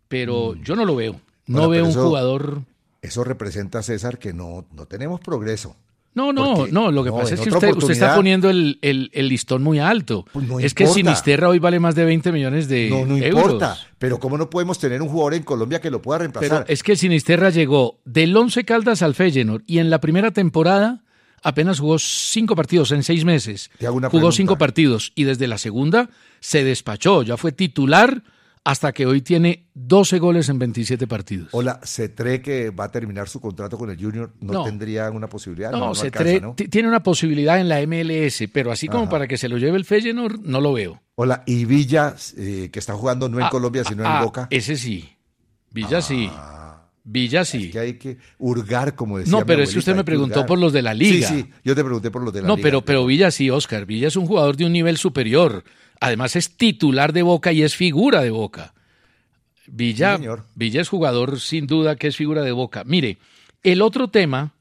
pero 0.08 0.54
yo 0.56 0.76
no 0.76 0.84
lo 0.86 0.96
veo. 0.96 1.20
No 1.46 1.68
Bueno, 1.68 1.68
veo 1.68 1.84
un 1.84 1.90
eso- 1.90 2.06
jugador 2.08 2.62
Eso 3.02 3.22
representa, 3.22 3.82
César, 3.82 4.18
que 4.18 4.32
no, 4.32 4.66
no 4.72 4.86
tenemos 4.86 5.20
progreso. 5.20 5.76
No, 6.14 6.32
no, 6.32 6.66
no, 6.68 6.92
lo 6.92 7.02
que 7.02 7.10
no, 7.10 7.16
pasa 7.16 7.34
es 7.34 7.40
que 7.40 7.50
usted, 7.50 7.74
usted 7.74 7.90
está 7.94 8.14
poniendo 8.14 8.48
el, 8.48 8.78
el- 8.82 9.10
el 9.12 9.28
listón 9.28 9.62
muy 9.64 9.80
alto. 9.80 10.24
Pues 10.32 10.46
no 10.46 10.60
es 10.60 10.72
que. 10.72 10.86
Sinisterra 10.86 11.48
hoy 11.48 11.58
vale 11.58 11.80
más 11.80 11.94
de 11.96 12.04
20 12.04 12.30
millones 12.30 12.68
de 12.68 12.88
No, 12.88 13.04
no 13.04 13.16
euros. 13.16 13.42
importa. 13.44 13.76
Pero 13.98 14.20
¿cómo 14.20 14.38
no 14.38 14.48
podemos 14.48 14.78
tener 14.78 15.02
un 15.02 15.08
jugador 15.08 15.34
en 15.34 15.42
Colombia 15.42 15.80
que 15.80 15.90
lo 15.90 16.00
pueda 16.00 16.18
Pero 16.20 16.32
reemplazar? 16.32 16.66
es 16.68 16.82
que 16.84 16.94
Sinisterra 16.94 17.50
llegó 17.50 17.98
del 18.04 18.36
Once 18.36 18.64
Caldas 18.64 19.02
al 19.02 19.14
Feyenoord 19.14 19.62
y 19.66 19.78
en 19.78 19.90
la 19.90 20.00
primera 20.00 20.30
temporada 20.30 21.02
apenas 21.42 21.80
jugó 21.80 21.98
cinco 21.98 22.54
partidos 22.54 22.92
en 22.92 23.02
seis 23.02 23.24
meses. 23.24 23.70
Te 23.78 23.86
hago 23.86 23.96
una 23.96 24.08
jugó 24.08 24.20
pregunta. 24.20 24.36
cinco 24.36 24.56
partidos 24.58 25.12
y 25.16 25.24
desde 25.24 25.48
la 25.48 25.58
segunda 25.58 26.10
se 26.40 26.62
despachó. 26.64 27.22
Ya 27.22 27.36
fue 27.36 27.50
titular 27.52 28.22
hasta 28.64 28.92
que 28.92 29.04
hoy 29.04 29.20
tiene 29.20 29.66
12 29.74 30.18
goles 30.18 30.48
en 30.48 30.58
27 30.58 31.06
partidos. 31.06 31.48
Hola, 31.52 31.80
¿se 31.82 32.14
cree 32.14 32.40
que 32.40 32.70
va 32.70 32.84
a 32.84 32.90
terminar 32.90 33.28
su 33.28 33.38
contrato 33.40 33.76
con 33.76 33.90
el 33.90 33.98
Junior? 34.02 34.32
¿No, 34.40 34.52
No. 34.54 34.64
tendría 34.64 35.10
una 35.10 35.28
posibilidad? 35.28 35.70
No, 35.70 35.94
se 35.94 36.06
alcanza, 36.06 36.40
¿no? 36.40 36.54
tiene 36.54 36.88
una 36.88 37.02
posibilidad 37.02 37.60
en 37.60 37.68
la 37.68 37.80
MLS, 37.86 38.48
pero 38.52 38.72
así 38.72 38.88
como 38.88 39.02
Ajá. 39.02 39.10
para 39.10 39.28
que 39.28 39.36
se 39.36 39.48
lo 39.50 39.58
lleve 39.58 39.76
el 39.76 39.84
Feyenoord, 39.84 40.40
no 40.40 40.60
lo 40.62 40.72
veo. 40.72 41.02
Hola, 41.16 41.42
y 41.46 41.66
Villa, 41.66 42.16
eh, 42.38 42.70
que 42.72 42.78
está 42.78 42.94
jugando 42.94 43.28
no 43.28 43.38
en 43.38 43.44
Ah, 43.44 43.50
Colombia, 43.50 43.84
sino 43.84 44.02
ah, 44.06 44.18
en 44.18 44.24
Boca. 44.24 44.48
Ese 44.50 44.76
sí. 44.76 45.10
Villa 45.70 46.00
sí. 46.00 46.30
Villa 47.06 47.44
sí. 47.44 47.64
Es 47.66 47.72
que 47.72 47.78
hay 47.78 47.94
que 47.98 48.16
hurgar, 48.38 48.94
como 48.94 49.18
decía 49.18 49.30
No, 49.30 49.40
mi 49.40 49.44
pero 49.44 49.62
es 49.62 49.72
que 49.72 49.78
usted 49.78 49.94
me 49.94 50.04
preguntó 50.04 50.36
hurgar. 50.40 50.46
por 50.46 50.58
los 50.58 50.72
de 50.72 50.80
la 50.82 50.94
liga. 50.94 51.28
Sí, 51.28 51.42
sí, 51.42 51.50
yo 51.62 51.74
te 51.74 51.84
pregunté 51.84 52.10
por 52.10 52.22
los 52.22 52.32
de 52.32 52.40
la 52.42 52.48
No, 52.48 52.56
liga. 52.56 52.64
pero, 52.66 52.82
pero 52.84 53.04
Villa 53.06 53.30
sí, 53.30 53.50
Oscar. 53.50 53.84
Villa 53.84 54.08
es 54.08 54.16
un 54.16 54.26
jugador 54.26 54.56
de 54.56 54.64
un 54.64 54.72
nivel 54.72 54.96
superior. 54.96 55.64
Además 56.00 56.34
es 56.36 56.56
titular 56.56 57.12
de 57.12 57.22
Boca 57.22 57.52
y 57.52 57.62
es 57.62 57.76
figura 57.76 58.22
de 58.22 58.30
Boca. 58.30 58.72
Villa, 59.66 60.18
Sí. 60.18 60.24
Villa 60.54 60.80
es 60.82 60.88
jugador 60.88 61.40
sin 61.40 61.66
duda 61.66 61.96
que 61.96 62.06
es 62.08 62.16
figura 62.16 62.42
de 62.42 62.52
Boca. 62.52 62.84
Mire, 62.84 63.18
el 63.62 63.80
otro 63.82 64.08
tema 64.08 64.54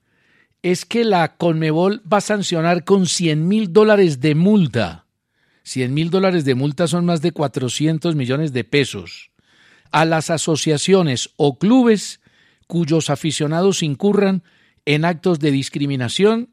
es 0.62 0.86
que 0.86 1.04
la 1.04 1.36
Conmebol 1.36 2.02
va 2.12 2.18
a 2.18 2.22
sancionar 2.22 2.84
con 2.86 3.06
100 3.08 3.48
mil 3.48 3.74
dólares 3.74 4.22
de 4.22 4.36
multa. 4.36 5.06
100 5.64 5.94
mil 5.94 6.10
dólares 6.10 6.46
de 6.46 6.56
multa 6.56 6.88
son 6.88 7.06
más 7.06 7.22
de 7.22 7.32
400 7.32 8.16
millones 8.16 8.54
de 8.54 8.64
pesos. 8.64 9.32
A 9.92 10.06
las 10.06 10.30
asociaciones 10.30 11.30
o 11.36 11.58
clubes 11.58 12.22
cuyos 12.67 13.10
aficionados 13.10 13.84
incurran 13.84 14.43
en 14.86 15.06
actos 15.06 15.39
de 15.39 15.52
discriminación 15.52 16.49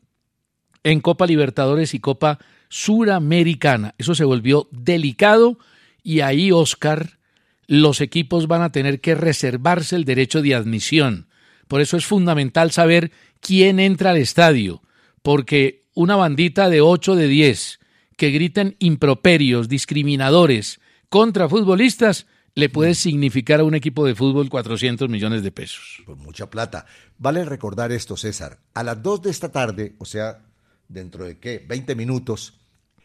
en 0.83 1.01
Copa 1.01 1.27
Libertadores 1.27 1.95
y 1.95 2.01
Copa 2.01 2.39
Suramericana. 2.69 3.95
Eso 3.99 4.15
se 4.15 4.25
volvió 4.25 4.69
delicado 4.71 5.59
y 6.03 6.21
ahí, 6.21 6.53
Oscar, 6.53 7.19
los 7.67 8.01
equipos 8.01 8.47
van 8.47 8.63
a 8.63 8.73
tener 8.73 9.01
que 9.01 9.15
reservarse 9.15 9.97
el 9.97 10.05
derecho 10.05 10.43
de 10.43 10.55
admisión. 10.55 11.29
Por 11.69 11.81
eso 11.81 11.97
es 11.97 12.05
fundamental 12.05 12.73
saber 12.73 13.13
quién 13.41 13.79
entra 13.79 14.11
al 14.11 14.17
estadio, 14.17 14.83
porque 15.23 15.85
una 15.95 16.17
bandita 16.17 16.69
de 16.69 16.81
8 16.81 17.15
de 17.15 17.29
10 17.29 17.81
que 18.17 18.31
griten 18.31 18.77
improperios, 18.81 19.69
discriminadores 19.69 20.81
contra 21.09 21.49
futbolistas, 21.49 22.27
le 22.55 22.69
puede 22.69 22.95
significar 22.95 23.61
a 23.61 23.65
un 23.65 23.75
equipo 23.75 24.05
de 24.05 24.15
fútbol 24.15 24.49
400 24.49 25.09
millones 25.09 25.43
de 25.43 25.53
pesos. 25.53 26.03
Pues 26.05 26.19
mucha 26.19 26.51
plata. 26.51 26.87
Vale 27.19 27.45
recordar 27.45 27.93
esto, 27.93 28.17
César. 28.17 28.59
A 28.75 28.83
las 28.83 29.03
2 29.03 29.23
de 29.23 29.31
esta 29.31 29.51
tarde, 29.51 29.95
o 29.99 30.05
sea, 30.05 30.43
dentro 30.89 31.25
de 31.25 31.39
qué, 31.39 31.65
20 31.67 31.95
minutos, 31.95 32.61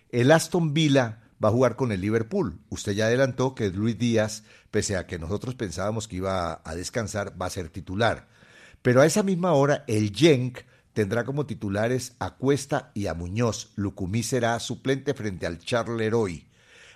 el 0.10 0.32
Aston 0.32 0.74
Villa 0.74 1.22
va 1.44 1.50
a 1.50 1.52
jugar 1.52 1.76
con 1.76 1.92
el 1.92 2.02
Liverpool. 2.02 2.60
Usted 2.70 2.94
ya 2.94 3.06
adelantó 3.06 3.56
que 3.56 3.70
Luis 3.70 3.98
Díaz, 3.98 4.44
pese 4.72 4.98
a 4.98 5.06
que 5.06 5.20
nosotros 5.20 5.56
pensábamos 5.56 6.08
que 6.08 6.18
iba 6.18 6.62
a 6.64 6.76
descansar, 6.76 7.40
va 7.40 7.48
a 7.48 7.52
ser 7.52 7.70
titular. 7.70 8.28
Pero 8.82 9.02
a 9.02 9.06
esa 9.06 9.24
misma 9.24 9.54
hora, 9.54 9.84
el 9.88 10.12
Genk 10.12 10.60
tendrá 10.94 11.26
como 11.26 11.46
titulares 11.46 12.16
a 12.20 12.36
Cuesta 12.36 12.92
y 12.94 13.08
a 13.08 13.14
Muñoz. 13.14 13.72
Lucumí 13.76 14.24
será 14.24 14.60
suplente 14.60 15.14
frente 15.14 15.46
al 15.46 15.60
Charleroi. 15.60 16.48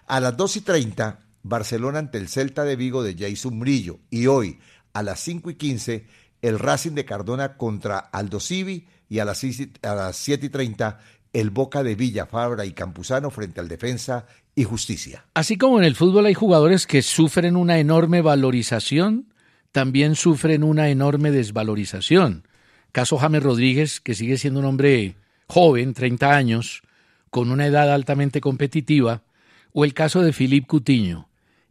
A 0.07 0.19
las 0.19 0.38
2 0.38 0.57
y 0.57 0.62
30, 0.62 1.19
Barcelona 1.43 1.99
ante 1.99 2.17
el 2.17 2.28
Celta 2.28 2.63
de 2.63 2.75
Vigo 2.75 3.04
de 3.04 3.15
Jason 3.17 3.58
Murillo. 3.58 3.99
Y 4.10 4.28
hoy, 4.28 4.60
a 4.93 5.04
las 5.04 5.19
5 5.21 5.49
y 5.52 5.56
15, 5.56 6.06
el 6.41 6.60
Racing 6.60 6.91
de 6.91 7.06
Cardona 7.06 7.58
contra 7.58 7.97
Aldo 7.99 8.39
Civi. 8.39 8.88
Y 9.12 9.19
a 9.19 9.25
las, 9.25 9.39
6 9.39 9.60
y- 9.60 9.71
a 9.82 9.95
las 9.95 10.17
7 10.17 10.45
y 10.45 10.49
30, 10.49 10.99
el 11.34 11.49
Boca 11.49 11.82
de 11.84 11.95
Villa, 11.95 12.25
Fabra 12.28 12.65
y 12.65 12.73
Campuzano 12.73 13.30
frente 13.32 13.60
al 13.60 13.67
Defensa 13.67 14.25
y 14.54 14.63
Justicia. 14.65 15.25
Así 15.34 15.58
como 15.58 15.80
en 15.80 15.86
el 15.86 15.95
fútbol 15.95 16.25
hay 16.28 16.34
jugadores 16.36 16.86
que 16.86 17.02
sufren 17.02 17.56
una 17.56 17.80
enorme 17.80 18.21
valorización, 18.21 19.34
también 19.71 20.15
sufren 20.15 20.63
una 20.63 20.89
enorme 20.89 21.32
desvalorización. 21.32 22.47
Caso 22.91 23.17
James 23.17 23.43
Rodríguez, 23.43 23.99
que 24.02 24.15
sigue 24.15 24.38
siendo 24.38 24.60
un 24.60 24.65
hombre 24.65 25.15
joven, 25.47 25.93
30 25.93 26.36
años, 26.36 26.82
con 27.30 27.52
una 27.52 27.67
edad 27.67 27.91
altamente 27.93 28.41
competitiva, 28.41 29.23
o 29.71 29.86
el 29.86 29.93
caso 29.93 30.21
de 30.21 30.34
Philippe 30.34 30.67
Coutinho. 30.67 31.28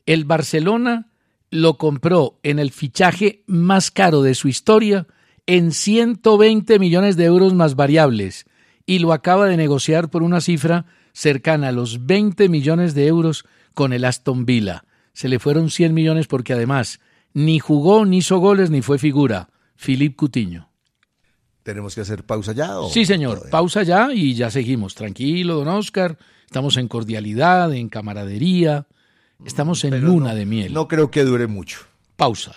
El 0.09 0.25
Barcelona 0.25 1.11
lo 1.51 1.77
compró 1.77 2.41
en 2.43 2.59
el 2.59 2.71
fichaje 2.71 3.43
más 3.47 3.91
caro 3.91 4.23
de 4.23 4.35
su 4.35 4.49
historia 4.49 5.07
en 5.47 5.71
120 5.71 6.79
millones 6.79 7.19
de 7.19 7.27
euros 7.27 7.53
más 7.53 7.77
variables 7.77 8.47
y 8.87 9.01
lo 9.01 9.13
acaba 9.13 9.45
de 9.45 9.59
negociar 9.59 10.09
por 10.09 10.23
una 10.23 10.41
cifra 10.41 10.87
cercana 11.13 11.69
a 11.69 11.73
los 11.73 12.07
20 12.07 12.49
millones 12.49 12.95
de 12.95 13.07
euros 13.07 13.45
con 13.75 13.93
el 13.93 14.07
Aston 14.07 14.47
Villa. 14.47 14.85
Se 15.13 15.29
le 15.29 15.39
fueron 15.39 15.69
100 15.69 15.93
millones 15.93 16.27
porque 16.27 16.55
además 16.55 17.01
ni 17.35 17.59
jugó, 17.59 18.07
ni 18.07 18.17
hizo 18.17 18.39
goles, 18.39 18.71
ni 18.71 18.81
fue 18.81 18.99
figura. 18.99 19.51
Philippe 19.77 20.17
Coutinho. 20.17 20.71
¿Tenemos 21.63 21.95
que 21.95 22.01
hacer 22.01 22.25
pausa 22.25 22.53
ya? 22.53 22.81
o 22.81 22.89
Sí, 22.89 23.05
señor. 23.05 23.35
todavía? 23.35 23.51
Pausa 23.51 23.83
ya 23.83 24.09
y 24.15 24.33
ya 24.33 24.51
seguimos. 24.51 24.95
Tranquilo, 24.95 25.57
don 25.57 25.69
Oscar. 25.69 26.17
Estamos 26.47 26.79
en 26.79 26.89
cordialidad, 26.89 27.75
en 27.75 27.91
camaradería. 27.91 28.87
Estamos 29.45 29.85
en 29.85 29.91
Pero 29.91 30.07
luna 30.09 30.31
no- 30.31 30.35
de 30.37 30.47
miel. 30.47 30.73
No 30.75 30.89
creo 30.89 31.11
que 31.11 31.23
dure 31.25 31.47
mucho. 31.47 31.81
Pausa. 32.17 32.53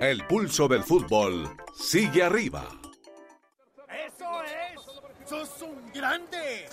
El 0.00 0.26
pulso 0.26 0.66
del 0.68 0.82
fútbol 0.82 1.48
sigue 1.74 2.22
arriba. 2.22 2.66
¡Eso 3.88 4.42
es! 4.42 5.28
¡Sos 5.28 5.62
un 5.62 5.92
grande! 5.92 6.66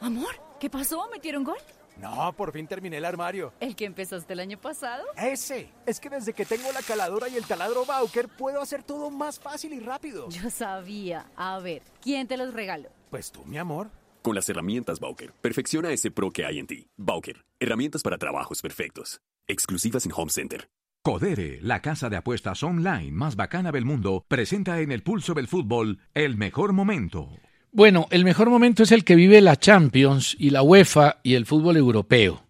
Amor, 0.00 0.34
¿qué 0.60 0.70
pasó? 0.70 1.08
¿Metieron 1.12 1.44
gol? 1.44 1.58
No, 1.96 2.32
por 2.32 2.52
fin 2.52 2.66
terminé 2.66 2.96
el 2.98 3.04
armario. 3.04 3.52
¿El 3.60 3.76
que 3.76 3.84
empezaste 3.84 4.32
el 4.32 4.40
año 4.40 4.58
pasado? 4.58 5.04
Ese. 5.16 5.70
Es 5.86 6.00
que 6.00 6.10
desde 6.10 6.32
que 6.32 6.44
tengo 6.44 6.70
la 6.72 6.82
caladora 6.82 7.28
y 7.28 7.36
el 7.36 7.44
taladro 7.44 7.84
Bauker 7.84 8.28
puedo 8.28 8.60
hacer 8.60 8.82
todo 8.82 9.10
más 9.10 9.38
fácil 9.38 9.72
y 9.72 9.80
rápido. 9.80 10.28
Yo 10.30 10.50
sabía. 10.50 11.26
A 11.36 11.58
ver, 11.60 11.82
¿quién 12.02 12.26
te 12.26 12.36
los 12.36 12.52
regaló? 12.52 12.88
Pues 13.10 13.30
tú, 13.30 13.44
mi 13.44 13.58
amor. 13.58 13.90
Con 14.24 14.34
las 14.34 14.48
herramientas 14.48 15.00
Bauker, 15.00 15.34
perfecciona 15.42 15.92
ese 15.92 16.10
pro 16.10 16.30
que 16.30 16.46
hay 16.46 16.58
en 16.58 16.66
ti. 16.66 16.88
Bauker, 16.96 17.44
herramientas 17.60 18.00
para 18.00 18.16
trabajos 18.16 18.62
perfectos. 18.62 19.20
Exclusivas 19.46 20.06
en 20.06 20.12
Home 20.16 20.30
Center. 20.30 20.70
Codere, 21.02 21.58
la 21.60 21.82
casa 21.82 22.08
de 22.08 22.16
apuestas 22.16 22.62
online 22.62 23.12
más 23.12 23.36
bacana 23.36 23.70
del 23.70 23.84
mundo, 23.84 24.24
presenta 24.26 24.80
en 24.80 24.92
el 24.92 25.02
pulso 25.02 25.34
del 25.34 25.46
fútbol 25.46 25.98
el 26.14 26.38
mejor 26.38 26.72
momento. 26.72 27.28
Bueno, 27.70 28.06
el 28.10 28.24
mejor 28.24 28.48
momento 28.48 28.82
es 28.84 28.92
el 28.92 29.04
que 29.04 29.14
vive 29.14 29.42
la 29.42 29.56
Champions 29.56 30.34
y 30.38 30.48
la 30.48 30.62
UEFA 30.62 31.20
y 31.22 31.34
el 31.34 31.44
fútbol 31.44 31.76
europeo. 31.76 32.46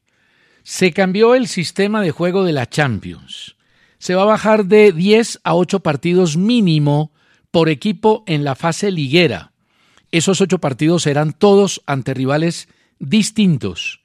Se 0.62 0.92
cambió 0.92 1.34
el 1.34 1.48
sistema 1.48 2.02
de 2.02 2.12
juego 2.12 2.44
de 2.44 2.52
la 2.52 2.68
Champions. 2.68 3.56
Se 3.98 4.14
va 4.14 4.22
a 4.22 4.26
bajar 4.26 4.66
de 4.66 4.92
10 4.92 5.40
a 5.42 5.56
8 5.56 5.80
partidos 5.80 6.36
mínimo 6.36 7.10
por 7.50 7.68
equipo 7.68 8.22
en 8.28 8.44
la 8.44 8.54
fase 8.54 8.92
liguera. 8.92 9.53
Esos 10.14 10.40
8 10.40 10.58
partidos 10.58 11.02
serán 11.02 11.32
todos 11.32 11.82
ante 11.86 12.14
rivales 12.14 12.68
distintos. 12.98 14.00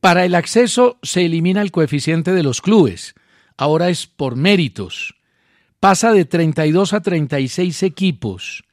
Para 0.00 0.24
el 0.24 0.34
acceso 0.34 0.98
se 1.02 1.26
elimina 1.26 1.62
el 1.62 1.70
coeficiente 1.70 2.32
de 2.32 2.42
los 2.42 2.60
clubes 2.60 3.14
ahora 3.56 3.90
es 3.90 4.06
por 4.06 4.36
méritos. 4.36 5.14
Pasa 5.80 6.12
de 6.12 6.24
32 6.24 6.92
a 6.92 7.00
36 7.00 7.82
equipos. 7.82 8.64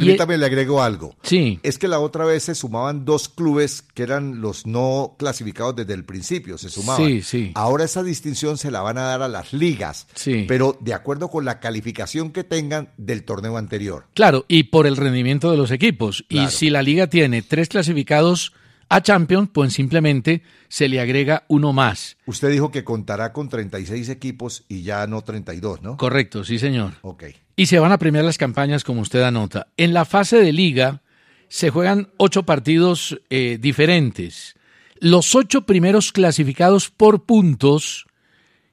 Permítame, 0.00 0.36
le 0.36 0.46
agrego 0.46 0.82
algo. 0.82 1.14
Sí. 1.22 1.60
Es 1.62 1.78
que 1.78 1.88
la 1.88 2.00
otra 2.00 2.24
vez 2.24 2.44
se 2.44 2.54
sumaban 2.54 3.04
dos 3.04 3.28
clubes 3.28 3.82
que 3.82 4.02
eran 4.02 4.40
los 4.40 4.66
no 4.66 5.14
clasificados 5.18 5.76
desde 5.76 5.94
el 5.94 6.04
principio, 6.04 6.58
se 6.58 6.68
sumaban. 6.68 7.06
Sí, 7.06 7.22
sí. 7.22 7.52
Ahora 7.54 7.84
esa 7.84 8.02
distinción 8.02 8.58
se 8.58 8.70
la 8.70 8.80
van 8.80 8.98
a 8.98 9.02
dar 9.02 9.22
a 9.22 9.28
las 9.28 9.52
ligas, 9.52 10.06
sí. 10.14 10.46
pero 10.48 10.76
de 10.80 10.94
acuerdo 10.94 11.28
con 11.28 11.44
la 11.44 11.60
calificación 11.60 12.32
que 12.32 12.42
tengan 12.42 12.90
del 12.96 13.24
torneo 13.24 13.56
anterior. 13.56 14.06
Claro, 14.14 14.44
y 14.48 14.64
por 14.64 14.86
el 14.86 14.96
rendimiento 14.96 15.50
de 15.50 15.56
los 15.56 15.70
equipos. 15.70 16.24
Claro. 16.28 16.48
Y 16.48 16.50
si 16.50 16.70
la 16.70 16.82
liga 16.82 17.06
tiene 17.06 17.42
tres 17.42 17.68
clasificados 17.68 18.52
a 18.88 19.02
Champions, 19.02 19.50
pues 19.52 19.72
simplemente 19.72 20.42
se 20.68 20.88
le 20.88 21.00
agrega 21.00 21.44
uno 21.48 21.72
más. 21.72 22.16
Usted 22.26 22.50
dijo 22.50 22.70
que 22.70 22.84
contará 22.84 23.32
con 23.32 23.48
36 23.48 24.08
equipos 24.08 24.64
y 24.68 24.82
ya 24.82 25.06
no 25.06 25.22
32, 25.22 25.82
¿no? 25.82 25.96
Correcto, 25.96 26.44
sí, 26.44 26.58
señor. 26.58 26.94
Ok. 27.02 27.24
Y 27.56 27.66
se 27.66 27.78
van 27.78 27.92
a 27.92 27.98
premiar 27.98 28.24
las 28.24 28.38
campañas 28.38 28.84
como 28.84 29.00
usted 29.00 29.22
anota. 29.22 29.68
En 29.76 29.94
la 29.94 30.04
fase 30.04 30.38
de 30.38 30.52
liga 30.52 31.02
se 31.48 31.70
juegan 31.70 32.10
ocho 32.16 32.44
partidos 32.44 33.20
eh, 33.30 33.58
diferentes. 33.60 34.56
Los 34.98 35.34
ocho 35.34 35.62
primeros 35.62 36.12
clasificados 36.12 36.90
por 36.90 37.24
puntos 37.24 38.06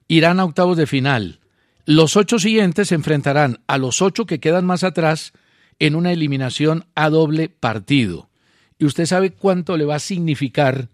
irán 0.08 0.40
a 0.40 0.46
octavos 0.46 0.78
de 0.78 0.88
final. 0.88 1.40
Los 1.86 2.16
ocho 2.16 2.40
siguientes 2.40 2.88
se 2.88 2.96
enfrentarán 2.96 3.60
a 3.68 3.78
los 3.78 4.02
ocho 4.02 4.26
que 4.26 4.40
quedan 4.40 4.66
más 4.66 4.84
atrás 4.84 5.34
en 5.80 5.96
una 5.96 6.12
eliminación 6.12 6.86
a 6.96 7.10
doble 7.10 7.50
partido. 7.50 8.31
¿Y 8.82 8.86
usted 8.86 9.06
sabe 9.06 9.30
cuánto 9.32 9.78
le 9.78 9.86
va 9.86 9.96
a 9.96 10.00
significar 10.00 10.90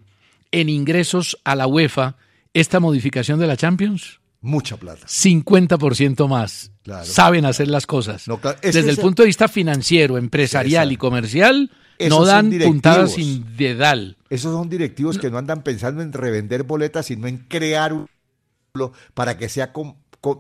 en 0.52 0.68
ingresos 0.68 1.38
a 1.46 1.56
la 1.56 1.68
UEFA 1.68 2.18
esta 2.54 2.82
modificación 2.82 3.40
de 3.40 3.48
la 3.48 3.56
Champions? 3.56 4.20
Mucha 4.42 4.76
plata. 4.76 5.08
50% 5.08 6.28
más. 6.28 6.72
Claro. 6.84 7.06
Saben 7.06 7.46
hacer 7.46 7.70
las 7.70 7.88
cosas. 7.88 8.28
No, 8.28 8.42
claro, 8.42 8.58
es 8.62 8.76
Desde 8.76 8.90
el 8.90 8.94
ese- 8.96 9.02
punto 9.02 9.24
de 9.24 9.28
vista 9.28 9.48
financiero, 9.48 10.18
empresarial 10.18 10.90
Exacto. 10.90 10.94
y 10.94 10.98
comercial, 10.98 11.72
Esos 11.98 12.20
no 12.20 12.26
dan 12.26 12.52
puntadas 12.60 13.14
sin 13.14 13.56
dedal. 13.56 14.18
Esos 14.30 14.52
son 14.54 14.68
directivos 14.68 15.18
que 15.18 15.32
no 15.32 15.38
andan 15.38 15.64
pensando 15.64 16.02
en 16.02 16.12
revender 16.12 16.64
boletas, 16.64 17.06
sino 17.06 17.28
en 17.28 17.38
crear 17.38 17.94
un 17.94 18.06
para 19.14 19.38
que 19.38 19.48
sea 19.48 19.72
com- 19.72 19.96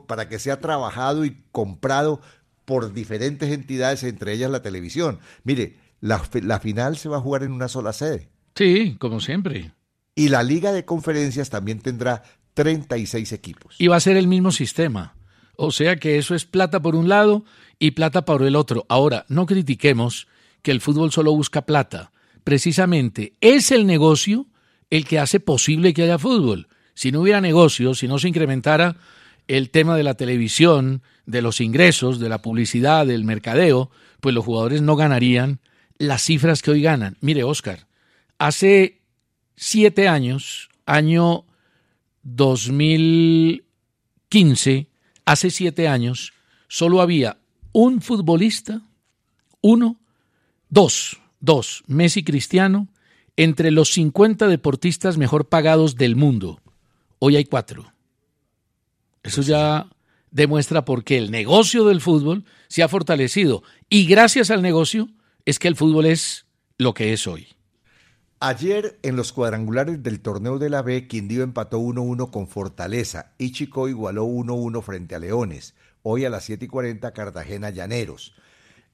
para 0.05 0.27
que 0.27 0.37
sea 0.37 0.59
trabajado 0.59 1.23
y 1.23 1.37
comprado 1.53 2.19
por 2.65 2.93
diferentes 2.93 3.49
entidades, 3.53 4.03
entre 4.03 4.33
ellas 4.33 4.51
la 4.51 4.61
televisión. 4.61 5.19
Mire, 5.45 5.77
la, 5.99 6.21
la 6.43 6.59
final 6.59 6.97
se 6.97 7.09
va 7.09 7.17
a 7.17 7.21
jugar 7.21 7.43
en 7.43 7.51
una 7.51 7.67
sola 7.67 7.93
sede. 7.93 8.29
Sí, 8.55 8.95
como 8.99 9.19
siempre. 9.19 9.71
Y 10.15 10.29
la 10.29 10.43
liga 10.43 10.71
de 10.71 10.85
conferencias 10.85 11.49
también 11.49 11.79
tendrá 11.79 12.23
36 12.55 13.31
equipos. 13.33 13.75
Y 13.77 13.87
va 13.87 13.97
a 13.97 14.01
ser 14.01 14.17
el 14.17 14.27
mismo 14.27 14.51
sistema. 14.51 15.15
O 15.55 15.71
sea 15.71 15.97
que 15.97 16.17
eso 16.17 16.35
es 16.35 16.45
plata 16.45 16.81
por 16.81 16.95
un 16.95 17.07
lado 17.09 17.45
y 17.79 17.91
plata 17.91 18.25
por 18.25 18.43
el 18.43 18.55
otro. 18.55 18.85
Ahora, 18.89 19.25
no 19.27 19.45
critiquemos 19.45 20.27
que 20.61 20.71
el 20.71 20.81
fútbol 20.81 21.11
solo 21.11 21.33
busca 21.33 21.65
plata. 21.65 22.11
Precisamente 22.43 23.35
es 23.41 23.71
el 23.71 23.85
negocio 23.85 24.47
el 24.89 25.05
que 25.05 25.19
hace 25.19 25.39
posible 25.39 25.93
que 25.93 26.03
haya 26.03 26.17
fútbol. 26.17 26.67
Si 26.93 27.11
no 27.11 27.21
hubiera 27.21 27.41
negocio, 27.41 27.93
si 27.93 28.07
no 28.07 28.17
se 28.19 28.27
incrementara 28.27 28.97
el 29.47 29.69
tema 29.69 29.95
de 29.95 30.03
la 30.03 30.15
televisión, 30.15 31.03
de 31.25 31.41
los 31.41 31.61
ingresos, 31.61 32.19
de 32.19 32.29
la 32.29 32.41
publicidad, 32.41 33.05
del 33.05 33.23
mercadeo, 33.23 33.91
pues 34.19 34.33
los 34.33 34.45
jugadores 34.45 34.81
no 34.81 34.95
ganarían 34.95 35.59
las 35.97 36.23
cifras 36.23 36.61
que 36.61 36.71
hoy 36.71 36.81
ganan. 36.81 37.17
Mire, 37.21 37.43
Oscar, 37.43 37.87
hace 38.37 39.01
siete 39.55 40.07
años, 40.07 40.69
año 40.85 41.45
2015, 42.23 44.87
hace 45.25 45.49
siete 45.49 45.87
años, 45.87 46.33
solo 46.67 47.01
había 47.01 47.37
un 47.71 48.01
futbolista, 48.01 48.81
uno, 49.61 49.99
dos, 50.69 51.17
dos, 51.39 51.83
Messi 51.87 52.23
Cristiano, 52.23 52.89
entre 53.35 53.71
los 53.71 53.91
50 53.91 54.47
deportistas 54.47 55.17
mejor 55.17 55.47
pagados 55.47 55.95
del 55.95 56.15
mundo. 56.15 56.61
Hoy 57.19 57.35
hay 57.35 57.45
cuatro. 57.45 57.91
Eso 59.23 59.41
ya 59.41 59.87
demuestra 60.31 60.85
por 60.85 61.03
qué 61.03 61.17
el 61.17 61.31
negocio 61.31 61.85
del 61.85 62.01
fútbol 62.01 62.45
se 62.67 62.83
ha 62.83 62.87
fortalecido. 62.87 63.63
Y 63.89 64.05
gracias 64.05 64.51
al 64.51 64.61
negocio 64.61 65.09
es 65.47 65.59
que 65.59 65.69
el 65.69 65.77
fútbol 65.77 66.05
es 66.07 66.45
lo 66.77 66.93
que 66.93 67.13
es 67.13 67.25
hoy. 67.25 67.47
Ayer 68.41 68.99
en 69.01 69.15
los 69.15 69.31
cuadrangulares 69.31 70.03
del 70.03 70.19
torneo 70.19 70.59
de 70.59 70.69
la 70.69 70.81
B, 70.81 71.07
Quindío 71.07 71.41
empató 71.41 71.79
1-1 71.79 72.31
con 72.31 72.49
Fortaleza 72.49 73.31
y 73.37 73.53
Chico 73.53 73.87
igualó 73.87 74.25
1-1 74.25 74.81
frente 74.83 75.15
a 75.15 75.19
Leones. 75.19 75.73
Hoy 76.03 76.25
a 76.25 76.29
las 76.29 76.43
7 76.43 76.65
y 76.65 76.67
40 76.67 77.13
Cartagena 77.13 77.69
Llaneros. 77.69 78.35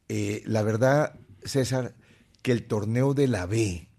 Eh, 0.10 0.44
la 0.46 0.62
verdad, 0.62 1.20
César, 1.44 1.96
que 2.44 2.52
el 2.52 2.68
torneo 2.68 3.16
de 3.16 3.28
la 3.28 3.48
B 3.48 3.90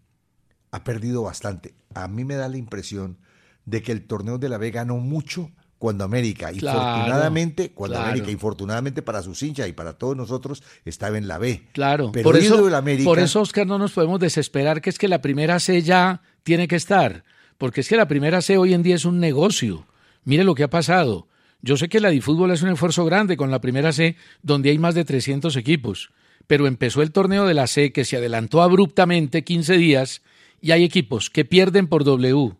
ha 0.70 0.84
perdido 0.84 1.22
bastante. 1.22 1.74
A 1.92 2.06
mí 2.06 2.24
me 2.24 2.36
da 2.36 2.48
la 2.48 2.56
impresión 2.56 3.18
de 3.64 3.82
que 3.82 3.90
el 3.90 4.06
torneo 4.06 4.38
de 4.38 4.48
la 4.48 4.58
B 4.58 4.70
ganó 4.70 4.98
mucho 4.98 5.50
cuando 5.84 6.04
América, 6.04 6.50
y 6.50 6.60
Claro, 6.60 6.78
infortunadamente, 6.78 7.70
cuando 7.72 7.96
claro. 7.96 8.08
América, 8.08 8.30
infortunadamente 8.32 9.02
para 9.02 9.22
sus 9.22 9.42
hinchas 9.42 9.68
y 9.68 9.74
para 9.74 9.92
todos 9.92 10.16
nosotros, 10.16 10.62
estaba 10.86 11.18
en 11.18 11.28
la 11.28 11.36
B. 11.36 11.60
Claro, 11.72 12.10
Pero 12.10 12.24
por 12.24 12.38
eso, 12.38 12.66
el 12.66 12.74
América, 12.74 13.04
por 13.04 13.18
eso, 13.18 13.42
Oscar, 13.42 13.66
no 13.66 13.76
nos 13.76 13.92
podemos 13.92 14.18
desesperar 14.18 14.80
que 14.80 14.88
es 14.88 14.98
que 14.98 15.08
la 15.08 15.20
primera 15.20 15.60
C 15.60 15.82
ya 15.82 16.22
tiene 16.42 16.68
que 16.68 16.76
estar, 16.76 17.24
porque 17.58 17.82
es 17.82 17.88
que 17.90 17.98
la 17.98 18.08
primera 18.08 18.40
C 18.40 18.56
hoy 18.56 18.72
en 18.72 18.82
día 18.82 18.94
es 18.94 19.04
un 19.04 19.20
negocio. 19.20 19.86
Mire 20.24 20.44
lo 20.44 20.54
que 20.54 20.62
ha 20.62 20.70
pasado. 20.70 21.28
Yo 21.60 21.76
sé 21.76 21.90
que 21.90 22.00
la 22.00 22.08
Difútbol 22.08 22.52
es 22.52 22.62
un 22.62 22.70
esfuerzo 22.70 23.04
grande 23.04 23.36
con 23.36 23.50
la 23.50 23.60
primera 23.60 23.92
C, 23.92 24.16
donde 24.40 24.70
hay 24.70 24.78
más 24.78 24.94
de 24.94 25.04
300 25.04 25.54
equipos, 25.56 26.12
pero 26.46 26.66
empezó 26.66 27.02
el 27.02 27.12
torneo 27.12 27.44
de 27.44 27.52
la 27.52 27.66
C 27.66 27.92
que 27.92 28.06
se 28.06 28.16
adelantó 28.16 28.62
abruptamente 28.62 29.44
15 29.44 29.76
días 29.76 30.22
y 30.62 30.70
hay 30.70 30.82
equipos 30.82 31.28
que 31.28 31.44
pierden 31.44 31.88
por 31.88 32.04
W. 32.04 32.56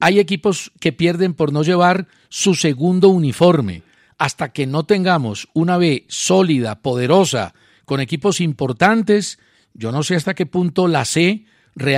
Hay 0.00 0.18
equipos 0.20 0.70
que 0.80 0.92
pierden 0.92 1.34
por 1.34 1.52
no 1.52 1.62
llevar 1.62 2.06
su 2.28 2.54
segundo 2.54 3.08
uniforme. 3.08 3.82
Hasta 4.18 4.52
que 4.52 4.66
no 4.66 4.84
tengamos 4.84 5.48
una 5.54 5.76
B 5.76 6.04
sólida, 6.08 6.80
poderosa, 6.82 7.54
con 7.84 8.00
equipos 8.00 8.40
importantes, 8.40 9.38
yo 9.74 9.92
no 9.92 10.02
sé 10.02 10.16
hasta 10.16 10.34
qué 10.34 10.44
punto 10.46 10.88
la 10.88 11.04
C 11.04 11.46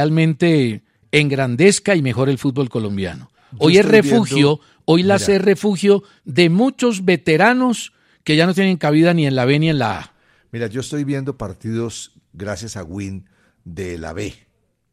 realmente 0.00 0.82
engrandezca 1.12 1.94
y 1.96 2.02
mejore 2.02 2.30
el 2.32 2.38
fútbol 2.38 2.68
colombiano. 2.68 3.30
Hoy 3.58 3.78
es 3.78 3.84
refugio, 3.86 4.36
viendo- 4.36 4.60
hoy 4.84 5.02
la 5.02 5.14
Mira. 5.14 5.26
C 5.26 5.36
es 5.36 5.42
refugio 5.42 6.02
de 6.24 6.48
muchos 6.50 7.04
veteranos 7.04 7.92
que 8.24 8.36
ya 8.36 8.46
no 8.46 8.54
tienen 8.54 8.76
cabida 8.76 9.12
ni 9.14 9.26
en 9.26 9.34
la 9.34 9.44
B 9.44 9.58
ni 9.58 9.68
en 9.70 9.78
la 9.78 9.98
A. 9.98 10.12
Mira, 10.52 10.66
yo 10.68 10.80
estoy 10.80 11.04
viendo 11.04 11.36
partidos 11.36 12.12
gracias 12.32 12.76
a 12.76 12.84
Win 12.84 13.28
de 13.64 13.98
la 13.98 14.12
B. 14.12 14.34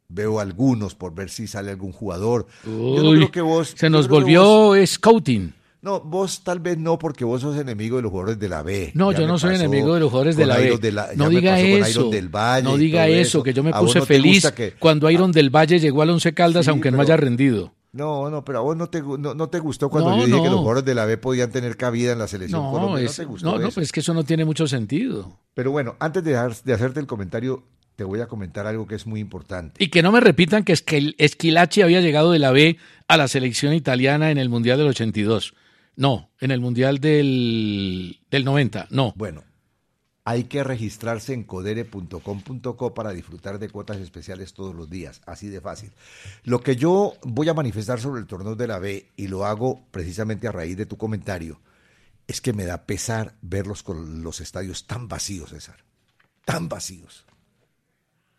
Veo 0.09 0.39
algunos 0.39 0.95
por 0.95 1.13
ver 1.13 1.29
si 1.29 1.47
sale 1.47 1.69
algún 1.71 1.91
jugador. 1.91 2.47
yo 2.65 3.03
no 3.03 3.11
creo 3.11 3.31
que 3.31 3.41
vos. 3.41 3.73
se 3.75 3.89
nos 3.89 4.07
volvió 4.07 4.41
vos- 4.67 4.89
scouting. 4.89 5.53
no, 5.81 5.99
vos 5.99 6.43
tal 6.45 6.59
vez 6.61 6.77
no, 6.77 6.97
porque 6.97 7.25
vos 7.25 7.41
sos 7.41 7.57
enemigo 7.57 7.97
de 7.97 8.03
los 8.03 8.11
jugadores 8.11 8.39
de 8.39 8.47
la 8.47 8.63
B. 8.63 8.91
No, 8.93 9.11
Ya 9.11 9.19
yo 9.19 9.27
no 9.27 9.37
soy 9.37 9.55
enemigo 9.55 9.93
de 9.95 9.99
los 9.99 10.09
jugadores 10.09 10.37
de 10.37 10.45
la 10.45 10.57
B. 10.57 10.77
De 10.77 10.91
la- 10.93 11.09
no 11.17 11.27
diga 11.29 11.59
eso. 11.59 12.09
Del 12.09 12.29
Valle 12.29 12.63
no 12.63 12.77
diga 12.77 13.05
eso, 13.09 13.43
que 13.43 13.53
yo 13.53 13.63
me 13.63 13.73
puse 13.73 13.99
no 13.99 14.05
feliz 14.05 14.49
que- 14.51 14.73
cuando 14.79 15.09
Iron 15.09 15.33
del 15.33 15.49
Valle 15.53 15.77
llegó 15.77 16.01
al 16.03 16.09
Once 16.11 16.33
Caldas, 16.33 16.63
Sí, 16.65 16.71
aunque 16.71 16.89
no 16.89 16.97
pero- 16.99 17.07
haya 17.07 17.17
rendido. 17.17 17.73
No, 17.91 18.29
no, 18.29 18.45
pero 18.45 18.59
a 18.59 18.61
vos 18.61 18.77
no 18.77 18.87
te, 18.87 19.01
no, 19.01 19.33
no 19.33 19.49
te 19.49 19.59
gustó 19.59 19.89
cuando 19.89 20.11
No, 20.11 20.17
yo 20.19 20.25
dije 20.27 20.37
que 20.37 20.43
no. 20.45 20.51
los 20.51 20.59
jugadores 20.59 20.85
de 20.85 20.93
la 20.95 21.05
B 21.05 21.17
podían 21.17 21.51
tener 21.51 21.75
cabida 21.77 22.11
en 22.13 22.19
la 22.19 22.27
selección 22.27 22.61
No, 22.61 22.71
Colombia. 22.71 23.03
es- 23.05 23.17
no 23.17 23.23
te 23.23 23.25
gustó 23.25 23.45
no, 23.51 23.57
no, 23.59 23.69
pues 23.71 23.87
es 23.87 23.91
que 23.91 23.99
eso 24.01 24.13
no 24.13 24.23
tiene 24.23 24.45
mucho 24.45 24.67
sentido. 24.67 25.39
Pero 25.53 25.71
bueno, 25.71 25.95
antes 25.99 26.23
de, 26.23 26.31
de 26.31 26.73
hacerte 26.73 26.99
el 26.99 27.07
comentario 27.07 27.63
te 27.97 28.03
voy 28.03 28.21
a 28.21 28.27
comentar 28.27 28.67
algo 28.67 28.87
que 28.87 28.93
es 28.93 29.07
muy 29.07 29.19
importante. 29.19 29.83
Y 29.83 29.89
que 29.89 30.03
no 30.03 30.11
me 30.11 30.19
repitan 30.19 30.63
que 30.63 30.73
Esquilachi 31.17 31.81
había 31.81 31.99
llegado 31.99 32.31
de 32.31 32.37
la 32.37 32.51
B 32.51 32.77
a 33.07 33.17
la 33.17 33.27
selección 33.27 33.73
italiana 33.73 34.29
en 34.29 34.37
el 34.37 34.49
Mundial 34.49 34.77
del 34.77 34.89
82. 34.89 35.55
No, 35.95 36.29
en 36.39 36.51
el 36.51 36.59
Mundial 36.59 36.99
del, 36.99 38.19
del 38.29 38.45
90, 38.45 38.89
no. 38.91 39.13
Bueno, 39.17 39.43
hay 40.25 40.43
que 40.43 40.63
registrarse 40.63 41.33
en 41.33 41.43
codere.com.co 41.43 42.93
para 42.93 43.13
disfrutar 43.13 43.57
de 43.57 43.69
cuotas 43.69 43.97
especiales 43.97 44.53
todos 44.53 44.75
los 44.75 44.91
días, 44.91 45.21
así 45.25 45.49
de 45.49 45.59
fácil. 45.59 45.91
Lo 46.43 46.61
que 46.61 46.75
yo 46.75 47.15
voy 47.23 47.49
a 47.49 47.55
manifestar 47.55 47.99
sobre 47.99 48.21
el 48.21 48.27
torneo 48.27 48.53
de 48.55 48.67
la 48.67 48.77
B, 48.77 49.09
y 49.17 49.27
lo 49.27 49.43
hago 49.43 49.87
precisamente 49.89 50.47
a 50.47 50.51
raíz 50.51 50.77
de 50.77 50.85
tu 50.85 50.97
comentario, 50.97 51.59
es 52.27 52.41
que 52.41 52.53
me 52.53 52.65
da 52.65 52.85
pesar 52.85 53.33
verlos 53.41 53.81
con 53.81 54.21
los 54.21 54.39
estadios 54.39 54.85
tan 54.85 55.07
vacíos, 55.07 55.49
César. 55.49 55.77
Tan 56.45 56.69
vacíos. 56.69 57.25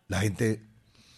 La 0.08 0.20
gente 0.20 0.60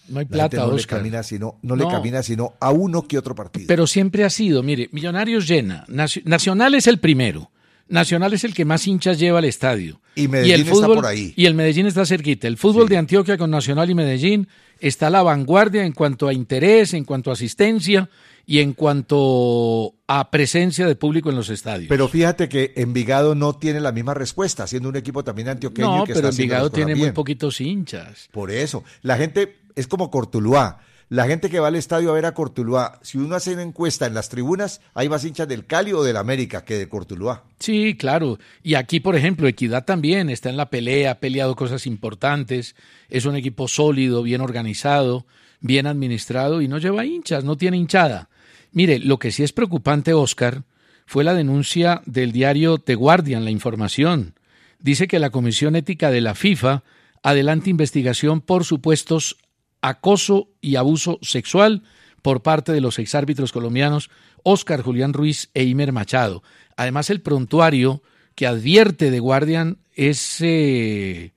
no 0.08 0.18
hay 0.18 0.26
plata, 0.26 0.66
no 0.66 0.76
le 0.76 0.84
camina 0.84 1.22
sino 1.22 1.58
no, 1.62 1.76
le 1.76 1.86
camina 1.86 2.22
sino 2.22 2.54
a 2.60 2.72
uno 2.72 3.06
que 3.06 3.16
otro 3.16 3.34
partido. 3.34 3.66
Pero 3.68 3.86
siempre 3.86 4.24
ha 4.24 4.30
sido, 4.30 4.62
mire, 4.62 4.88
Millonarios 4.92 5.46
llena, 5.46 5.84
Nacional 5.88 6.74
es 6.74 6.86
el 6.86 6.98
primero. 6.98 7.50
Nacional 7.88 8.32
es 8.34 8.44
el 8.44 8.54
que 8.54 8.64
más 8.64 8.86
hinchas 8.86 9.18
lleva 9.18 9.38
al 9.38 9.44
estadio. 9.44 10.00
Y 10.14 10.28
Medellín 10.28 10.54
el 10.54 10.64
fútbol, 10.64 10.82
está 10.82 10.94
por 10.94 11.06
ahí. 11.06 11.32
Y 11.36 11.46
el 11.46 11.54
Medellín 11.54 11.86
está 11.86 12.06
cerquita. 12.06 12.46
El 12.46 12.56
fútbol 12.56 12.88
de 12.88 12.96
Antioquia 12.96 13.36
con 13.36 13.50
Nacional 13.50 13.90
y 13.90 13.94
Medellín 13.94 14.48
está 14.78 15.08
a 15.08 15.10
la 15.10 15.22
vanguardia 15.22 15.84
en 15.84 15.92
cuanto 15.92 16.28
a 16.28 16.32
interés, 16.32 16.94
en 16.94 17.04
cuanto 17.04 17.30
a 17.30 17.32
asistencia 17.32 18.08
y 18.50 18.58
en 18.58 18.72
cuanto 18.72 19.94
a 20.08 20.28
presencia 20.32 20.84
de 20.84 20.96
público 20.96 21.30
en 21.30 21.36
los 21.36 21.50
estadios. 21.50 21.88
Pero 21.88 22.08
fíjate 22.08 22.48
que 22.48 22.72
Envigado 22.74 23.36
no 23.36 23.52
tiene 23.52 23.78
la 23.78 23.92
misma 23.92 24.12
respuesta, 24.12 24.66
siendo 24.66 24.88
un 24.88 24.96
equipo 24.96 25.22
también 25.22 25.50
antioqueño 25.50 25.98
no, 25.98 26.04
que 26.04 26.14
pero 26.14 26.30
está 26.30 26.42
Envigado 26.42 26.68
tiene 26.68 26.96
muy 26.96 27.12
poquitos 27.12 27.60
hinchas. 27.60 28.28
Por 28.32 28.50
eso, 28.50 28.82
la 29.02 29.16
gente 29.16 29.58
es 29.76 29.86
como 29.86 30.10
Cortuluá. 30.10 30.80
La 31.10 31.26
gente 31.28 31.48
que 31.48 31.60
va 31.60 31.68
al 31.68 31.76
estadio 31.76 32.10
a 32.10 32.14
ver 32.14 32.26
a 32.26 32.34
Cortuluá, 32.34 32.98
si 33.02 33.18
uno 33.18 33.36
hace 33.36 33.52
una 33.52 33.62
encuesta 33.62 34.06
en 34.06 34.14
las 34.14 34.28
tribunas, 34.28 34.80
hay 34.94 35.08
más 35.08 35.24
hinchas 35.24 35.46
del 35.46 35.66
Cali 35.66 35.92
o 35.92 36.02
del 36.02 36.16
América 36.16 36.64
que 36.64 36.76
de 36.76 36.88
Cortuluá. 36.88 37.44
Sí, 37.60 37.96
claro. 37.96 38.40
Y 38.64 38.74
aquí, 38.74 38.98
por 38.98 39.14
ejemplo, 39.14 39.46
Equidad 39.46 39.84
también 39.84 40.28
está 40.28 40.50
en 40.50 40.56
la 40.56 40.70
pelea, 40.70 41.12
ha 41.12 41.20
peleado 41.20 41.54
cosas 41.54 41.86
importantes, 41.86 42.74
es 43.10 43.26
un 43.26 43.36
equipo 43.36 43.68
sólido, 43.68 44.24
bien 44.24 44.40
organizado, 44.40 45.24
bien 45.60 45.86
administrado 45.86 46.62
y 46.62 46.66
no 46.66 46.78
lleva 46.78 47.04
hinchas, 47.04 47.44
no 47.44 47.56
tiene 47.56 47.76
hinchada. 47.76 48.28
Mire, 48.72 48.98
lo 48.98 49.18
que 49.18 49.32
sí 49.32 49.42
es 49.42 49.52
preocupante, 49.52 50.14
Oscar, 50.14 50.64
fue 51.06 51.24
la 51.24 51.34
denuncia 51.34 52.02
del 52.06 52.32
diario 52.32 52.78
The 52.78 52.94
Guardian, 52.94 53.44
la 53.44 53.50
información. 53.50 54.34
Dice 54.78 55.08
que 55.08 55.18
la 55.18 55.30
Comisión 55.30 55.76
Ética 55.76 56.10
de 56.10 56.20
la 56.20 56.34
FIFA 56.34 56.84
adelanta 57.22 57.68
investigación 57.68 58.40
por 58.40 58.64
supuestos 58.64 59.36
acoso 59.82 60.48
y 60.60 60.76
abuso 60.76 61.18
sexual 61.22 61.82
por 62.22 62.42
parte 62.42 62.72
de 62.72 62.80
los 62.80 62.98
exárbitros 62.98 63.52
colombianos 63.52 64.10
Óscar 64.42 64.82
Julián 64.82 65.12
Ruiz 65.12 65.50
e 65.54 65.64
Imer 65.64 65.92
Machado. 65.92 66.42
Además, 66.76 67.10
el 67.10 67.20
prontuario 67.20 68.02
que 68.34 68.46
advierte 68.46 69.10
de 69.10 69.20
Guardian 69.20 69.78
es 69.94 70.38
eh, 70.40 71.32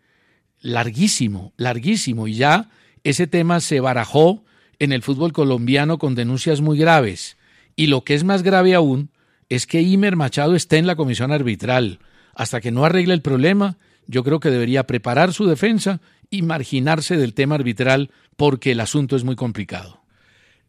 larguísimo, 0.62 1.54
larguísimo, 1.58 2.28
y 2.28 2.36
ya 2.36 2.70
ese 3.04 3.28
tema 3.28 3.60
se 3.60 3.80
barajó 3.80 4.44
en 4.84 4.92
el 4.92 5.02
fútbol 5.02 5.32
colombiano 5.32 5.98
con 5.98 6.16
denuncias 6.16 6.62
muy 6.62 6.78
graves. 6.78 7.38
Y 7.76 7.88
lo 7.88 8.04
que 8.04 8.16
es 8.16 8.24
más 8.24 8.44
grave 8.44 8.76
aún 8.76 9.10
es 9.50 9.66
que 9.66 9.82
Imer 9.82 10.16
Machado 10.16 10.56
esté 10.56 10.78
en 10.78 10.88
la 10.88 10.96
comisión 10.96 11.32
arbitral. 11.32 12.00
Hasta 12.36 12.62
que 12.62 12.72
no 12.72 12.84
arregle 12.86 13.14
el 13.14 13.22
problema, 13.22 13.78
yo 14.08 14.24
creo 14.24 14.40
que 14.40 14.52
debería 14.52 14.86
preparar 14.86 15.34
su 15.34 15.46
defensa 15.46 16.02
y 16.30 16.42
marginarse 16.42 17.16
del 17.16 17.34
tema 17.34 17.56
arbitral 17.56 18.12
porque 18.36 18.72
el 18.72 18.80
asunto 18.80 19.16
es 19.16 19.24
muy 19.24 19.36
complicado. 19.36 20.02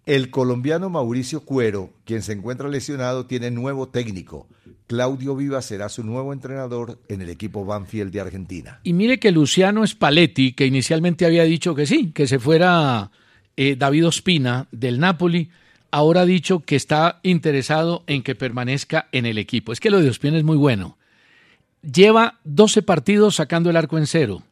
El 0.07 0.31
colombiano 0.31 0.91
Mauricio 0.91 1.41
Cuero, 1.41 1.91
quien 2.05 2.23
se 2.23 2.33
encuentra 2.33 2.69
lesionado, 2.69 3.25
tiene 3.25 3.51
nuevo 3.51 3.89
técnico. 3.89 4.47
Claudio 4.87 5.35
Viva 5.35 5.63
será 5.63 5.89
su 5.89 6.05
nuevo 6.05 6.35
entrenador 6.35 7.01
en 7.09 7.23
el 7.23 7.31
equipo 7.31 7.65
Banfield 7.65 8.13
de 8.13 8.21
Argentina. 8.21 8.81
Y 8.83 8.93
mire 8.93 9.19
que 9.19 9.33
Luciano 9.33 9.87
Spalletti, 9.87 10.53
que 10.53 10.67
inicialmente 10.67 11.25
había 11.25 11.45
dicho 11.45 11.75
que 11.75 11.87
sí, 11.87 12.13
que 12.13 12.27
se 12.27 12.39
fuera 12.39 13.11
eh, 13.57 13.77
David 13.77 14.07
Ospina 14.07 14.67
del 14.71 15.01
Napoli, 15.01 15.51
ahora 15.91 16.23
ha 16.23 16.27
dicho 16.27 16.61
que 16.61 16.77
está 16.77 17.21
interesado 17.23 18.03
en 18.07 18.23
que 18.23 18.35
permanezca 18.35 19.09
en 19.13 19.27
el 19.27 19.39
equipo. 19.39 19.73
Es 19.73 19.81
que 19.81 19.91
lo 19.91 20.01
de 20.01 20.09
Ospina 20.09 20.37
es 20.37 20.45
muy 20.45 20.57
bueno. 20.57 20.97
Lleva 21.83 22.41
12 22.45 22.83
partidos 22.83 23.37
sacando 23.37 23.71
el 23.71 23.77
arco 23.77 23.99
en 23.99 24.07
cero 24.07 24.43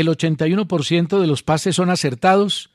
el 0.00 0.08
81% 0.08 1.18
de 1.18 1.26
los 1.26 1.42
pases 1.42 1.76
son 1.76 1.88
acertados 1.88 2.68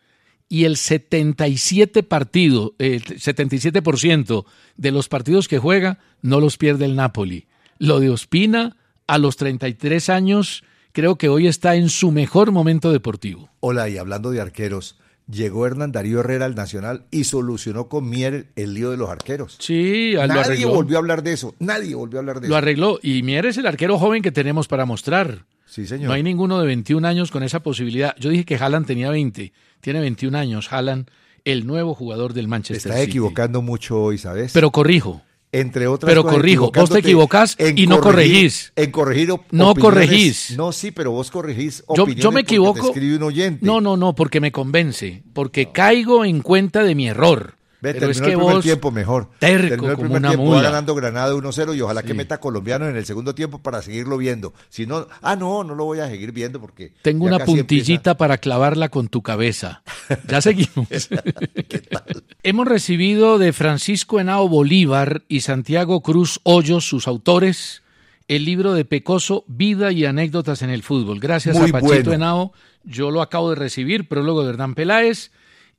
y 0.50 0.66
el 0.66 0.76
77 0.76 2.02
partido, 2.02 2.74
el 2.80 3.04
77% 3.04 4.46
de 4.76 4.92
los 4.92 5.08
partidos 5.08 5.48
que 5.48 5.60
juega 5.60 6.00
no 6.24 6.40
los 6.40 6.58
pierde 6.58 6.86
el 6.86 6.96
Napoli. 6.96 7.46
Lo 7.78 8.00
de 8.00 8.10
Ospina 8.10 8.76
a 9.06 9.20
los 9.20 9.38
33 9.38 10.10
años 10.10 10.64
creo 10.94 11.20
que 11.20 11.30
hoy 11.30 11.46
está 11.46 11.76
en 11.76 11.90
su 11.90 12.12
mejor 12.12 12.52
momento 12.52 12.92
deportivo. 12.92 13.52
Hola, 13.60 13.88
y 13.88 14.00
hablando 14.00 14.32
de 14.32 14.42
arqueros, 14.42 14.98
llegó 15.32 15.66
Hernán 15.66 15.92
Darío 15.92 16.20
Herrera 16.20 16.46
al 16.46 16.56
Nacional 16.56 17.06
y 17.12 17.24
solucionó 17.24 17.88
con 17.88 18.10
Mier 18.10 18.48
el 18.56 18.74
lío 18.74 18.92
de 18.92 18.98
los 18.98 19.10
arqueros. 19.10 19.58
Sí, 19.60 20.14
nadie 20.16 20.66
volvió 20.66 20.98
a 20.98 21.00
hablar 21.00 21.24
de 21.24 21.34
eso, 21.34 21.56
nadie 21.60 21.96
volvió 21.96 22.20
a 22.20 22.22
hablar 22.22 22.40
de 22.40 22.48
eso. 22.48 22.52
Lo 22.52 22.58
arregló 22.58 23.00
y 23.02 23.24
Mier 23.24 23.46
es 23.46 23.58
el 23.58 23.66
arquero 23.66 23.98
joven 23.98 24.22
que 24.22 24.32
tenemos 24.32 24.68
para 24.68 24.86
mostrar. 24.86 25.46
Sí, 25.66 25.88
señor. 25.88 26.10
No 26.10 26.14
hay 26.14 26.24
ninguno 26.24 26.60
de 26.60 26.68
21 26.68 27.08
años 27.08 27.32
con 27.32 27.44
esa 27.44 27.62
posibilidad. 27.62 28.14
Yo 28.20 28.30
dije 28.30 28.44
que 28.44 28.56
Haaland 28.56 28.86
tenía 28.86 29.10
20, 29.10 29.54
tiene 29.80 30.02
21 30.02 30.38
años. 30.38 30.72
Haaland, 30.72 31.10
el 31.46 31.66
nuevo 31.66 31.96
jugador 31.96 32.34
del 32.34 32.50
Manchester 32.50 32.92
Está 32.92 33.02
equivocando 33.02 33.62
mucho 33.62 34.02
hoy, 34.02 34.18
¿sabes? 34.18 34.52
Pero 34.52 34.72
corrijo. 34.72 35.22
Entre 35.54 35.86
otras 35.86 36.10
Pero 36.10 36.24
corrijo, 36.24 36.72
vos 36.74 36.90
te 36.90 37.00
equivocás 37.00 37.58
y 37.76 37.86
no 37.86 38.00
corregís. 38.00 38.72
En 38.78 38.90
corregir 38.92 39.34
No 39.52 39.76
corregís. 39.76 40.56
No, 40.56 40.72
sí, 40.72 40.92
pero 40.92 41.12
vos 41.12 41.30
corregís 41.30 41.84
yo, 41.94 42.08
yo 42.08 42.32
me 42.32 42.42
equivoco. 42.42 42.92
Te 42.92 43.16
un 43.16 43.24
oyente. 43.24 43.66
No, 43.66 43.82
no, 43.82 43.98
no, 43.98 44.16
porque 44.16 44.40
me 44.40 44.54
convence. 44.54 45.24
Porque 45.34 45.72
caigo 45.72 46.24
en 46.24 46.42
cuenta 46.42 46.84
de 46.84 46.96
mi 46.96 47.10
error. 47.10 47.56
Ve, 47.82 47.96
Pero 47.96 48.12
es 48.12 48.22
que 48.22 48.32
el 48.32 48.38
primer 48.38 48.56
vos, 48.56 48.64
tiempo 48.64 48.92
mejor. 48.92 49.30
Terco 49.40 49.68
terminó 49.68 49.92
el 49.92 49.98
primer 49.98 50.22
como 50.22 50.30
tiempo, 50.30 50.44
una 50.44 50.52
va 50.52 50.58
mula. 50.58 50.70
ganando 50.70 50.94
Granada 50.94 51.34
1-0 51.34 51.76
y 51.76 51.82
ojalá 51.82 52.04
que 52.04 52.14
meta 52.14 52.40
colombiano 52.40 52.88
en 52.88 52.96
el 52.96 53.06
segundo 53.06 53.34
tiempo 53.34 53.58
para 53.58 53.82
seguirlo 53.82 54.18
viendo. 54.18 54.54
Si 54.70 54.86
no, 54.86 55.08
ah, 55.22 55.36
no, 55.36 55.64
no 55.64 55.74
lo 55.74 55.86
voy 55.86 56.00
a 56.00 56.08
seguir 56.08 56.32
viendo 56.32 56.62
porque. 56.62 56.94
Tengo 57.02 57.26
una 57.26 57.40
puntillita 57.40 58.12
empieza. 58.12 58.18
para 58.18 58.38
clavarla 58.38 58.90
con 58.90 59.08
tu 59.08 59.24
cabeza. 59.24 59.82
Ya 60.28 60.42
seguimos. 60.42 60.88
Hemos 62.44 62.68
recibido 62.68 63.40
de 63.40 63.52
Francisco 63.52 64.20
Henao 64.20 64.48
Bolívar 64.48 65.24
y 65.28 65.42
Santiago 65.42 66.02
Cruz 66.02 66.40
Hoyos, 66.44 66.88
sus 66.88 67.08
autores, 67.08 67.82
el 68.28 68.46
libro 68.46 68.74
de 68.74 68.86
Pecoso, 68.86 69.44
Vida 69.48 69.92
y 69.92 70.06
Anécdotas 70.06 70.62
en 70.62 70.70
el 70.70 70.84
Fútbol. 70.84 71.20
Gracias 71.20 71.58
Muy 71.58 71.70
a 71.70 71.74
Pachito 71.74 71.94
bueno. 71.94 72.14
Henao. 72.14 72.54
Yo 72.84 73.12
lo 73.12 73.22
acabo 73.22 73.50
de 73.50 73.56
recibir, 73.56 74.08
prólogo 74.08 74.44
de 74.44 74.52
Hernán 74.52 74.76
Peláez. 74.76 75.32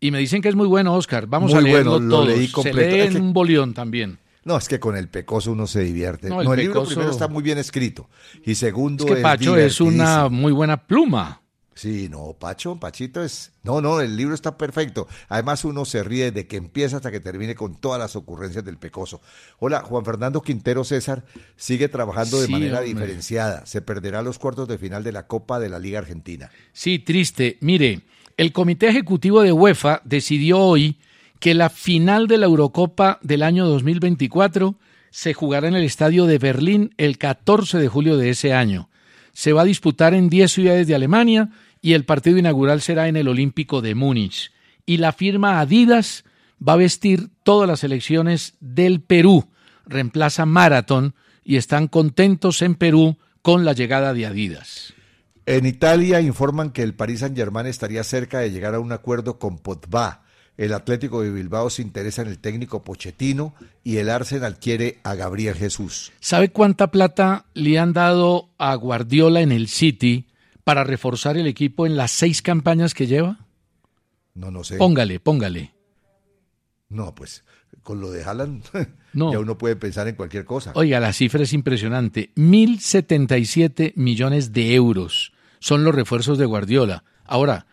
Y 0.02 0.10
me 0.10 0.18
dicen 0.18 0.42
que 0.42 0.48
es 0.48 0.56
muy 0.56 0.66
bueno, 0.66 0.94
Oscar. 0.96 1.28
Vamos 1.28 1.52
Muy 1.52 1.60
a 1.60 1.62
leerlo 1.62 1.92
bueno, 1.92 2.06
lo 2.08 2.16
todo. 2.16 2.26
leí 2.26 2.46
Se 2.48 2.52
completo. 2.52 2.78
lee 2.96 3.00
Es 3.02 3.14
en 3.14 3.22
un 3.22 3.32
bolión 3.32 3.72
también. 3.72 4.18
No, 4.44 4.56
es 4.56 4.66
que 4.68 4.80
con 4.80 4.96
el 4.96 5.08
pecoso 5.08 5.52
uno 5.52 5.68
se 5.68 5.80
divierte. 5.84 6.28
No, 6.28 6.42
No, 6.42 6.54
el 6.54 6.58
libro 6.60 6.84
primero 6.84 7.08
está 7.12 7.28
muy 7.28 7.44
bien 7.44 7.56
escrito. 7.58 8.10
Y 8.44 8.56
segundo 8.56 9.06
Es 9.06 9.14
que 9.14 9.22
Pacho 9.22 9.56
es 9.56 9.80
una 9.80 10.28
muy 10.28 10.50
buena 10.50 10.88
pluma. 10.88 11.38
Sí, 11.74 12.08
no, 12.10 12.36
Pacho, 12.38 12.78
Pachito 12.80 13.22
es... 13.22 13.52
No, 13.62 13.80
no, 13.80 14.00
el 14.00 14.16
libro 14.16 14.34
está 14.34 14.58
perfecto. 14.58 15.06
Además 15.28 15.64
uno 15.64 15.84
se 15.84 16.02
ríe 16.02 16.32
de 16.32 16.46
que 16.48 16.56
empieza 16.56 16.96
hasta 16.96 17.12
que 17.12 17.20
termine 17.20 17.54
con 17.54 17.76
todas 17.76 17.98
las 18.00 18.16
ocurrencias 18.16 18.64
del 18.64 18.76
pecoso. 18.78 19.20
Hola, 19.60 19.82
Juan 19.82 20.04
Fernando 20.04 20.42
Quintero 20.42 20.82
César 20.82 21.24
sigue 21.56 21.88
trabajando 21.88 22.40
de 22.40 22.46
Sí, 22.46 22.52
manera 22.52 22.78
hombre. 22.80 22.92
diferenciada. 22.92 23.64
Se 23.66 23.80
perderá 23.82 24.20
los 24.22 24.38
cuartos 24.40 24.66
de 24.66 24.78
final 24.78 25.04
de 25.04 25.12
la 25.12 25.28
Copa 25.28 25.60
de 25.60 25.68
la 25.70 25.78
Liga 25.78 26.00
Argentina. 26.00 26.50
Sí, 26.72 26.98
triste. 26.98 27.56
Mire, 27.60 28.02
el 28.42 28.52
Comité 28.52 28.88
Ejecutivo 28.88 29.42
de 29.42 29.52
UEFA 29.52 30.02
decidió 30.04 30.58
hoy 30.58 30.98
que 31.38 31.54
la 31.54 31.70
final 31.70 32.26
de 32.26 32.38
la 32.38 32.46
Eurocopa 32.46 33.20
del 33.22 33.44
año 33.44 33.66
2024 33.66 34.76
se 35.10 35.32
jugará 35.32 35.68
en 35.68 35.76
el 35.76 35.84
estadio 35.84 36.26
de 36.26 36.38
Berlín 36.38 36.92
el 36.98 37.18
14 37.18 37.78
de 37.78 37.86
julio 37.86 38.16
de 38.16 38.30
ese 38.30 38.52
año. 38.52 38.90
Se 39.32 39.52
va 39.52 39.62
a 39.62 39.64
disputar 39.64 40.12
en 40.12 40.28
10 40.28 40.50
ciudades 40.50 40.86
de 40.88 40.94
Alemania 40.96 41.50
y 41.80 41.92
el 41.92 42.04
partido 42.04 42.36
inaugural 42.36 42.80
será 42.80 43.06
en 43.06 43.16
el 43.16 43.28
Olímpico 43.28 43.80
de 43.80 43.94
Múnich. 43.94 44.50
Y 44.86 44.96
la 44.96 45.12
firma 45.12 45.60
Adidas 45.60 46.24
va 46.60 46.72
a 46.72 46.76
vestir 46.76 47.28
todas 47.44 47.68
las 47.68 47.78
selecciones 47.80 48.56
del 48.58 49.02
Perú. 49.02 49.48
Reemplaza 49.86 50.46
Marathon 50.46 51.14
y 51.44 51.58
están 51.58 51.86
contentos 51.86 52.60
en 52.62 52.74
Perú 52.74 53.18
con 53.40 53.64
la 53.64 53.72
llegada 53.72 54.12
de 54.12 54.26
Adidas. 54.26 54.94
En 55.46 55.66
Italia 55.66 56.20
informan 56.20 56.70
que 56.70 56.82
el 56.82 56.94
Paris 56.94 57.20
Saint-Germain 57.20 57.66
estaría 57.66 58.04
cerca 58.04 58.38
de 58.38 58.50
llegar 58.52 58.74
a 58.74 58.80
un 58.80 58.92
acuerdo 58.92 59.38
con 59.38 59.58
Pogba. 59.58 60.22
El 60.56 60.72
Atlético 60.72 61.22
de 61.22 61.30
Bilbao 61.30 61.70
se 61.70 61.82
interesa 61.82 62.22
en 62.22 62.28
el 62.28 62.38
técnico 62.38 62.84
Pochettino 62.84 63.54
y 63.82 63.96
el 63.96 64.10
Arsenal 64.10 64.58
quiere 64.58 65.00
a 65.02 65.14
Gabriel 65.14 65.56
Jesús. 65.56 66.12
¿Sabe 66.20 66.50
cuánta 66.50 66.90
plata 66.90 67.46
le 67.54 67.78
han 67.78 67.92
dado 67.92 68.50
a 68.58 68.74
Guardiola 68.74 69.40
en 69.40 69.50
el 69.50 69.66
City 69.68 70.26
para 70.62 70.84
reforzar 70.84 71.36
el 71.36 71.46
equipo 71.46 71.86
en 71.86 71.96
las 71.96 72.12
seis 72.12 72.42
campañas 72.42 72.94
que 72.94 73.06
lleva? 73.06 73.40
No, 74.34 74.50
no 74.50 74.62
sé. 74.62 74.76
Póngale, 74.76 75.18
póngale. 75.18 75.72
No, 76.88 77.14
pues 77.14 77.42
con 77.82 78.00
lo 78.00 78.10
de 78.10 78.22
Haaland 78.22 78.62
No. 79.14 79.32
ya 79.32 79.40
uno 79.40 79.58
puede 79.58 79.76
pensar 79.76 80.06
en 80.08 80.14
cualquier 80.14 80.44
cosa. 80.44 80.72
Oiga, 80.74 81.00
la 81.00 81.12
cifra 81.12 81.42
es 81.42 81.52
impresionante. 81.52 82.30
1.077 82.36 83.92
millones 83.96 84.52
de 84.52 84.74
euros 84.74 85.31
son 85.62 85.84
los 85.84 85.94
refuerzos 85.94 86.38
de 86.38 86.44
Guardiola. 86.44 87.04
Ahora, 87.24 87.66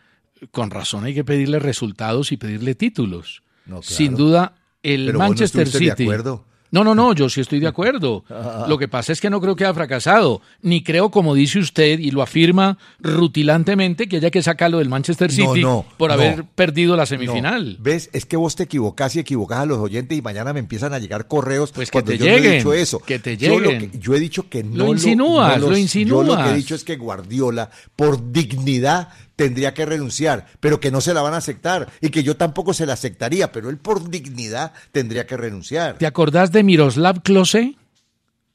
con 0.52 0.70
razón 0.70 1.06
hay 1.06 1.16
que 1.16 1.24
pedirle 1.24 1.58
resultados 1.60 2.32
y 2.32 2.38
pedirle 2.38 2.76
títulos. 2.76 3.42
No, 3.66 3.82
claro. 3.82 3.96
Sin 3.96 4.16
duda, 4.16 4.56
el 4.84 5.08
Pero 5.08 5.18
vos 5.18 5.24
no 5.24 5.30
Manchester 5.30 5.62
estuviste 5.64 5.90
de 5.90 5.96
City. 5.96 6.04
acuerdo. 6.04 6.46
No, 6.72 6.84
no, 6.84 6.94
no, 6.94 7.14
yo 7.14 7.30
sí 7.30 7.42
estoy 7.42 7.60
de 7.60 7.68
acuerdo. 7.68 8.24
Lo 8.68 8.78
que 8.78 8.88
pasa 8.88 9.12
es 9.12 9.20
que 9.22 9.30
no 9.30 9.42
creo 9.42 9.56
que 9.56 9.66
haya 9.66 9.74
fracasado, 9.74 10.42
ni 10.62 10.84
creo, 10.84 11.10
como 11.12 11.34
dice 11.34 11.60
usted, 11.60 11.98
y 12.00 12.12
lo 12.12 12.22
afirma 12.22 12.78
rutilantemente, 13.00 14.08
que 14.08 14.18
haya 14.18 14.32
que 14.32 14.42
sacarlo 14.42 14.80
del 14.80 14.90
Manchester 14.90 15.32
City 15.32 15.62
no, 15.62 15.86
por 15.98 16.10
no. 16.10 16.14
haber 16.14 16.44
perdido 16.46 16.96
la 16.96 17.06
semifinal. 17.06 17.78
¿Ves? 17.80 18.10
Es 18.14 18.26
que 18.26 18.38
vos 18.38 18.56
te 18.56 18.64
equivocás 18.64 19.16
y 19.16 19.20
equivocás 19.20 19.60
a 19.60 19.66
los 19.66 19.78
oyentes 19.80 20.18
y 20.18 20.22
mañana 20.22 20.54
me 20.54 20.60
empiezan 20.60 20.94
a 20.94 21.00
llegar 21.00 21.28
correos 21.28 21.72
Pues 21.72 21.90
que 21.90 21.94
cuando 21.94 22.12
te 22.12 22.18
yo 22.18 22.26
no 22.26 22.32
he 22.32 22.36
lleguen, 22.42 22.58
dicho 22.58 22.74
eso. 22.74 23.00
que 23.00 23.20
te 23.20 23.38
Yo, 23.38 23.60
lo 23.60 23.72
lleguen. 23.72 23.92
que- 23.92 24.00
yo 24.00 24.16
he 24.16 24.20
dicho 24.20 24.50
que 24.50 24.64
no 24.64 24.86
Lo 24.86 24.92
insinúas, 24.94 25.50
no 25.50 25.56
lo 25.56 25.62
Yo 25.62 25.70
lo 25.70 25.76
que 25.76 25.82
insinúas. 25.82 26.52
he 26.52 26.56
dicho 26.56 26.76
es 26.76 26.84
que 26.84 26.96
Guardiola, 26.98 27.70
por 27.96 28.32
dignidad, 28.32 29.10
tendría 29.40 29.74
que 29.74 29.86
renunciar, 29.86 30.48
pero 30.60 30.82
que 30.82 30.92
no 30.92 31.00
se 31.00 31.14
la 31.14 31.22
van 31.22 31.34
a 31.34 31.38
aceptar 31.38 31.90
y 32.02 32.10
que 32.10 32.24
yo 32.24 32.36
tampoco 32.36 32.74
se 32.74 32.86
la 32.86 32.92
aceptaría, 32.92 33.54
pero 33.54 33.70
él 33.70 33.78
por 33.78 34.10
dignidad 34.10 34.74
tendría 34.92 35.26
que 35.26 35.38
renunciar. 35.38 35.98
¿Te 35.98 36.06
acordás 36.06 36.52
de 36.52 36.62
Miroslav 36.62 37.22
Klose? 37.22 37.78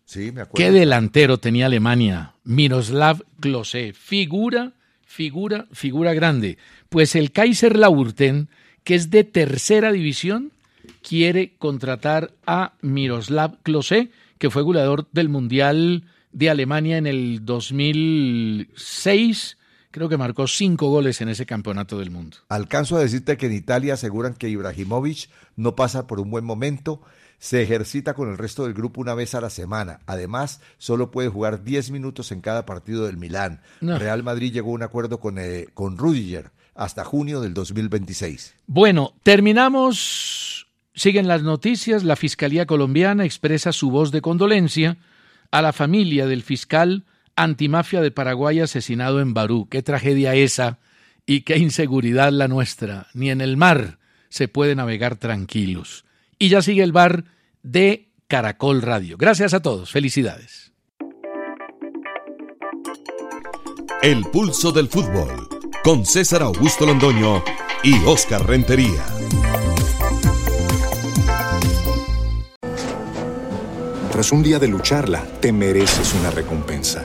Sí, 0.05 0.31
me 0.31 0.43
acuerdo. 0.43 0.57
¿Qué 0.57 0.71
delantero 0.71 1.39
tenía 1.39 1.65
Alemania? 1.65 2.35
Miroslav 2.45 3.23
Klose. 3.41 3.95
Figura, 3.95 4.75
figura, 5.07 5.65
figura 5.73 6.13
grande. 6.13 6.59
Pues 6.91 7.17
el 7.17 7.33
Kaiser 7.33 7.79
Laurten, 7.79 8.51
que 8.83 8.95
es 8.95 9.09
de 9.09 9.25
tercera 9.25 9.91
división, 9.91 10.53
quiere 11.01 11.55
contratar 11.57 12.33
a 12.47 12.75
Miroslav 12.83 13.57
Klose, 13.63 14.11
que 14.37 14.51
fue 14.51 14.61
goleador 14.61 15.09
del 15.13 15.31
Mundial 15.31 16.05
de 16.33 16.51
Alemania 16.51 16.99
en 16.99 17.07
el 17.07 17.47
2006. 17.47 19.57
Creo 19.95 20.09
que 20.09 20.17
marcó 20.17 20.49
cinco 20.49 20.89
goles 20.89 21.21
en 21.21 21.29
ese 21.29 21.47
campeonato 21.47 22.01
del 22.01 22.11
mundo. 22.11 22.39
Alcanzo 22.49 22.97
a 22.97 22.99
decirte 22.99 23.37
que 23.37 23.47
en 23.47 23.53
Italia 23.53 23.95
aseguran 23.95 24.35
que 24.35 24.49
Ibrahimovic 24.49 25.31
no 25.55 25.77
pasa 25.77 26.09
por 26.09 26.19
un 26.19 26.33
buen 26.33 26.45
momento, 26.45 27.01
se 27.39 27.63
ejercita 27.63 28.15
con 28.15 28.29
el 28.29 28.37
resto 28.37 28.65
del 28.65 28.75
grupo 28.75 29.01
una 29.01 29.15
vez 29.15 29.37
a 29.37 29.41
la 29.41 29.51
semana. 29.51 30.01
Además, 30.07 30.61
solo 30.79 31.13
puede 31.13 31.29
jugar 31.29 31.63
10 31.63 31.93
minutos 31.93 32.33
en 32.33 32.41
cada 32.41 32.67
partido 32.67 33.07
del 33.07 33.19
Milán. 33.19 33.61
No. 33.81 33.97
Real 33.97 34.25
Madrid 34.25 34.53
llegó 34.53 34.73
a 34.73 34.75
un 34.75 34.83
acuerdo 34.83 35.21
con, 35.21 35.39
eh, 35.39 35.69
con 35.75 35.97
Rudiger 35.97 36.51
hasta 36.75 37.05
junio 37.05 37.41
del 37.41 37.55
2026. 37.55 38.53
Bueno, 38.67 39.15
terminamos. 39.23 40.67
Siguen 40.93 41.29
las 41.29 41.45
noticias. 41.45 42.03
La 42.03 42.17
Fiscalía 42.17 42.67
colombiana 42.67 43.25
expresa 43.25 43.71
su 43.71 43.93
voz 43.93 44.11
de 44.11 44.23
condolencia 44.23 44.97
a 45.53 45.63
la 45.63 45.73
familia 45.73 46.27
del 46.27 46.43
fiscal 46.43 47.05
antimafia 47.37 48.01
de 48.01 48.11
Paraguay 48.11 48.61
asesinado 48.61 49.21
en 49.21 49.35
Barú. 49.35 49.69
Qué 49.69 49.83
tragedia 49.83 50.35
esa 50.35 50.79
y 51.27 51.43
qué 51.43 51.59
inseguridad 51.59 52.33
la 52.33 52.49
nuestra. 52.49 53.09
Ni 53.15 53.31
en 53.31 53.41
el 53.41 53.57
mar 53.57 53.99
se 54.29 54.49
puede 54.49 54.75
navegar 54.75 55.17
tranquilos. 55.17 56.05
Y 56.39 56.49
ya 56.49 56.63
sigue 56.63 56.83
el 56.83 56.93
bar 56.93 57.25
de 57.63 58.11
Caracol 58.29 58.83
Radio. 58.83 59.17
Gracias 59.17 59.55
a 59.55 59.63
todos. 59.63 59.91
Felicidades. 59.91 60.73
El 64.03 64.23
pulso 64.33 64.71
del 64.73 64.89
fútbol 64.89 65.49
con 65.83 66.05
César 66.05 66.43
Augusto 66.43 66.87
Londoño 66.87 67.43
y 67.83 67.95
Oscar 68.05 68.47
Rentería. 68.47 69.05
Tras 74.11 74.33
un 74.33 74.43
día 74.43 74.59
de 74.59 74.69
lucharla, 74.69 75.25
te 75.41 75.53
mereces 75.53 76.15
una 76.15 76.31
recompensa, 76.31 77.05